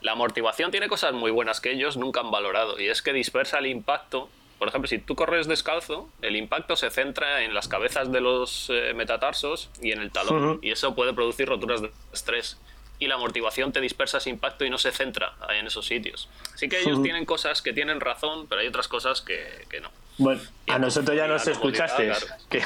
[0.02, 3.58] la amortiguación tiene cosas muy buenas que ellos nunca han valorado, y es que dispersa
[3.58, 4.28] el impacto.
[4.58, 8.70] Por ejemplo, si tú corres descalzo, el impacto se centra en las cabezas de los
[8.70, 12.58] eh, metatarsos y en el talón, y eso puede producir roturas de estrés.
[13.00, 16.28] Y la amortiguación te dispersa ese impacto y no se centra en esos sitios.
[16.54, 19.90] Así que ellos tienen cosas que tienen razón, pero hay otras cosas que, que no.
[20.16, 22.12] Bueno, a nosotros ya nos escuchaste
[22.48, 22.62] que,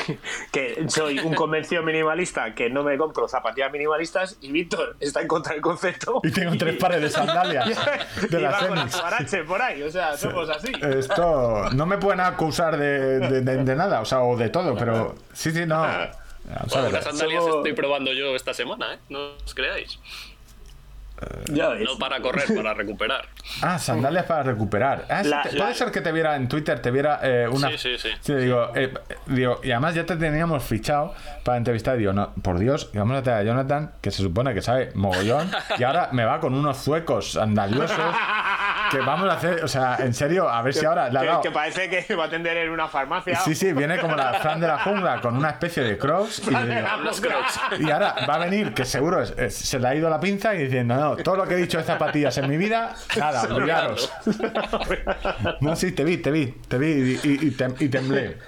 [0.53, 5.29] que soy un convencido minimalista que no me compro zapatillas minimalistas y Víctor está en
[5.29, 6.21] contra del concepto.
[6.25, 7.67] Y tengo tres pares de sandalias.
[8.31, 10.73] De y las va por ahí, o sea, somos así.
[10.83, 14.77] Esto no me pueden acusar de, de- de- de nada, o sea, o de todo,
[14.77, 15.81] pero sí, sí, no.
[15.81, 18.99] Bueno, unas sandalias Somos- estoy probando yo esta semana, ¿eh?
[19.09, 19.99] No os creáis.
[21.53, 21.83] Ya ves.
[21.85, 23.27] No para correr, para recuperar.
[23.63, 25.05] Ah, sandalias para recuperar.
[25.09, 27.49] Ah, sí, La- te- la- puede ser que te viera en Twitter, te viera eh,
[27.51, 27.71] una.
[27.71, 28.35] Sí, sí, sí.
[28.35, 28.93] digo, eh,
[29.27, 31.15] digo, y además ya te teníamos fichado
[31.45, 31.97] para entrevistar.
[31.97, 34.63] Y digo, no, por Dios, y vamos a traer a Jonathan, que se supone que
[34.63, 37.99] sabe mogollón, y ahora me va con unos zuecos andaliosos
[38.91, 41.27] que vamos a hacer, o sea, en serio, a ver si ahora le ha que,
[41.29, 41.41] dado.
[41.43, 43.37] que parece que va a atender en una farmacia.
[43.41, 46.41] Sí, sí, viene como la Fran de la jungla con una especie de crocs.
[46.41, 47.61] Y, digo, la Los crocs.
[47.81, 50.55] y ahora va a venir, que seguro es- es- se le ha ido la pinza
[50.55, 54.11] y diciendo, no, todo lo que he dicho de zapatillas en mi vida, nada, olvidaros.
[55.61, 58.39] No, sí, te vi, te vi, te vi y, y- y tem- y temblé.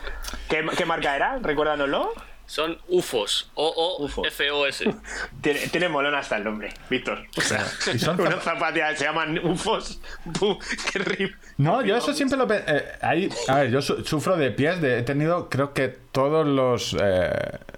[0.48, 1.38] ¿Qué, qué marca era?
[1.40, 2.12] Recuérdanoslo.
[2.46, 3.52] Son UFOs.
[3.54, 4.92] O-O-F-O-S.
[5.40, 7.20] Tiene, tiene molón hasta el nombre, Víctor.
[7.36, 7.64] O sea,
[7.94, 10.00] Y son unas zap- zapatillas se llaman UFOs.
[10.36, 10.58] Puh,
[10.92, 11.34] qué rip.
[11.58, 12.48] No, yo eso siempre lo...
[12.52, 16.44] eh, ahí, a ver, yo su- sufro de pies, de, he tenido creo que todos
[16.44, 16.96] los...
[17.00, 17.30] eh,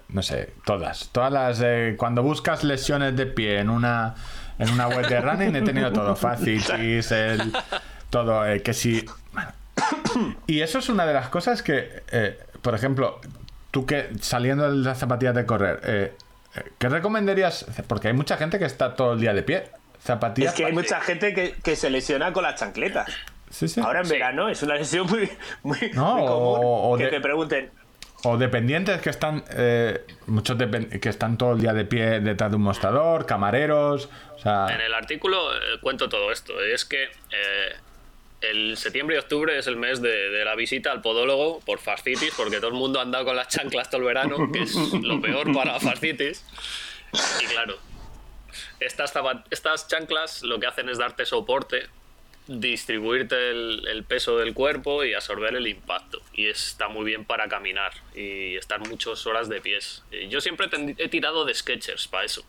[0.09, 1.09] no sé, todas.
[1.11, 1.61] Todas las...
[1.63, 4.15] eh, cuando buscas lesiones de pie en una,
[4.63, 6.15] en una web de running he tenido todo.
[6.17, 7.51] Facitis, el...
[8.09, 9.05] Todo, eh, que si...
[10.47, 13.19] Y eso es una de las cosas que, eh, por ejemplo,
[13.71, 16.13] tú que saliendo de las zapatillas de correr, eh,
[16.77, 17.65] ¿qué recomendarías?
[17.87, 19.63] Porque hay mucha gente que está todo el día de pie.
[20.03, 20.51] Zapatillas...
[20.53, 23.09] Es que hay mucha gente que, que se lesiona con las chancletas.
[23.49, 23.81] Sí, sí.
[23.81, 24.13] Ahora en Sí.
[24.13, 25.29] verano es una lesión muy,
[25.63, 26.59] muy, No, muy común.
[26.63, 27.71] o- o que de- te pregunten,
[28.25, 32.55] O dependientes que están, eh, muchos que están todo el día de pie detrás de
[32.55, 36.59] un mostrador, camareros, o sea, En el artículo eh, cuento todo esto.
[36.61, 37.75] Es que eh,
[38.39, 42.33] el septiembre y octubre es el mes de, de la visita al podólogo por fascitis,
[42.35, 45.21] porque todo el mundo ha andado con las chanclas todo el verano, que es lo
[45.21, 46.45] peor para fascitis.
[47.41, 47.77] Y claro,
[48.79, 49.13] estas,
[49.49, 51.87] estas chanclas lo que hacen es darte soporte,
[52.47, 56.21] distribuirte el, el peso del cuerpo y absorber el impacto.
[56.33, 60.03] Y está muy bien para caminar y estar muchas horas de pies.
[60.11, 60.67] Y Yo siempre
[60.97, 62.43] he tirado de Skechers para eso.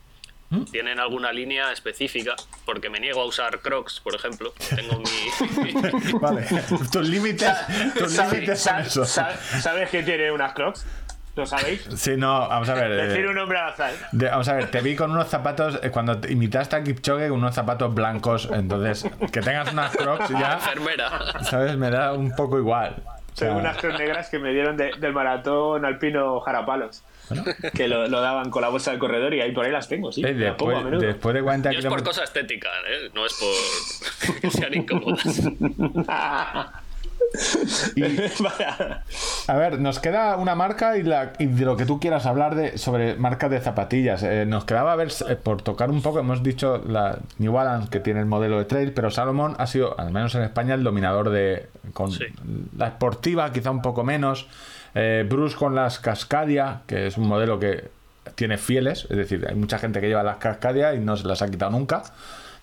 [0.71, 2.37] ¿Tienen alguna línea específica?
[2.65, 4.55] Porque me niego a usar Crocs, por ejemplo.
[4.77, 6.13] Tengo mi...
[6.21, 6.47] Vale,
[6.93, 7.51] tus límites,
[7.99, 10.87] tus ¿Sabes, límites son sabes- sabes- sabes que tiene unas crocs?
[11.37, 11.83] ¿Lo sabéis?
[11.97, 12.91] Sí, no, vamos a ver.
[12.93, 13.93] eh, Decir un nombre al azar.
[14.13, 17.29] de- vamos a ver, te vi con unos zapatos, eh, cuando te- imitaste a Kipchoge
[17.29, 21.11] con unos zapatos blancos, entonces que tengas unas crocs ya, enfermera.
[21.43, 21.77] ¿sabes?
[21.77, 23.03] Me da un poco igual.
[23.07, 27.03] O sea, Son unas crocs negras que me dieron de- del maratón alpino Jarapalos.
[27.73, 30.13] Que lo, lo daban con la bolsa del corredor y ahí por ahí las tengo,
[30.13, 30.23] sí.
[30.23, 33.11] eh, las pongo a después, después de 40 Yo es por cosa estética, ¿eh?
[33.15, 35.25] No es por que sean incómodas.
[39.49, 42.55] A ver, nos queda una marca y, la, y de lo que tú quieras hablar
[42.55, 44.23] de sobre marcas de zapatillas.
[44.23, 47.89] Eh, nos quedaba a ver, eh, por tocar un poco, hemos dicho la New Balance
[47.91, 50.85] que tiene el modelo de trail, pero Salomon ha sido, al menos en España, el
[50.85, 52.25] dominador de con Sí.
[52.77, 54.47] la esportiva, quizá un poco menos.
[54.95, 57.89] Eh, Bruce con las Cascadia, que es un modelo que
[58.37, 61.43] tiene fieles, es decir, hay mucha gente que lleva las Cascadia y no se las
[61.43, 62.03] ha quitado nunca.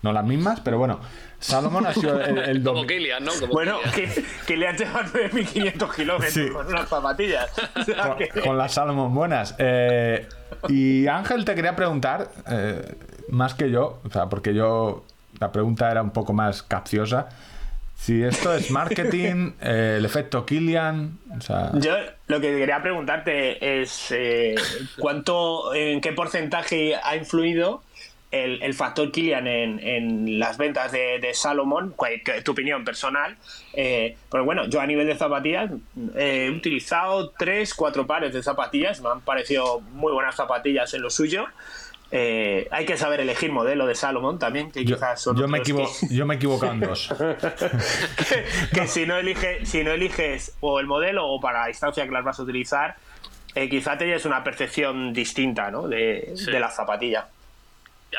[0.02, 0.98] No las mismas, pero bueno,
[1.42, 3.32] Salomon ha sido el, el Como Kilian, ¿no?
[3.38, 4.12] Como Bueno, Kilian.
[4.14, 6.48] que, que le han llevado 9.500 kilómetros Sí.
[6.50, 7.50] con unas zapatillas.
[7.76, 9.54] O sea, con, que- con las Salomon buenas.
[9.58, 10.26] Eh,
[10.68, 12.94] y Ángel, te quería preguntar, eh,
[13.28, 15.04] más que yo, o sea, porque yo
[15.40, 17.28] la pregunta era un poco más capciosa.
[17.96, 21.94] Si esto es marketing, eh, el efecto Killian, o sea, Yo
[22.26, 24.54] lo que quería preguntarte es eh,
[24.98, 27.82] cuánto, en qué porcentaje ha influido
[28.32, 31.94] el, el factor Kilian en, en las ventas de, de Salomon,
[32.44, 33.36] tu opinión personal.
[33.74, 35.70] Eh, pero bueno, yo a nivel de zapatillas
[36.16, 41.02] eh, he utilizado tres, cuatro pares de zapatillas, me han parecido muy buenas zapatillas en
[41.02, 41.46] lo suyo.
[42.14, 45.62] Eh, hay que saber elegir modelo de Salomon también, que yo, quizás son yo me
[45.62, 45.72] que-
[46.10, 47.08] yo me he equivocado en dos.
[48.28, 48.44] que,
[48.80, 49.14] que si no
[49.64, 52.96] si no eliges o el modelo o para la distancia que las vas a utilizar
[53.54, 55.88] eh, quizá te lleves una percepción distinta ¿no?
[55.88, 56.50] de, Sí.
[56.50, 57.28] de la zapatilla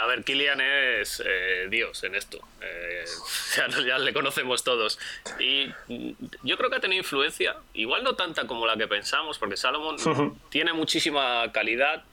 [0.01, 2.39] A ver, Kilian es eh, Dios en esto.
[2.61, 3.03] Eh,
[3.57, 4.97] ya, no- ya le conocemos todos.
[5.39, 6.11] Y mm,
[6.43, 9.97] yo creo que ha tenido influencia, igual no tanta como la que pensamos, porque Salomon
[10.49, 12.03] tiene muchísima calidad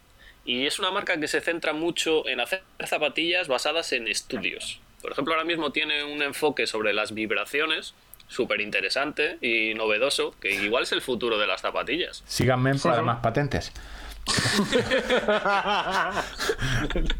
[0.44, 4.81] y es una marca que se centra mucho en hacer zapatillas basadas en estudios.
[5.02, 7.94] Por ejemplo, ahora mismo tiene un enfoque sobre las vibraciones
[8.28, 12.23] súper interesante y novedoso, que igual es el futuro de las zapatillas.
[12.27, 13.73] Síganme para más patentes.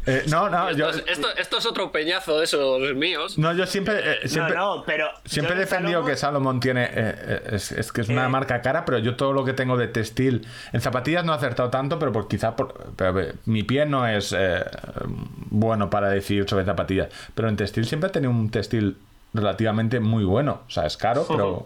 [0.05, 3.37] Eh, no, no, Esto, yo, es, esto, esto es otro peñazo de esos míos.
[3.37, 6.89] no, yo siempre, eh, siempre, no no pero Siempre he defendido Salomon- que Salomon tiene.
[6.91, 8.29] eh, es, es que es una Eh.
[8.29, 10.47] marca cara, pero yo todo lo que tengo de textil.
[10.73, 12.91] En zapatillas no he acertado tanto, pero por, quizá por.
[12.95, 14.63] pero, mi pie no es eh,
[15.49, 17.09] bueno para decir sobre zapatillas.
[17.35, 18.97] Pero en textil siempre he tenido un textil
[19.33, 20.61] relativamente muy bueno.
[20.67, 21.65] O sea, es caro, pero.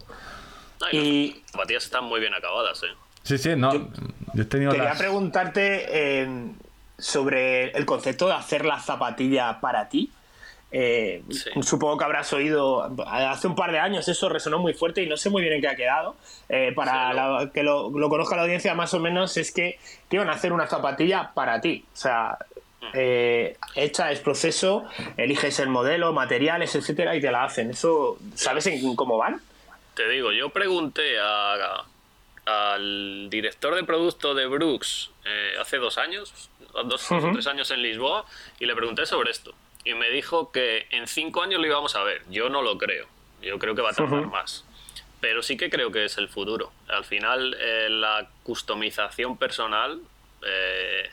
[0.81, 2.87] No, y Y- las zapatillas están muy bien acabadas, ¿eh?
[3.25, 3.73] Sí, sí, no.
[3.73, 4.97] Yo, he tenido quería las.
[4.99, 5.85] preguntarte
[6.21, 6.27] eh,
[6.97, 10.09] sobre el concepto de hacer la zapatilla para ti
[10.71, 11.49] Eh, Sí.
[11.61, 15.15] Supongo que habrás oído hace un par de años eso resonó muy fuerte y no
[15.15, 16.15] sé muy bien en qué ha quedado.
[16.49, 19.79] Eh, para Sí, la- que lo, lo conozca la audiencia más o menos es que
[20.09, 21.85] te iban a hacer una zapatilla para ti.
[21.93, 22.37] O sea,
[22.93, 24.83] eh, hecha es proceso,
[25.17, 27.69] eliges el modelo, materiales, etcétera y te la hacen.
[27.71, 29.39] Eso, ¿sabes en cómo van?
[29.95, 31.83] Te digo, yo pregunté a-
[32.45, 36.49] al director de producto de Brooks eh, hace dos años,
[36.85, 38.25] dos o tres años en Lisboa,
[38.59, 39.53] y le pregunté sobre esto.
[39.83, 42.23] Y me dijo que en cinco años lo íbamos a ver.
[42.29, 43.07] Yo no lo creo.
[43.41, 44.65] Yo creo que va a tardar más.
[45.21, 46.71] Pero sí que creo que es el futuro.
[46.87, 50.01] Al final, eh, la customización personal,
[50.43, 51.09] eh,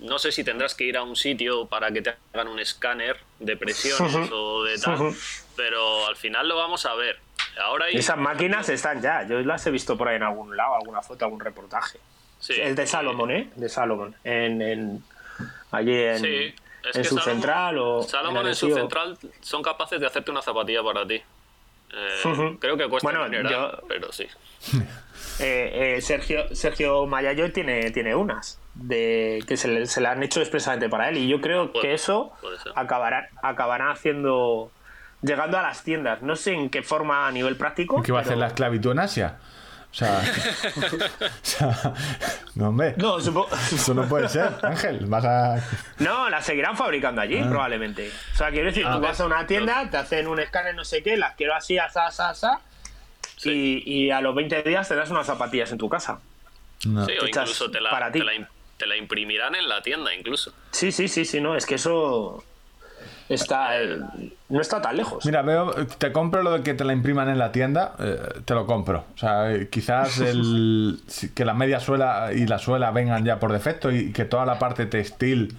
[0.00, 3.18] no sé si tendrás que ir a un sitio para que te hagan un escáner
[3.38, 5.14] de presiones o de tal,
[5.56, 7.20] pero al final lo vamos a ver.
[7.62, 9.22] Ahora hay- Esas máquinas están ya.
[9.26, 11.98] Yo las he visto por ahí en algún lado, alguna foto, algún reportaje.
[12.40, 12.54] Sí.
[12.60, 13.50] El de Salomon, ¿eh?
[13.56, 14.14] De Salomon.
[14.24, 15.04] En, en-
[15.70, 16.54] allí en, Sí,
[16.90, 18.02] es en que su Salomon- central o.
[18.02, 21.22] Salomon en su central son capaces de hacerte una zapatilla para ti.
[21.96, 22.56] Eh.
[22.60, 24.26] Creo que cuesta Bueno, yo- pero sí.
[25.40, 30.22] Eh, eh, Sergio, Sergio Mayayo tiene, tiene unas de que se le, se le han
[30.22, 32.72] hecho expresamente para él y yo creo que eso puede ser.
[32.76, 34.70] acabará, acabará haciendo
[35.24, 38.22] llegando a las tiendas no sé en qué forma a nivel práctico ¿Qué va a
[38.22, 39.36] hacer la esclavitud en Asia?
[39.90, 40.20] O sea,
[40.76, 41.92] o sea,
[42.56, 42.94] No, hombre.
[42.96, 45.06] No, supo- Eso no puede ser, Ángel.
[45.06, 45.56] Vas a.
[46.00, 47.46] No, la seguirán fabricando allí, Ah.
[47.48, 48.10] probablemente.
[48.32, 50.84] O sea, quiero decir, Ah, tú vas a una tienda, te hacen un escáner, no
[50.84, 52.60] sé qué, las quiero así, asa, asa, asa,
[53.44, 56.18] y, y a los 20 días te das unas zapatillas en tu casa.
[56.86, 57.06] No.
[57.06, 58.18] Sí, o incluso te la, para ti.
[58.18, 60.52] te, la, im- te la imprimirán en la tienda, incluso.
[60.72, 62.42] Sí, sí, sí, sí, no, es que eso
[63.28, 64.00] está eh,
[64.48, 65.24] no está tan lejos.
[65.24, 68.54] Mira, veo, te compro lo de que te la impriman en la tienda, eh, te
[68.54, 69.04] lo compro.
[69.14, 71.00] O sea, eh, quizás el,
[71.34, 74.58] que la media suela y la suela vengan ya por defecto y que toda la
[74.58, 75.56] parte textil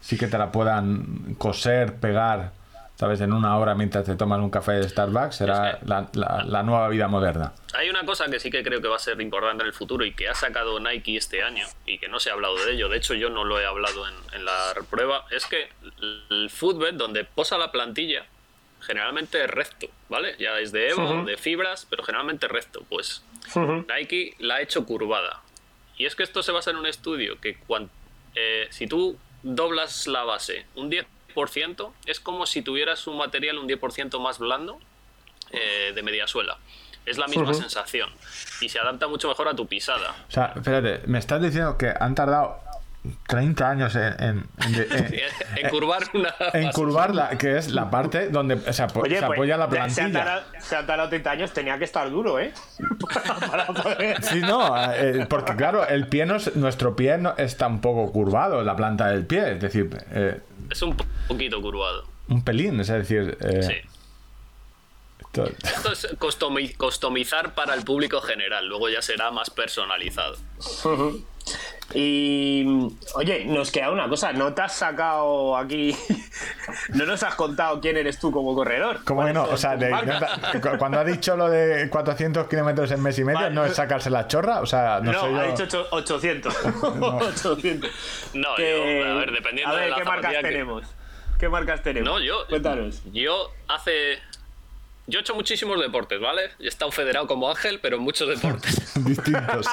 [0.00, 2.52] sí que te la puedan coser, pegar,
[2.98, 3.20] ¿sabes?
[3.20, 6.44] En una hora mientras te tomas un café de Starbucks, será Es que- la, la-
[6.44, 7.52] la nueva vida moderna.
[7.74, 10.04] Hay una cosa que sí que creo que va a ser importante en el futuro
[10.04, 12.88] y que ha sacado Nike este año y que no se ha hablado de ello,
[12.88, 15.68] de hecho yo no lo he hablado en, en la prueba, es que
[16.02, 18.26] el footbed donde posa la plantilla
[18.80, 20.34] generalmente es recto, ¿vale?
[20.38, 21.24] Ya es de Evo, Ujú.
[21.26, 22.82] de fibras, pero generalmente recto.
[22.88, 23.22] Pues
[23.54, 23.84] Ujú.
[23.88, 25.42] Nike la ha hecho curvada.
[25.96, 27.90] Y es que esto se basa en un estudio que cuan-
[28.34, 31.06] eh, si tú doblas la base un 10%,
[32.06, 34.78] es como si tuvieras un material un 10% más blando
[35.52, 36.58] eh, de media suela.
[37.06, 37.54] Es la misma Ujú.
[37.54, 38.10] sensación
[38.60, 40.10] y se adapta mucho mejor a tu pisada.
[40.28, 42.60] O sea, espérate, me estás diciendo que han tardado
[43.28, 45.20] 30 años en, en- en- en-
[45.64, 46.34] En curvar una.
[46.52, 49.64] en curvar la, que es la parte donde se, apo- Oye, se pues, apoya la
[49.70, 50.12] se ha, plantilla.
[50.12, 52.52] tardado, se ha tardado 30 años, tenía que estar duro, ¿eh?
[53.50, 57.66] Para poder- Sí, no, eh, porque claro, el pie no es- nuestro pie no está
[57.68, 62.04] un poco curvado, la planta del pie, es decir, eh, Es un po- poquito curvado.
[62.28, 63.74] un pelín, es decir, eh, Sí.
[65.20, 70.36] esto- Esto es customi- customizar para el público general, luego ya será más personalizado.
[71.94, 72.66] Y
[73.14, 75.96] oye, nos queda una cosa, no te has sacado aquí,
[76.94, 79.00] no nos has contado quién eres tú como corredor.
[79.04, 79.44] ¿Cómo que no?
[79.46, 79.90] ¿Cuáles O sea, de-
[80.78, 83.54] cuando ha dicho lo de 400 kilómetros en mes y medio, Vale.
[83.54, 84.60] ¿no es sacarse la chorra?
[84.60, 85.40] O sea, no, No, sé yo...
[85.40, 86.54] ha dicho ocho- 800.
[86.92, 87.90] 800.
[88.34, 90.82] No, Que- yo, a ver, dependiendo a ver, de la ¿qué marcas que- tenemos?
[91.38, 92.08] ¿Qué marcas tenemos?
[92.08, 92.46] No, yo.
[92.48, 93.00] Cuéntanos.
[93.12, 94.18] Yo hace.
[95.06, 96.50] Yo he hecho muchísimos deportes, ¿vale?
[96.58, 98.92] He estado federado como Ángel, pero en muchos deportes.
[99.06, 99.66] distintos.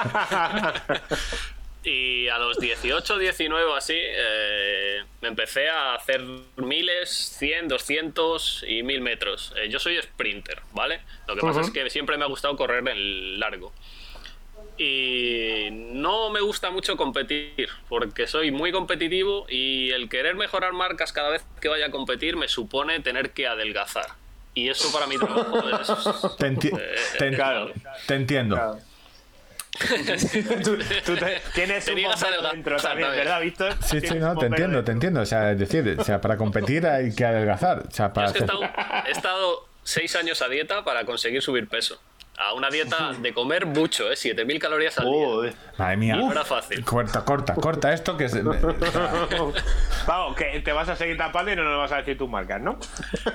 [1.86, 6.22] Y a los 18, 19 o así, eh, me empecé a hacer
[6.58, 9.54] miles, 100, 200 y 1000 metros.
[9.58, 11.02] Eh, yo soy sprinter, ¿vale?
[11.28, 13.72] Lo que pasa es que siempre me ha gustado correr en largo.
[14.78, 21.14] Y no me gusta mucho competir, porque soy muy competitivo y el querer mejorar marcas
[21.14, 24.08] cada vez que vaya a competir me supone tener que adelgazar.
[24.54, 25.88] Y eso para mi trabajo es...
[26.38, 27.72] Te, enti- Eh, te en- claro.
[28.08, 28.56] te entiendo.
[28.56, 28.80] Claro.
[30.64, 33.10] Tú, tú te- tienes un adelgazar dentro también.
[33.12, 33.74] ¿verdad, Víctor?
[33.84, 35.22] Sí, sí, no, te entiendo, te entiendo.
[35.22, 37.84] O sea, es decir, o sea, para competir hay que adelgazar.
[37.88, 40.84] O sea, Yo para es que he hacer- estado, he estado seis años a dieta
[40.84, 42.00] para conseguir subir peso.
[42.38, 44.16] A una dieta de comer mucho, ¿eh?
[44.16, 45.54] 7.000 calorías al día.
[45.78, 46.16] Madre mía.
[46.18, 46.84] No era fácil.
[46.84, 48.44] Corta, corta, corta esto que se...
[50.06, 52.60] Vamos, que te vas a seguir tapando y no nos vas a decir tus marcas,
[52.62, 52.78] ¿no?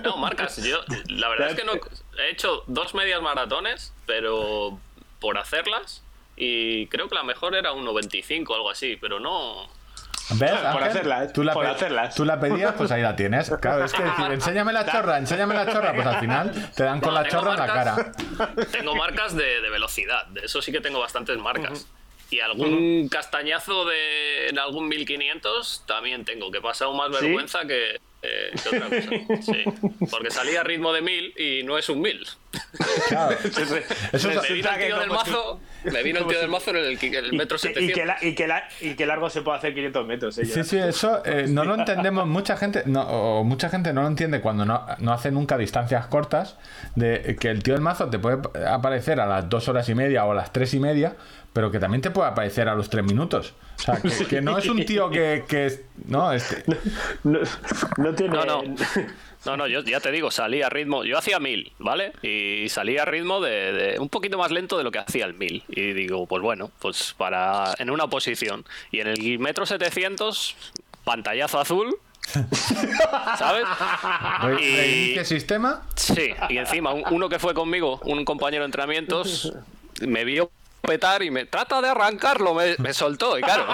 [0.04, 1.72] No, marcas, yo la verdad es que no
[2.18, 4.78] he hecho dos medias maratones, pero
[5.18, 6.02] por hacerlas
[6.42, 9.68] y creo que la mejor era un 95 o algo así, pero no
[10.34, 10.50] ¿Ves?
[10.52, 10.82] Por Ángel?
[10.84, 12.14] hacerlas, Tú la, por hacerlas.
[12.14, 13.50] tú la pedías, pues ahí la tienes.
[13.60, 17.00] Claro, es que decir, enséñame la chorra, enséñame la chorra, pues al final te dan
[17.00, 17.96] con No, la chorra en la cara.
[17.96, 21.86] marcas- Tengo marcas de, de velocidad, de eso sí que tengo bastantes marcas.
[22.30, 27.24] Y algún castañazo de en algún 1500 también tengo, que he pasado más ¿Sí?
[27.24, 29.42] vergüenza que, eh, que otra cosa.
[29.42, 29.64] Sí,
[30.08, 32.24] porque salí a ritmo de 1000 y no es un 1000.
[33.08, 33.36] Claro.
[33.42, 33.50] Eso
[34.12, 36.70] Resulta es- Me vino el que tío del mazo, me vino el tío del mazo
[36.70, 37.94] en el, el metro que- y, 700.
[37.98, 40.38] que la- y, que la- y que largo se puede hacer 500 metros.
[40.38, 40.44] ¿eh?
[40.44, 42.26] Sí, sí, eso eh, no lo entendemos.
[42.26, 46.06] Mucha gente no, o mucha gente no lo entiende cuando no, no hace nunca distancias
[46.06, 46.56] cortas.
[46.94, 50.24] De que el tío del mazo te puede aparecer a las dos horas y media
[50.24, 51.14] o a las tres y media,
[51.52, 53.54] pero que también te puede aparecer a los tres minutos.
[53.78, 55.44] O sea, que, que no es un tío que.
[56.06, 56.64] no, este,
[57.24, 57.38] No,
[57.96, 58.34] no tiene.
[58.36, 58.62] No, no.
[59.46, 61.02] No, no, yo ya te digo, salí a ritmo.
[61.04, 62.12] Yo hacía 1000, ¿vale?
[62.22, 65.32] Y salí a ritmo de, de- un poquito más lento de lo que hacía el
[65.32, 65.64] 1000.
[65.68, 67.72] Y digo, pues bueno, pues para.
[67.78, 68.66] en una posición.
[68.90, 70.56] Y en el metro 700,
[71.04, 71.96] pantallazo azul.
[73.38, 73.64] ¿Sabes?
[74.60, 75.82] Y- reinicia sistema.
[75.96, 79.54] Sí, y encima un- uno que fue conmigo, un compañero de entrenamientos,
[80.06, 80.50] me vio
[80.80, 83.66] petar y me trata de arrancarlo, me, me soltó y claro,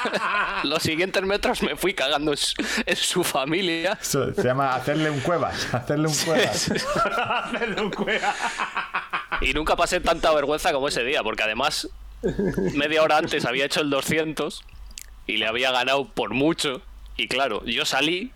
[0.64, 2.54] los siguientes metros me fui cagando en su,
[2.86, 3.98] en su familia.
[4.00, 5.72] Eso se llama hacerle un cuevas.
[5.74, 6.70] Hacerle un cuevas.
[6.70, 8.34] Hacerle un cueva.
[9.40, 11.88] Y nunca pasé tanta vergüenza como ese día, porque además
[12.74, 14.64] media hora antes había hecho el 200
[15.26, 16.82] y le había ganado por mucho.
[17.16, 18.32] Y claro, yo salí,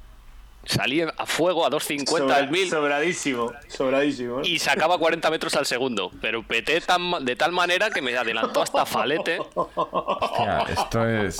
[0.66, 3.52] salí a fuego a 250 al 1000 Sobradísimo.
[3.68, 4.38] Sobradísimo.
[4.38, 4.44] ¿no?
[4.44, 6.10] y sacaba 40 metros al segundo.
[6.20, 9.38] Pero peté tan, ma- de tal manera que me adelantó hasta Falete.
[9.54, 11.36] Hostia, esto es.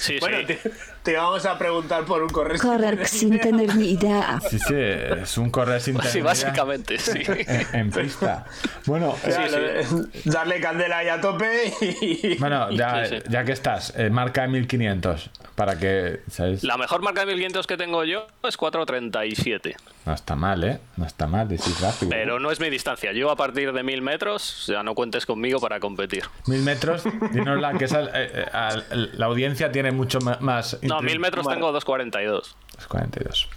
[0.00, 0.44] Sí, Bueno, sí.
[0.46, 0.60] te,
[1.02, 2.58] te vamos a preguntar por un correr.
[2.58, 4.38] Correr sin tener ni idea.
[4.48, 7.22] Sí, sí, es un correr sin Sí, tener básicamente, sí.
[7.26, 8.44] En, en pista.
[8.86, 9.86] Bueno, sea, eh,
[10.24, 12.36] Darle candela ahí a tope y.
[12.38, 13.22] bueno ya, Sí, sí.
[13.28, 16.62] ya que estás, eh, marca de 1500 para que, ¿sabes?
[16.64, 19.74] La mejor marca de 1500 que tengo yo es 437.
[20.06, 20.80] No está mal, ¿eh?
[20.96, 22.10] No está mal, decir rápido.
[22.10, 23.12] Pero no es mi distancia.
[23.12, 26.24] Yo a partir de 1000 metros, ya no cuentes conmigo para competir.
[26.46, 30.40] Mil metros, dinosla que esa, eh, eh, al- la audiencia tiene mucho más.
[30.82, 31.56] No, intri- 1000 metros Vale.
[31.56, 32.56] tengo 242.
[32.78, 33.48] Es 42.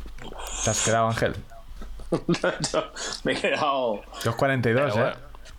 [0.63, 1.35] ¿Te has quedado, Ángel?
[3.23, 4.01] Me he quedado.
[4.23, 5.13] 242, Pero ¿eh?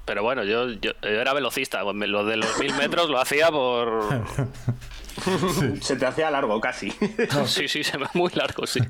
[0.05, 1.83] Pero bueno, yo, yo, yo era velocista.
[1.83, 4.25] Lo de los 1000 metros lo hacía por.
[5.81, 6.91] Se te hacía largo casi.
[7.47, 8.81] Sí, sí, se me muy largo, sí.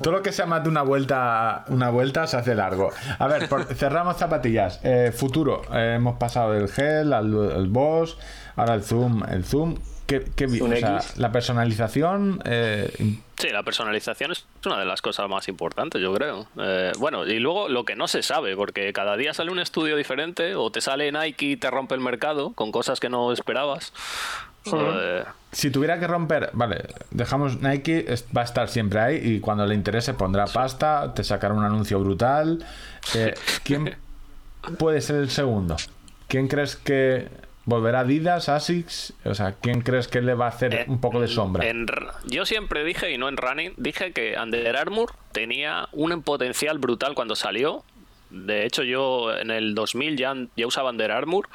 [0.00, 2.90] Todo lo que sea más de una vuelta, una vuelta se hace largo.
[3.18, 4.78] A ver, por- cerramos zapatillas.
[4.84, 5.62] Eh, futuro.
[5.74, 8.16] Eh, hemos pasado del gel al, al boss,
[8.56, 9.24] ahora el zoom.
[9.28, 9.76] El zoom.
[10.06, 11.16] ¿Qué, qué Zoom o sea, X.
[11.18, 12.40] la personalización.
[12.44, 16.46] eh, Sí, la personalización es una de las cosas más importantes, yo creo.
[16.58, 19.96] Eh, bueno, y luego lo que no se sabe, porque cada día sale un estudio
[19.96, 23.94] diferente, o te sale Nike y te rompe el mercado con cosas que no esperabas.
[24.66, 29.64] Eh, si tuviera que romper, vale, dejamos Nike, va a estar siempre ahí y cuando
[29.64, 32.62] le interese pondrá pasta, te sacará un anuncio brutal.
[33.14, 33.32] Eh,
[33.64, 33.96] ¿Quién
[34.78, 35.76] puede ser el segundo?
[36.28, 37.28] ¿Quién crees que
[37.70, 39.14] volverá Adidas, Asics?
[39.24, 41.66] O sea, ¿quién crees que le va a hacer Eh, un poco de sombra?
[41.66, 41.86] en
[42.26, 47.14] yo siempre dije, y no en running, dije que Under Armour tenía un potencial brutal
[47.14, 47.82] cuando salió.
[48.28, 51.48] De hecho, yo en el 2000 ya, ya usaba Under Armour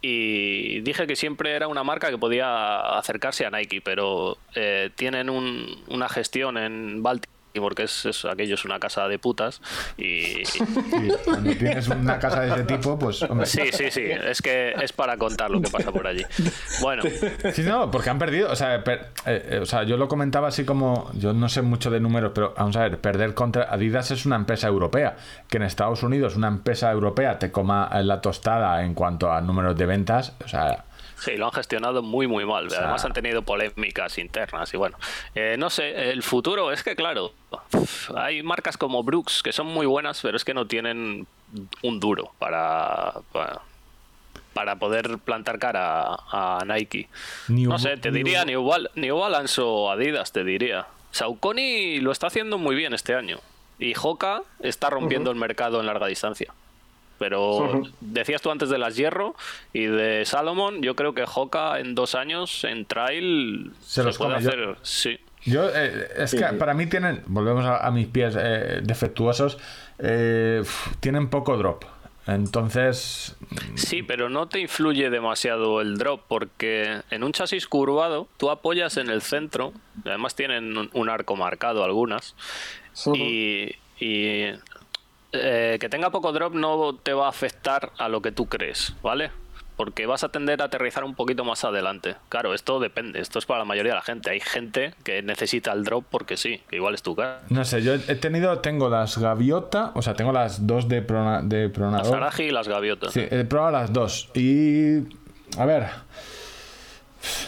[0.00, 5.28] y dije que siempre era una marca que podía acercarse a Nike, pero eh, tienen
[5.28, 7.37] un- una gestión en Baltimore
[7.74, 9.60] que es, es- aquello es una casa de putas
[9.96, 10.60] y Sí,
[11.24, 13.46] cuando tienes una casa de ese tipo, pues hombre.
[13.46, 16.24] sí sí sí es que es para contar lo que pasa por allí
[16.80, 17.02] bueno
[17.52, 18.50] Sí, no, porque han perdido.
[18.50, 21.10] O sea, per- eh, eh, o sea, yo lo comentaba así como.
[21.14, 23.64] Yo no sé mucho de números, pero vamos a ver, perder contra.
[23.72, 25.16] Adidas es una empresa europea.
[25.48, 29.76] Que en Estados Unidos una empresa europea te coma la tostada en cuanto a números
[29.76, 30.34] de ventas.
[30.44, 30.84] O sea,
[31.20, 32.70] Sí, lo han gestionado muy, muy mal.
[32.70, 34.96] sea- Además han tenido polémicas internas y bueno.
[35.34, 37.32] eh, no sé, el futuro es que, claro,
[38.16, 41.26] hay marcas como Brooks que son muy buenas, pero es que no tienen
[41.82, 43.60] un duro para, para,
[44.54, 47.08] para poder plantar cara a, a Nike.
[47.48, 50.86] New- no sé, te New- diría New, Bal- New Balance o Adidas, te diría.
[51.10, 53.38] Saucony lo está haciendo muy bien este año.
[53.80, 56.52] Y Hoka está rompiendo el mercado en larga distancia.
[57.18, 59.34] Pero decías tú antes de las Hierro
[59.72, 64.34] y de Salomon, yo creo que Hoka en dos años en trail Se los puede
[64.34, 64.44] come.
[64.44, 64.76] Yo- hacer.
[64.82, 65.18] Sí.
[65.44, 65.68] yo.
[65.74, 66.56] eh, es que sí.
[66.58, 67.22] para mí tienen.
[67.26, 69.58] Volvemos a, a mis pies eh, defectuosos.
[69.98, 70.62] eh,
[71.00, 71.84] tienen poco drop.
[72.28, 73.34] Entonces.
[73.74, 78.96] Sí, pero no te influye demasiado el drop porque en un chasis curvado tú apoyas
[78.98, 79.72] en el centro,
[80.04, 82.34] además tienen un- un arco marcado algunas,
[83.14, 84.44] y, y,
[85.32, 88.94] eh, que tenga poco drop no te va a afectar a lo que tú crees,
[89.02, 89.30] ¿vale?
[89.76, 92.16] Porque vas a tender a aterrizar un poquito más adelante.
[92.28, 94.30] Claro, esto depende, esto es para la mayoría de la gente.
[94.30, 97.44] Hay gente que necesita el drop porque sí, que igual es tu caso.
[97.50, 98.58] No sé, yo he tenido.
[98.58, 99.92] Tengo las gaviota.
[99.94, 102.16] O sea, tengo las dos de, prona, de Las pronador.
[102.16, 103.12] Araji y las gaviotas.
[103.12, 104.30] Sí, he probado las dos.
[104.34, 104.98] Y.
[105.56, 105.86] A ver.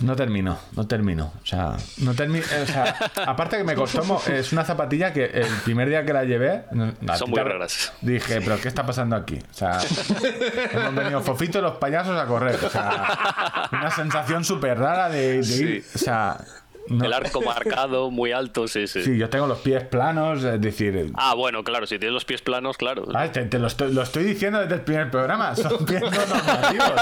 [0.00, 1.32] No termino, no termino.
[1.42, 2.44] O sea, no termino.
[2.62, 2.96] O sea,
[3.26, 4.20] aparte que me costó.
[4.30, 6.64] Es una zapatilla que el primer día que la llevé.
[7.16, 7.92] Son muy raras.
[8.00, 9.38] Dije, ¿pero qué está pasando aquí?
[9.38, 9.78] O sea,
[10.72, 12.56] hemos venido Fofito y los payasos a correr.
[12.64, 15.84] O sea, una sensación súper rara de, de ir.
[15.94, 16.36] O sea.
[16.90, 19.02] No- El arco marcado, muy alto, sí, sí.
[19.02, 22.42] Sí, yo tengo los pies planos, es decir, Ah, bueno, claro, si tienes los pies
[22.42, 23.04] planos, claro.
[23.14, 26.10] Ay, te, te lo, estoy, lo estoy diciendo desde el primer programa, son pies no
[26.10, 26.92] normativos.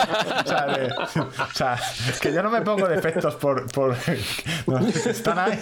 [0.45, 1.81] O sea, de- o sea,
[2.21, 3.71] que yo no me pongo defectos por.
[3.73, 3.97] por
[4.67, 5.59] no, están ahí.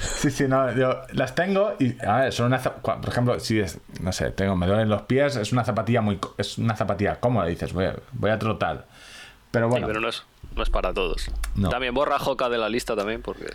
[0.00, 1.96] Sí, sí, no, yo las tengo y.
[2.06, 2.58] A ver, son una.
[2.60, 3.78] Por ejemplo, si es.
[4.00, 6.18] No sé, tengo, me duelen los pies, es una zapatilla muy.
[6.38, 8.86] Es una zapatilla cómoda, dices, voy a, voy a trotar.
[9.50, 9.86] Pero Sí, bueno.
[9.86, 10.24] pero no es,
[10.54, 11.30] no es para todos.
[11.56, 11.68] No.
[11.68, 13.46] También borra Joca de la lista también, porque.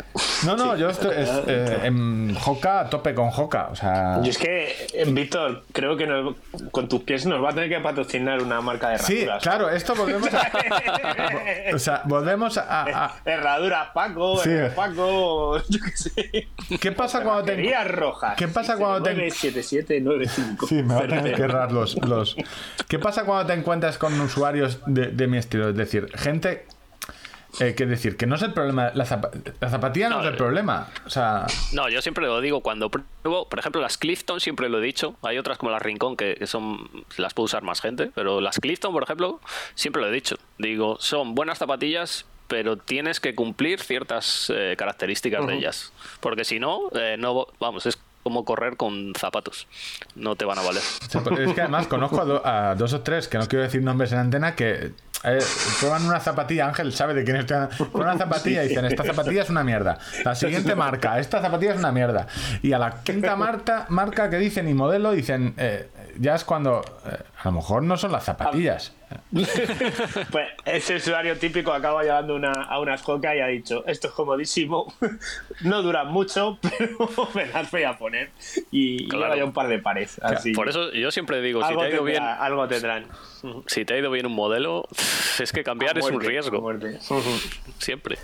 [0.46, 1.16] No, no, yo estoy.
[1.18, 3.70] es, eh, en Hoka, a tope con Hoka.
[3.72, 4.22] O sea.
[4.22, 6.36] Yo es que, eh, Víctor, creo que nos-
[6.72, 9.44] con tus pies nos va a tener que patrocinar una marca de Sí, herraduras.
[9.44, 10.50] claro, esto volvemos a.
[11.74, 14.50] O sea, volvemos a- a, Herraduras Paco, Sí.
[14.50, 16.48] herraduras Paco, yo qué sé.
[16.80, 18.36] ¿Qué pasa cuando te rojas.
[18.36, 20.68] ¿Qué pasa cuando te- 97795.
[20.68, 22.36] Sí, me va a tener que errar los, los.
[22.88, 25.70] ¿Qué pasa cuando te encuentras con usuarios de, de mi estilo?
[25.70, 26.66] Es decir, gente.
[27.60, 28.92] Eh, que decir, que no es el problema.
[28.94, 29.06] La,
[29.60, 30.88] la zapatilla no, No, es el problema.
[31.06, 34.80] O sea, No, yo siempre lo digo cuando pruebo, por ejemplo, las Clifton, siempre lo
[34.80, 35.16] he dicho.
[35.24, 38.60] Hay otras como las Rincón que, que son las puede usar más gente, pero las
[38.60, 39.40] Clifton, por ejemplo,
[39.76, 40.38] siempre lo he dicho.
[40.58, 45.94] Digo, son buenas zapatillas pero tienes que cumplir ciertas eh, características de ellas.
[46.20, 49.68] Porque si no, eh, no, vamos, es como correr con zapatos.
[50.16, 50.82] No te van a valer.
[50.82, 54.12] Es que además conozco a, do- a dos o tres, que no quiero decir nombres
[54.14, 54.94] en antena, que
[55.24, 55.40] eh,
[55.80, 59.44] prueban una zapatilla, Ángel sabe de quién hablando, prueban una zapatilla y dicen, esta zapatilla
[59.44, 59.98] es una mierda.
[60.24, 62.28] La siguiente marca, esta zapatilla es una mierda.
[62.62, 65.90] Y a la quinta marca, marca que dicen y modelo, dicen, eh,
[66.20, 68.94] ya es cuando, eh, a lo mejor no son las zapatillas.
[70.32, 74.14] Pues ese usuario típico acaba llegando una- a una escoca y ha dicho, esto es
[74.14, 74.94] comodísimo,
[75.62, 78.30] no dura mucho, pero me las voy a poner.
[78.70, 79.36] Y Claro.
[79.36, 80.20] ya un par de pares.
[80.22, 80.52] Así.
[80.54, 83.08] Por eso yo siempre digo, si algo, te ha ido bien, algo tendrán.
[83.66, 84.88] si te ha ido bien un modelo,
[85.40, 86.72] es que cambiar A es un riesgo.
[87.80, 88.20] Siempre.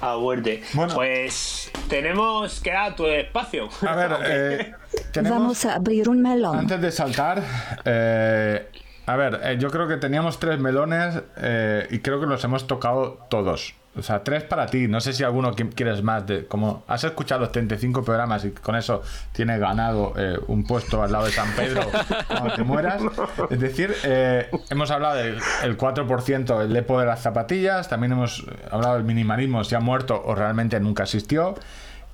[0.00, 0.62] A muerte.
[0.74, 0.94] Bueno.
[0.94, 3.68] Pues tenemos que dar tu espacio.
[3.86, 4.74] A ver, eh,
[5.12, 5.38] tenemos...
[5.38, 6.58] Vamos a abrir un melón.
[6.58, 7.42] Antes de saltar,
[7.84, 8.68] eh,
[9.06, 12.66] a ver, eh, yo creo que teníamos tres melones eh, y creo que los hemos
[12.66, 13.74] tocado todos.
[13.98, 14.88] O sea, tres para ti.
[14.88, 16.26] No sé si alguno qui- quieres más.
[16.26, 19.02] De, como has escuchado los 35 programas y con eso
[19.32, 21.80] tienes ganado eh, un puesto al lado de San Pedro
[22.28, 23.02] cuando te mueras.
[23.50, 27.88] Es decir, eh, hemos hablado del el 4%, el lepo de las zapatillas.
[27.88, 31.54] También hemos hablado del minimalismo, si ha muerto o realmente nunca existió.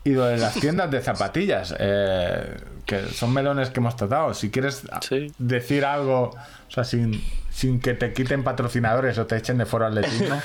[0.05, 2.57] Y lo de las tiendas de zapatillas, eh,
[2.87, 4.35] que son melones que hemos tratado.
[4.35, 5.33] Si quieres Sí.
[5.39, 7.23] decir algo, o sea, sin,
[7.53, 10.41] sin que te quiten patrocinadores o te echen de foro atletismo,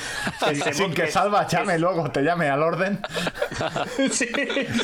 [0.45, 2.99] sin, se sin que que- Salva que- llame luego, te llame al orden.
[4.11, 4.27] Sí.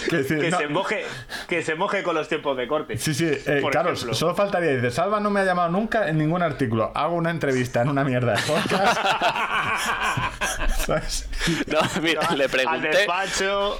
[0.09, 0.57] Que que, no.
[0.57, 1.03] se moje,
[1.47, 2.97] que se moje con los tiempos de corte.
[2.97, 4.13] Sí, sí, eh, claro, ejemplo.
[4.13, 6.91] solo faltaría decir, Salva no me ha llamado nunca en ningún artículo.
[6.95, 8.97] Hago una entrevista en una mierda de podcast.
[10.85, 11.29] ¿Sabes?
[11.67, 12.87] No, mira, le Al pregunté.
[12.89, 13.77] despacho.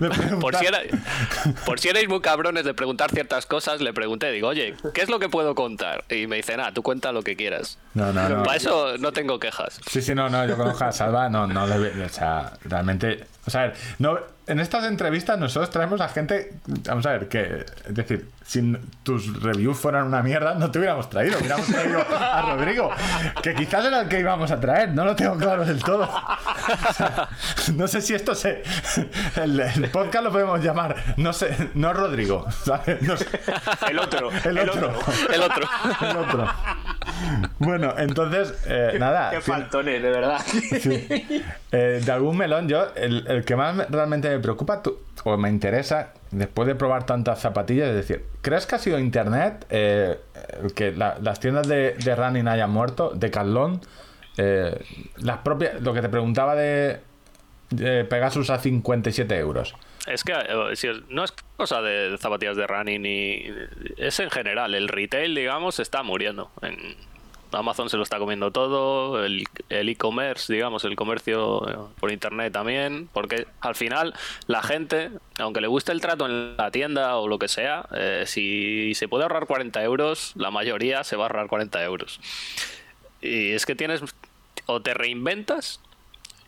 [0.00, 0.78] Le preguntas- Por si, era,
[1.64, 5.08] por si erais muy cabrones de preguntar ciertas cosas, le pregunté, digo, oye, ¿qué es
[5.08, 6.04] lo que puedo contar?
[6.08, 7.78] Y me dice, nada, tú cuenta lo que quieras.
[7.94, 8.42] No, no, no.
[8.42, 9.80] Para eso no tengo quejas.
[9.88, 13.50] Sí, sí, no, no, yo conozco a Salva, no, no le o sea, realmente, o
[13.50, 16.54] sea, no, en estas entrevistas nosotros traemos a gente,
[16.88, 21.08] vamos a ver, que, es decir, si tus reviews fueran una mierda, no te hubiéramos
[21.08, 22.90] traído, hubiéramos traído a Rodrigo,
[23.42, 26.02] que quizás era el que íbamos a traer, no lo tengo claro del todo.
[26.02, 27.28] O sea,
[27.74, 28.62] no sé si esto se,
[29.36, 33.00] el, el podcast lo podemos llamar, no sé, no Rodrigo, ¿sabes?
[33.02, 33.26] No sé.
[33.88, 34.30] El otro.
[34.44, 34.92] el otro.
[35.32, 35.68] El otro.
[36.00, 36.48] El otro.
[37.58, 39.30] Bueno, entonces, eh, nada.
[39.30, 40.38] Qué faltones, de verdad.
[40.80, 41.06] Sí.
[41.72, 45.36] Eh, de algún melón, yo, el, el que más me- realmente me preocupa tú- o
[45.36, 50.18] me interesa, después de probar tantas zapatillas, es decir, ¿crees que ha sido internet eh,
[50.74, 53.10] que la- las tiendas de, de running hayan muerto?
[53.14, 53.80] De Carlón,
[54.36, 54.78] eh,
[55.16, 57.00] las propias, lo que te preguntaba de,
[57.70, 59.74] de Pegasus a 57 euros.
[60.06, 63.44] Es que eh, no es cosa de zapatillas de running y
[63.96, 64.74] es en general.
[64.74, 66.50] El retail, digamos, está muriendo.
[66.60, 66.96] En
[67.52, 69.24] Amazon se lo está comiendo todo.
[69.24, 73.08] El el e-commerce, digamos, el comercio eh, por internet también.
[73.12, 74.14] Porque al final
[74.46, 78.24] la gente, aunque le guste el trato en la tienda o lo que sea, eh,
[78.26, 82.20] si se puede ahorrar 40 euros, la mayoría se va a ahorrar 40 euros.
[83.20, 84.02] Y es que tienes
[84.66, 85.80] o te reinventas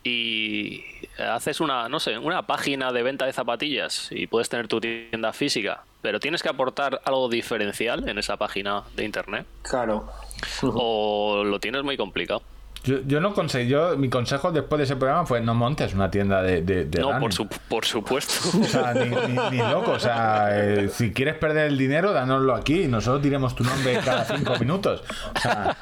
[0.04, 0.84] y
[1.18, 5.32] haces una, no sé, una página de venta de zapatillas y puedes tener tu tienda
[5.32, 10.08] física, pero tienes que aportar algo diferencial en esa página de internet Claro.
[10.62, 12.42] o lo tienes muy complicado.
[12.84, 16.10] Yo, yo no conseguí, yo, mi consejo después de ese programa fue no montes una
[16.10, 18.34] tienda de, de, de No, por, su- por supuesto.
[18.60, 19.92] O sea, ni, ni- ni loco.
[19.92, 23.98] O sea, eh, si quieres perder el dinero, dánoslo aquí y nosotros diremos tu nombre
[24.04, 25.02] cada cinco minutos.
[25.34, 25.74] O sea,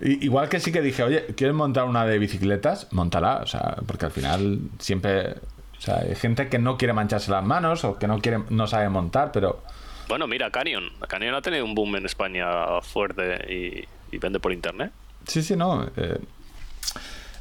[0.00, 2.86] igual que sí que dije, oye, ¿quieres montar una de bicicletas?
[2.92, 3.36] Montala.
[3.42, 5.34] O sea, porque al final siempre.
[5.78, 8.66] O sea, hay gente que no quiere mancharse las manos o que no quiere, no
[8.66, 9.62] sabe montar, pero.
[10.08, 10.90] Bueno, mira, Canyon.
[11.08, 12.46] Canyon ha tenido un boom en España
[12.82, 14.90] fuerte y, y vende por internet.
[15.26, 15.84] Sí, sí, no.
[15.96, 16.18] eh,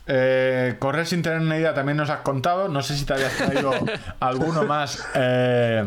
[0.08, 2.68] eh, correr sin tener una idea también nos has contado.
[2.70, 3.72] No sé si te habías traído
[4.20, 5.06] alguno más.
[5.16, 5.86] eh,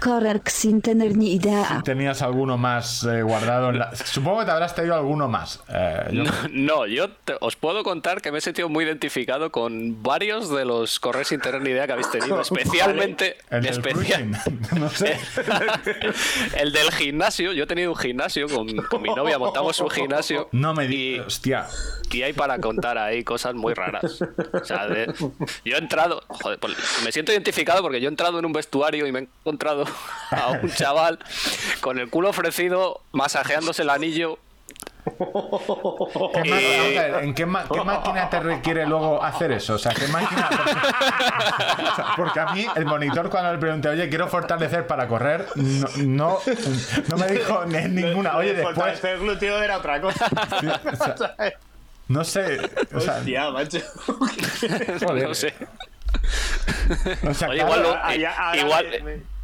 [0.00, 1.82] Correr sin tener ni idea.
[1.84, 3.94] tenías alguno más eh, guardado en la...
[3.96, 5.60] Supongo que te habrás traído alguno más.
[5.68, 9.50] Eh, yo- No, no, yo te- os puedo contar que me he sentido muy identificado
[9.50, 13.72] con varios de los correr sin tener ni idea que habéis tenido, especialmente El del
[13.72, 14.30] especial-.
[14.78, 15.18] No sé.
[16.58, 17.52] el del gimnasio.
[17.52, 20.48] Yo he tenido un gimnasio con, con mi novia, montamos un gimnasio.
[20.52, 21.26] No me y, digas.
[21.26, 21.66] Hostia.
[22.12, 24.22] y hay para contar ahí cosas muy raras.
[24.52, 25.12] O sea, de-
[25.64, 29.06] yo he entrado, joder, pues, me siento identificado porque yo he entrado en un vestuario
[29.06, 29.84] y me he encontrado
[30.30, 31.18] a un chaval
[31.80, 34.38] con el culo ofrecido, masajeándose el anillo
[36.42, 37.46] ¿Qué ¿En qué, qué
[37.84, 39.74] máquina te requiere luego hacer eso?
[39.74, 40.48] O sea, ¿qué máquina?
[40.50, 45.08] Porque, o sea, porque a mí el monitor cuando le pregunté, oye, quiero fortalecer para
[45.08, 46.38] correr, no, no,
[47.08, 48.36] no me dijo ni- ninguna.
[48.36, 48.74] Oye, después...
[48.74, 50.28] Fortalecer el glúteo era otra cosa.
[50.92, 51.52] o sea,
[52.08, 52.60] No sé.
[52.94, 53.78] O sea, Hostia, macho.
[55.06, 55.28] joder.
[55.28, 55.54] No sé.
[57.28, 59.37] O sea, Oye, claro, igual lo- Ahora- ahora- ahora igual- me- me-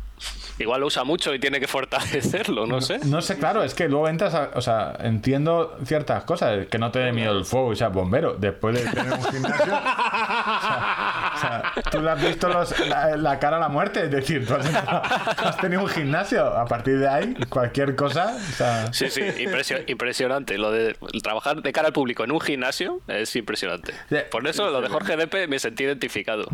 [0.59, 2.99] Igual lo usa mucho y tiene que fortalecerlo, no sé.
[3.05, 6.93] No sé, claro, es que luego entras a, O sea, entiendo ciertas cosas, que no
[6.93, 8.35] te dé miedo el fuego y seas bombero.
[8.35, 9.65] Después de tener un gimnasio.
[9.75, 14.05] o, sea, o sea, tú le has visto los- la, la cara a la muerte,
[14.05, 16.45] es decir, tú has, tenido un gimnasio.
[16.47, 18.37] A partir de ahí, cualquier cosa.
[18.37, 20.57] O sea, Sí, sí, impresio- impresionante.
[20.59, 23.93] Lo de trabajar de cara al público en un gimnasio es impresionante.
[24.31, 26.45] Por eso lo de Jorge Depe me sentí identificado.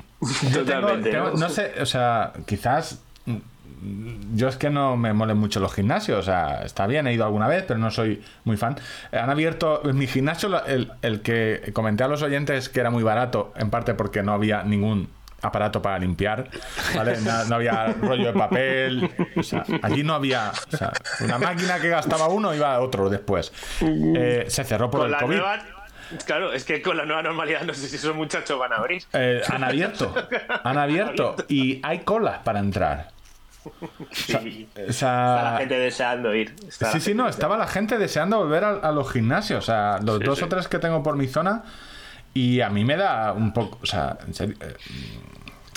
[0.40, 3.02] Tengo- Totalmente, no sé, o sea, quizás.
[4.34, 7.24] Yo es que no me molen mucho los gimnasios, o sea, está bien, he ido
[7.24, 8.76] alguna vez, pero no soy muy fan.
[9.12, 13.52] Han abierto mi gimnasio, el, el que comenté a los oyentes que era muy barato,
[13.56, 15.08] en parte porque no había ningún
[15.42, 16.48] aparato para limpiar,
[16.94, 17.18] ¿vale?
[17.22, 21.80] No, no había rollo de papel, o sea, allí no había, o sea, una máquina
[21.80, 23.52] que gastaba uno iba a otro después.
[23.80, 25.36] Eh, se cerró por el COVID.
[25.36, 25.58] nueva.
[26.26, 29.04] Claro, es que con la nueva normalidad no sé si esos muchachos van a abrir.
[29.12, 30.12] Eh, han abierto,
[30.64, 33.10] han abierto y hay colas para entrar.
[34.12, 34.68] Sí.
[34.76, 36.54] O Está la sea, gente deseando ir.
[36.66, 39.64] Está sí, sí, no, estaba la gente deseando volver a, a los gimnasios.
[39.64, 41.62] O sea, los Sí, dos o tres que tengo por mi zona.
[42.32, 43.78] Y a mí me da un poco.
[43.82, 44.56] O sea, en serio.
[44.60, 44.74] eh,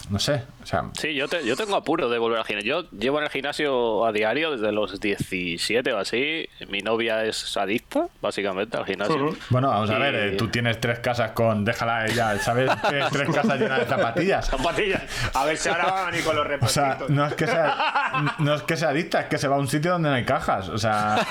[0.09, 0.43] no sé.
[0.61, 2.81] O sea, Sí, yo, te- yo tengo apuro de volver al gimnasio.
[2.83, 6.47] Yo llevo en el gimnasio a diario desde los 17 o así.
[6.69, 9.35] Mi novia es adicta, básicamente, al gimnasio.
[9.49, 10.15] bueno, vamos a ver.
[10.15, 11.63] eh, tú tienes tres casas con.
[11.65, 12.69] Déjala ella, ¿sabes?
[12.89, 14.45] Tienes tres casas llenas de zapatillas.
[14.47, 15.01] Zapatillas.
[15.33, 18.35] A ver si ahora van a venir con los O sea, no es que sea,
[18.39, 20.25] no es que sea adicta, es que se va a un sitio donde no hay
[20.25, 20.69] cajas.
[20.69, 21.17] O sea,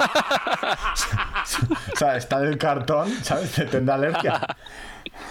[1.93, 3.53] o sea, está del cartón, ¿sabes?
[3.53, 4.41] Te tendrá alergia.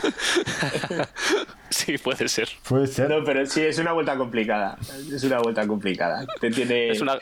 [1.81, 2.49] Sí, puede ser.
[2.67, 3.09] Puede ser.
[3.09, 4.77] No, pero sí, es una vuelta complicada.
[5.13, 6.25] Es una vuelta complicada.
[6.39, 6.89] Te tiene...
[6.91, 7.15] Es una-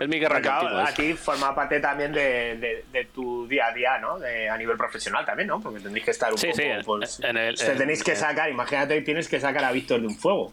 [0.00, 0.94] es mi guerra porque a- continua, A es.
[0.94, 4.18] ti forma parte también de, de- de tu día a día, ¿no?
[4.18, 5.60] De- a nivel profesional también, ¿no?
[5.60, 6.58] Porque tendréis que estar un Sí, poco...
[6.58, 9.72] sí, pues, en el- te en- tenéis que sacar, imagínate que tienes que sacar a
[9.72, 10.52] Víctor de un fuego.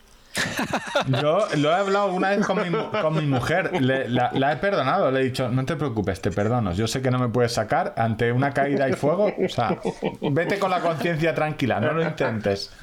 [1.22, 4.53] Yo lo he hablado una vez con mi, mu- con mi mujer, le- la, la
[4.53, 7.30] he perdonado, le he dicho, no te preocupes, te perdono, yo sé que no me
[7.30, 9.77] puedes sacar ante una caída y fuego, o sea,
[10.22, 12.72] vete con la conciencia tranquila, no lo intentes.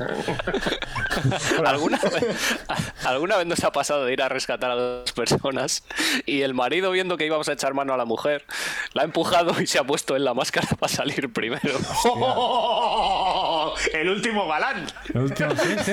[1.64, 2.58] ¿Alguna vez,
[3.04, 5.84] ¿Alguna vez nos ha pasado de ir a rescatar a dos personas
[6.26, 8.44] y el marido, viendo que íbamos a echar mano a la mujer,
[8.92, 11.62] la ha empujado y se ha puesto en la máscara para salir primero?
[13.92, 14.86] El último galán.
[15.14, 15.92] El último, sí, sí.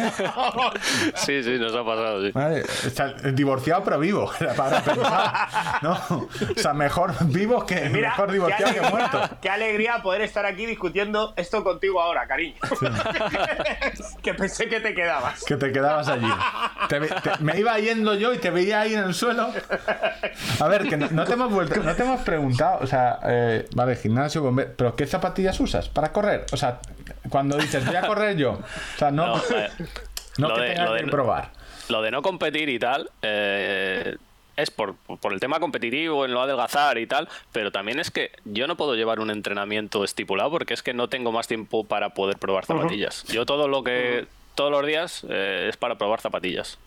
[1.15, 2.31] Sí, sí, nos ha pasado, sí.
[2.31, 5.47] Vale, está divorciado pero vivo, para pensar,
[5.81, 5.91] ¿no?
[5.91, 6.27] O
[6.59, 9.29] sea, mejor vivo que Mira, mejor divorciado que muerto.
[9.41, 12.55] qué alegría poder estar aquí discutiendo esto contigo ahora, cariño.
[14.21, 15.43] que pensé que te quedabas.
[15.43, 16.29] Que te quedabas allí.
[16.89, 19.49] Te ve- te- me iba yendo yo y te veía ahí en el suelo.
[20.59, 23.67] A ver, que no, no te hemos vuelto, no te hemos preguntado, o sea, eh,
[23.75, 26.45] vale, gimnasio, bombe- pero ¿qué zapatillas usas para correr?
[26.51, 26.79] O sea,
[27.29, 29.69] cuando dices voy a correr yo, o sea, no, No, eh,
[30.37, 31.51] no lo que de- lo de- que probar.
[31.89, 34.15] Lo de no competir y tal eh,
[34.55, 38.31] es por, por el tema competitivo, en lo adelgazar y tal, pero también es que
[38.45, 42.09] yo no puedo llevar un entrenamiento estipulado porque es que no tengo más tiempo para
[42.13, 43.23] poder probar zapatillas.
[43.25, 46.77] Yo todo lo que todos los días eh, es para probar zapatillas.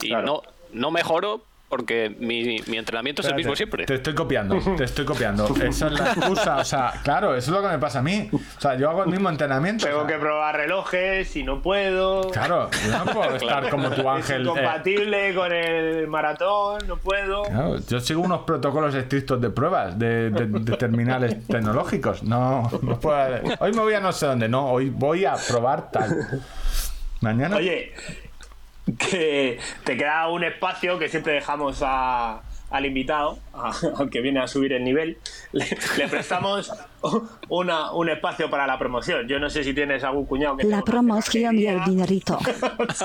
[0.00, 0.24] Y Claro.
[0.26, 0.42] no,
[0.72, 3.86] no mejoro porque mi, mi entrenamiento es el mismo siempre.
[3.86, 5.46] Te estoy copiando, te estoy copiando.
[5.62, 8.28] Esa es la excusa, o sea, claro, eso es lo que me pasa a mí.
[8.32, 9.86] O sea, yo hago el mismo entrenamiento.
[9.86, 12.28] Tengo o sea, que probar relojes y no puedo.
[12.32, 14.40] Claro, yo no puedo estar como tu Es ángel.
[14.40, 17.44] eh, incompatible con el maratón, no puedo.
[17.44, 22.24] Claro, yo sigo unos protocolos estrictos de pruebas de, de- de terminales tecnológicos.
[22.24, 23.40] No, no puedo.
[23.60, 26.42] Hoy me voy a no sé dónde, no, hoy voy a probar tal.
[27.20, 27.56] Mañana.
[27.56, 27.92] Oye,
[28.98, 34.46] que te queda un espacio que siempre dejamos al invitado, a- al que viene a
[34.48, 35.18] subir el nivel,
[35.52, 36.72] le prestamos
[37.48, 39.26] una- un espacio para la promoción.
[39.28, 40.64] Yo no sé si tienes algún cuñado que...
[40.64, 42.38] La promoción y el dinerito.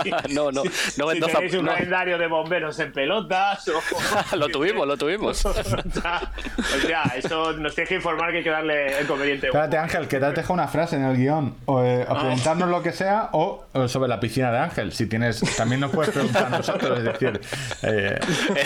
[0.03, 1.71] Sí, No, no, no si vendo tenéis un no.
[1.73, 4.35] calendario de bomberos en pelotas o...
[4.35, 5.45] lo tuvimos, lo tuvimos.
[5.45, 9.47] o sea, eso nos tienes que informar que hay que darle el conveniente.
[9.47, 11.55] Espérate, Ángel, que te has dejado una frase en el guion.
[11.65, 14.91] O, eh, o preguntarnos lo que sea, o, o sobre la piscina de Ángel.
[14.91, 16.97] Si tienes, también nos puedes preguntar a nosotros.
[16.99, 17.39] Es decir,
[17.83, 18.19] eh,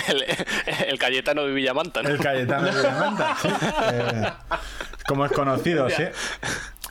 [0.07, 0.25] El,
[0.89, 2.09] el Cayetano de Villamanta, ¿no?
[2.09, 3.47] el Cayetano de Villamanta, sí.
[3.93, 4.31] Eh,
[5.09, 6.03] como es conocido, sí.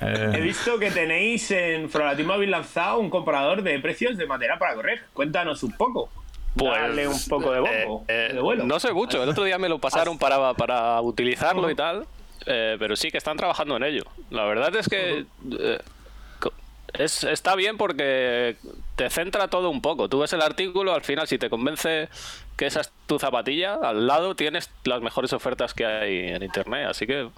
[0.01, 4.59] Eh, He visto que tenéis en Frolatim habéis lanzado un comparador de precios de material
[4.59, 5.03] para correr.
[5.15, 6.11] Cuéntanos un poco.
[6.55, 8.65] Dale un poco de bombo, eh, eh, de vuelo.
[8.65, 9.23] No sé mucho.
[9.23, 12.07] El otro día me lo pasaron para, para utilizarlo y tal.
[12.47, 14.05] eh, pero sí que están trabajando en ello.
[14.31, 15.25] La verdad es que
[15.61, 15.79] eh,
[16.95, 18.57] es, está bien porque
[18.97, 20.09] te centra todo un poco.
[20.09, 22.09] Tú ves el artículo, al final, si te convence
[22.57, 26.87] que esa es tu zapatilla, al lado tienes las mejores ofertas que hay en internet.
[26.89, 27.29] Así que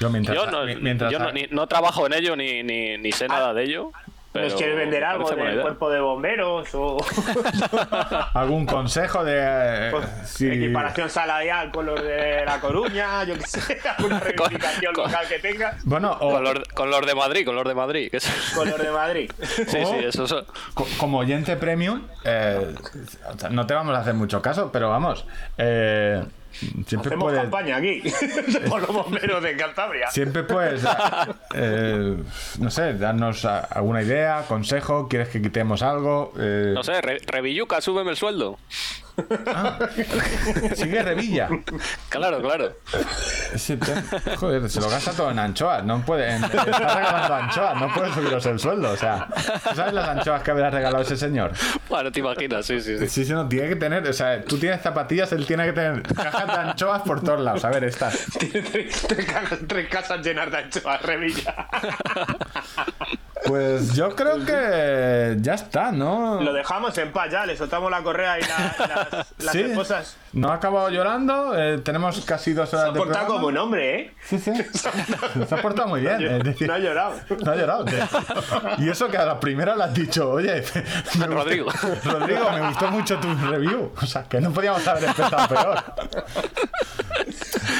[0.00, 2.98] Yo mientras, Yo no, mi- mientras yo no, ni- no trabajo en ello ni, ni,
[2.98, 3.92] ni sé nada de ello.
[4.32, 5.62] Pero ¿Nos quieres vender algo del idea.
[5.62, 6.96] cuerpo de bomberos o
[8.34, 13.22] algún consejo de eh, pues, equiparación salarial con los de La Coruña?
[13.22, 17.06] Yo qué sé, alguna reivindicación con- local que tengas bueno o Con los, con los
[17.06, 18.10] de Madrid, con los de Madrid.
[18.10, 19.30] que es- con los de Madrid.
[19.68, 20.34] Sí, O- sí, eso es.
[20.74, 22.74] co- como oyente premium eh,
[23.50, 25.24] no te vamos a hacer mucho caso pero vamos
[25.58, 26.24] eh,
[26.86, 28.02] siempre Hacemos puedes campaña aquí
[28.68, 30.08] por los bomberos de Cantabria.
[30.10, 30.82] siempre puedes
[31.54, 32.16] eh,
[32.58, 37.20] no sé darnos a- alguna idea consejo quieres que quitemos algo Eh, No sé, Re-
[37.26, 38.58] Revilluca, súbeme el sueldo.
[40.74, 41.48] Sigue Revilla
[42.08, 42.72] Claro, claro.
[43.52, 45.84] Te- Joder, se lo gasta todo en anchoas.
[45.84, 46.34] No puede.
[46.34, 47.80] en- está regalando anchoas.
[47.80, 48.90] No puede subiros el sueldo.
[48.90, 49.28] O sea,
[49.68, 51.52] ¿tú ¿sabes las anchoas que habrá regalado ese señor?
[51.88, 53.08] Bueno, te imaginas, sí, sí, sí.
[53.08, 54.06] Sí, sí, no, tiene que tener.
[54.08, 57.64] O sea, tú tienes zapatillas, él tiene que tener cajas de anchoas por todos lados.
[57.64, 58.26] A ver, estas.
[58.38, 59.06] Tiene tres,
[59.68, 61.68] tres casas llenas de anchoas, Revilla.
[63.46, 66.40] Pues yo creo que ya está, ¿no?
[66.40, 69.60] Lo dejamos en paz ya, le soltamos la correa y la- las, las Sí.
[69.62, 70.16] esposas.
[70.34, 71.56] No ha acabado llorando.
[71.58, 73.34] eh, tenemos casi dos Se horas ha de portado programa.
[73.34, 74.14] como un hombre, ¿eh?
[74.24, 74.52] Sí, sí.
[75.48, 76.20] Se ha portado muy bien.
[76.20, 77.14] es decir, No ha llorado.
[77.44, 77.84] No ha llorado.
[78.78, 80.54] Y eso que a la primera le has dicho, oye,
[81.18, 81.70] me gustó- Rodrigo.
[82.04, 83.92] Rodrigo, me gustó mucho tu review.
[84.00, 85.84] O sea, que no podíamos haber empezado peor.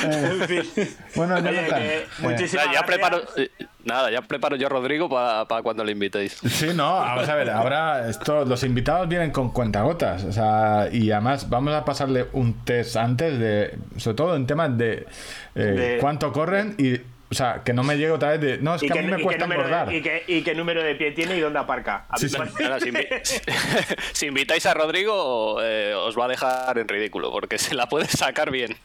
[0.04, 0.88] En fin.
[1.14, 3.50] Bueno, Oye, Jonathan, que eh, muchísimas Nada, ya preparo, eh,
[3.84, 6.32] nada, ya preparo yo a Rodrigo para cuando le invitéis.
[6.46, 11.10] Sí, no, vamos a ver, ahora esto, los invitados vienen con cuentagotas, o sea, y
[11.10, 15.06] además vamos a pasarle un test antes de, sobre todo en temas de,
[15.54, 17.00] eh, De- cuánto corren y,
[17.34, 19.08] o sea, que no me llegue otra vez de, no, es ¿Y que a mí
[19.10, 19.88] me cuesta engordar.
[19.88, 22.06] de, y, qué, y qué número de pie tiene y dónde aparca?
[22.16, 22.36] Sí, sí.
[22.60, 23.08] Nada, si, invi-
[24.12, 28.06] si invitáis a Rodrigo, eh, os va a dejar en ridículo, porque se la puede
[28.06, 28.76] sacar bien.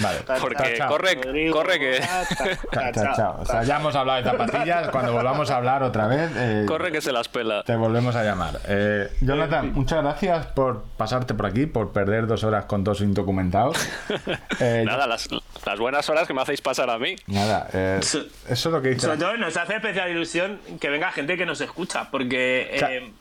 [0.00, 0.88] Vale, Porque chao.
[0.88, 2.00] corre, Rodrigo, corre que,
[2.72, 3.36] Chao, chao, chao.
[3.40, 6.92] O sea, ya hemos hablado de zapatillas, cuando volvamos a hablar otra vez, eh, corre
[6.92, 7.62] que se las pela.
[7.64, 8.60] te volvemos a llamar.
[8.68, 13.76] Eh, Jonathan, muchas gracias por pasarte por aquí, por perder dos horas con dos indocumentados.
[14.60, 15.28] Eh, Nada, las,
[15.64, 17.16] las buenas horas que me hacéis pasar a mí.
[17.26, 19.00] Nada, eh, eso es lo que dice.
[19.02, 23.12] Sobre todo nos hace especial ilusión que venga gente que nos escucha, porque eh,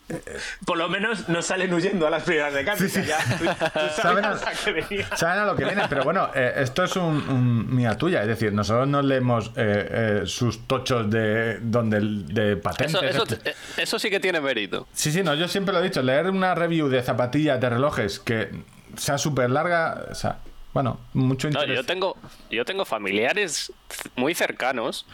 [0.66, 2.88] por lo menos nos salen huyendo a las primeras de cambio.
[2.90, 3.10] Sí, sí.
[3.96, 5.08] Saben sabías a, a qué venía.
[5.16, 8.28] saben a lo que viene, pero bueno, eh, esto es un, un mía tuya, es
[8.28, 12.96] decir, nosotros no leemos eh, eh, sus tochos de donde de patentes.
[12.96, 14.88] Eso, eso, esto- eh, eso sí que tiene mérito.
[14.94, 18.20] Sí, sí, no, yo siempre lo he dicho, leer una review de zapatillas, de relojes,
[18.20, 18.50] que
[18.98, 20.38] sea súper larga, o sea,
[20.76, 21.78] bueno, mucho No, interés.
[21.78, 22.18] yo tengo,
[22.52, 23.72] yo tengo familiares
[24.18, 25.06] muy cercanos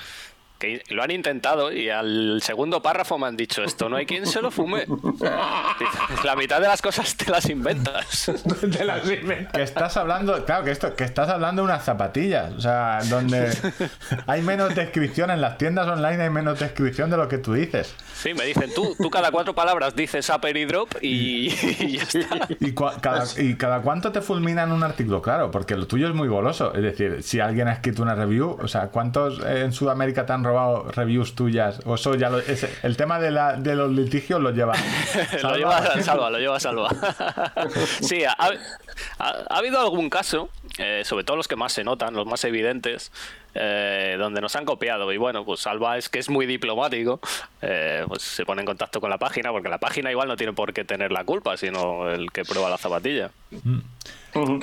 [0.62, 4.26] que lo han intentado y al segundo párrafo me han dicho esto no hay quien
[4.26, 4.86] se lo fume.
[6.24, 8.32] La mitad de las cosas te las inventas.
[8.72, 9.54] Te las inventas.
[9.54, 13.52] Que estás hablando, claro, que esto, que estás hablando de unas zapatillas, o sea, donde
[14.28, 17.94] hay menos descripción en las tiendas online, hay menos descripción de lo que tú dices.
[18.14, 21.48] Sí, me dicen, tú, tú cada cuatro palabras dices upper y drop y,
[21.80, 22.48] y ya está.
[22.60, 25.22] ¿Y, cua- cada, ¿Y cada cuánto te fulminan un artículo?
[25.22, 26.74] Claro, porque lo tuyo es muy goloso.
[26.76, 30.44] Es decir, si alguien ha escrito una review, o sea, ¿cuántos en Sudamérica te han
[30.52, 31.80] robado reviews tuyas?
[31.86, 34.74] O eso ya lo, ese- el tema de, la, de los litigios lo lleva.
[35.44, 36.90] lo lleva a salva, lo lleva a salva.
[38.02, 42.14] sí, ha, ha- ha habido algún caso, eh, sobre todo los que más se notan,
[42.14, 43.12] los más evidentes,
[43.54, 45.12] eh, donde nos han copiado.
[45.12, 47.20] Y bueno, pues Salva es que es muy diplomático,
[47.62, 50.54] eh, pues se pone en contacto con la página, porque la página igual no tiene
[50.54, 53.32] por qué tener la culpa, sino el que prueba la zapatilla.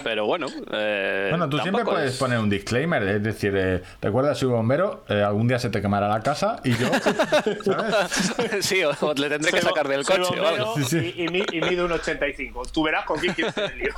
[0.02, 4.35] Pero bueno, eh, Bueno, tú siempre puedes es- poner un disclaimer, es decir, eh, recuerda,
[4.35, 6.89] soy bombero, eh, algún día se te quemará la casa y yo,
[7.66, 8.65] ¿sabes?
[8.65, 10.74] sí, o, o le tendré que sacar del soy coche o bombero algo.
[10.77, 11.15] Sí, sí.
[11.19, 12.62] Y, y, mi- y mido un 85.
[12.73, 13.78] Tú verás con quién quieres tener.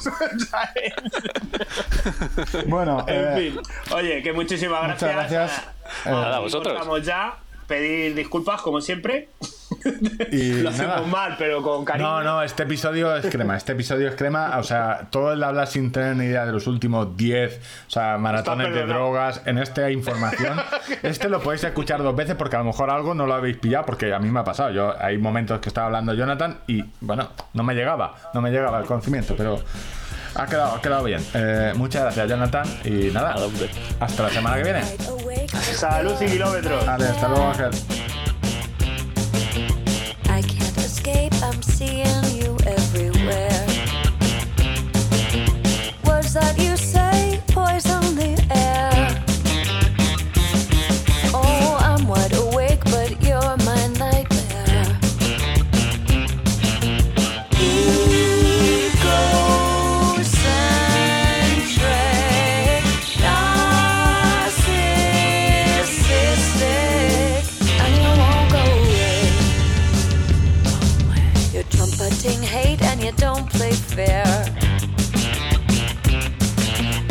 [2.67, 3.61] Bueno, En eh, fin.
[3.95, 5.31] Oye, que muchísimas muchas gracias.
[5.31, 5.69] gracias.
[6.07, 6.75] Eh, Nada, Aquí vosotros.
[6.75, 7.37] cortamos ya.
[7.67, 9.29] Pedir disculpas, como siempre.
[10.33, 10.93] Y Lo nada.
[10.95, 12.09] hacemos mal, pero con cariño.
[12.09, 13.57] No, no, este episodio es crema.
[13.57, 14.59] Este episodio es crema.
[14.59, 18.19] O sea, todo el hablar sin tener ni idea de los últimos 10, o sea,
[18.19, 19.01] maratones de perdonado.
[19.05, 20.61] drogas, en esta información.
[21.03, 23.87] Este lo podéis escuchar dos veces porque a lo mejor algo no lo habéis pillado,
[23.87, 24.71] porque a mí me ha pasado.
[24.71, 28.79] Yo hay momentos que estaba hablando Jonathan y, bueno, no me llegaba, no me llegaba
[28.81, 29.61] el conocimiento, pero
[30.35, 31.25] ha quedado, ha quedado bien.
[31.35, 32.67] Eh, muchas gracias, Jonathan.
[32.85, 33.47] Y nada, Nada,
[34.01, 34.83] hasta la semana que viene.
[35.61, 36.87] Salud y kilómetros.
[36.87, 37.71] Vale, hasta luego, Ángel.
[41.43, 42.00] I'm seeing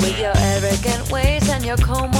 [0.01, 2.18] With your arrogant ways and your como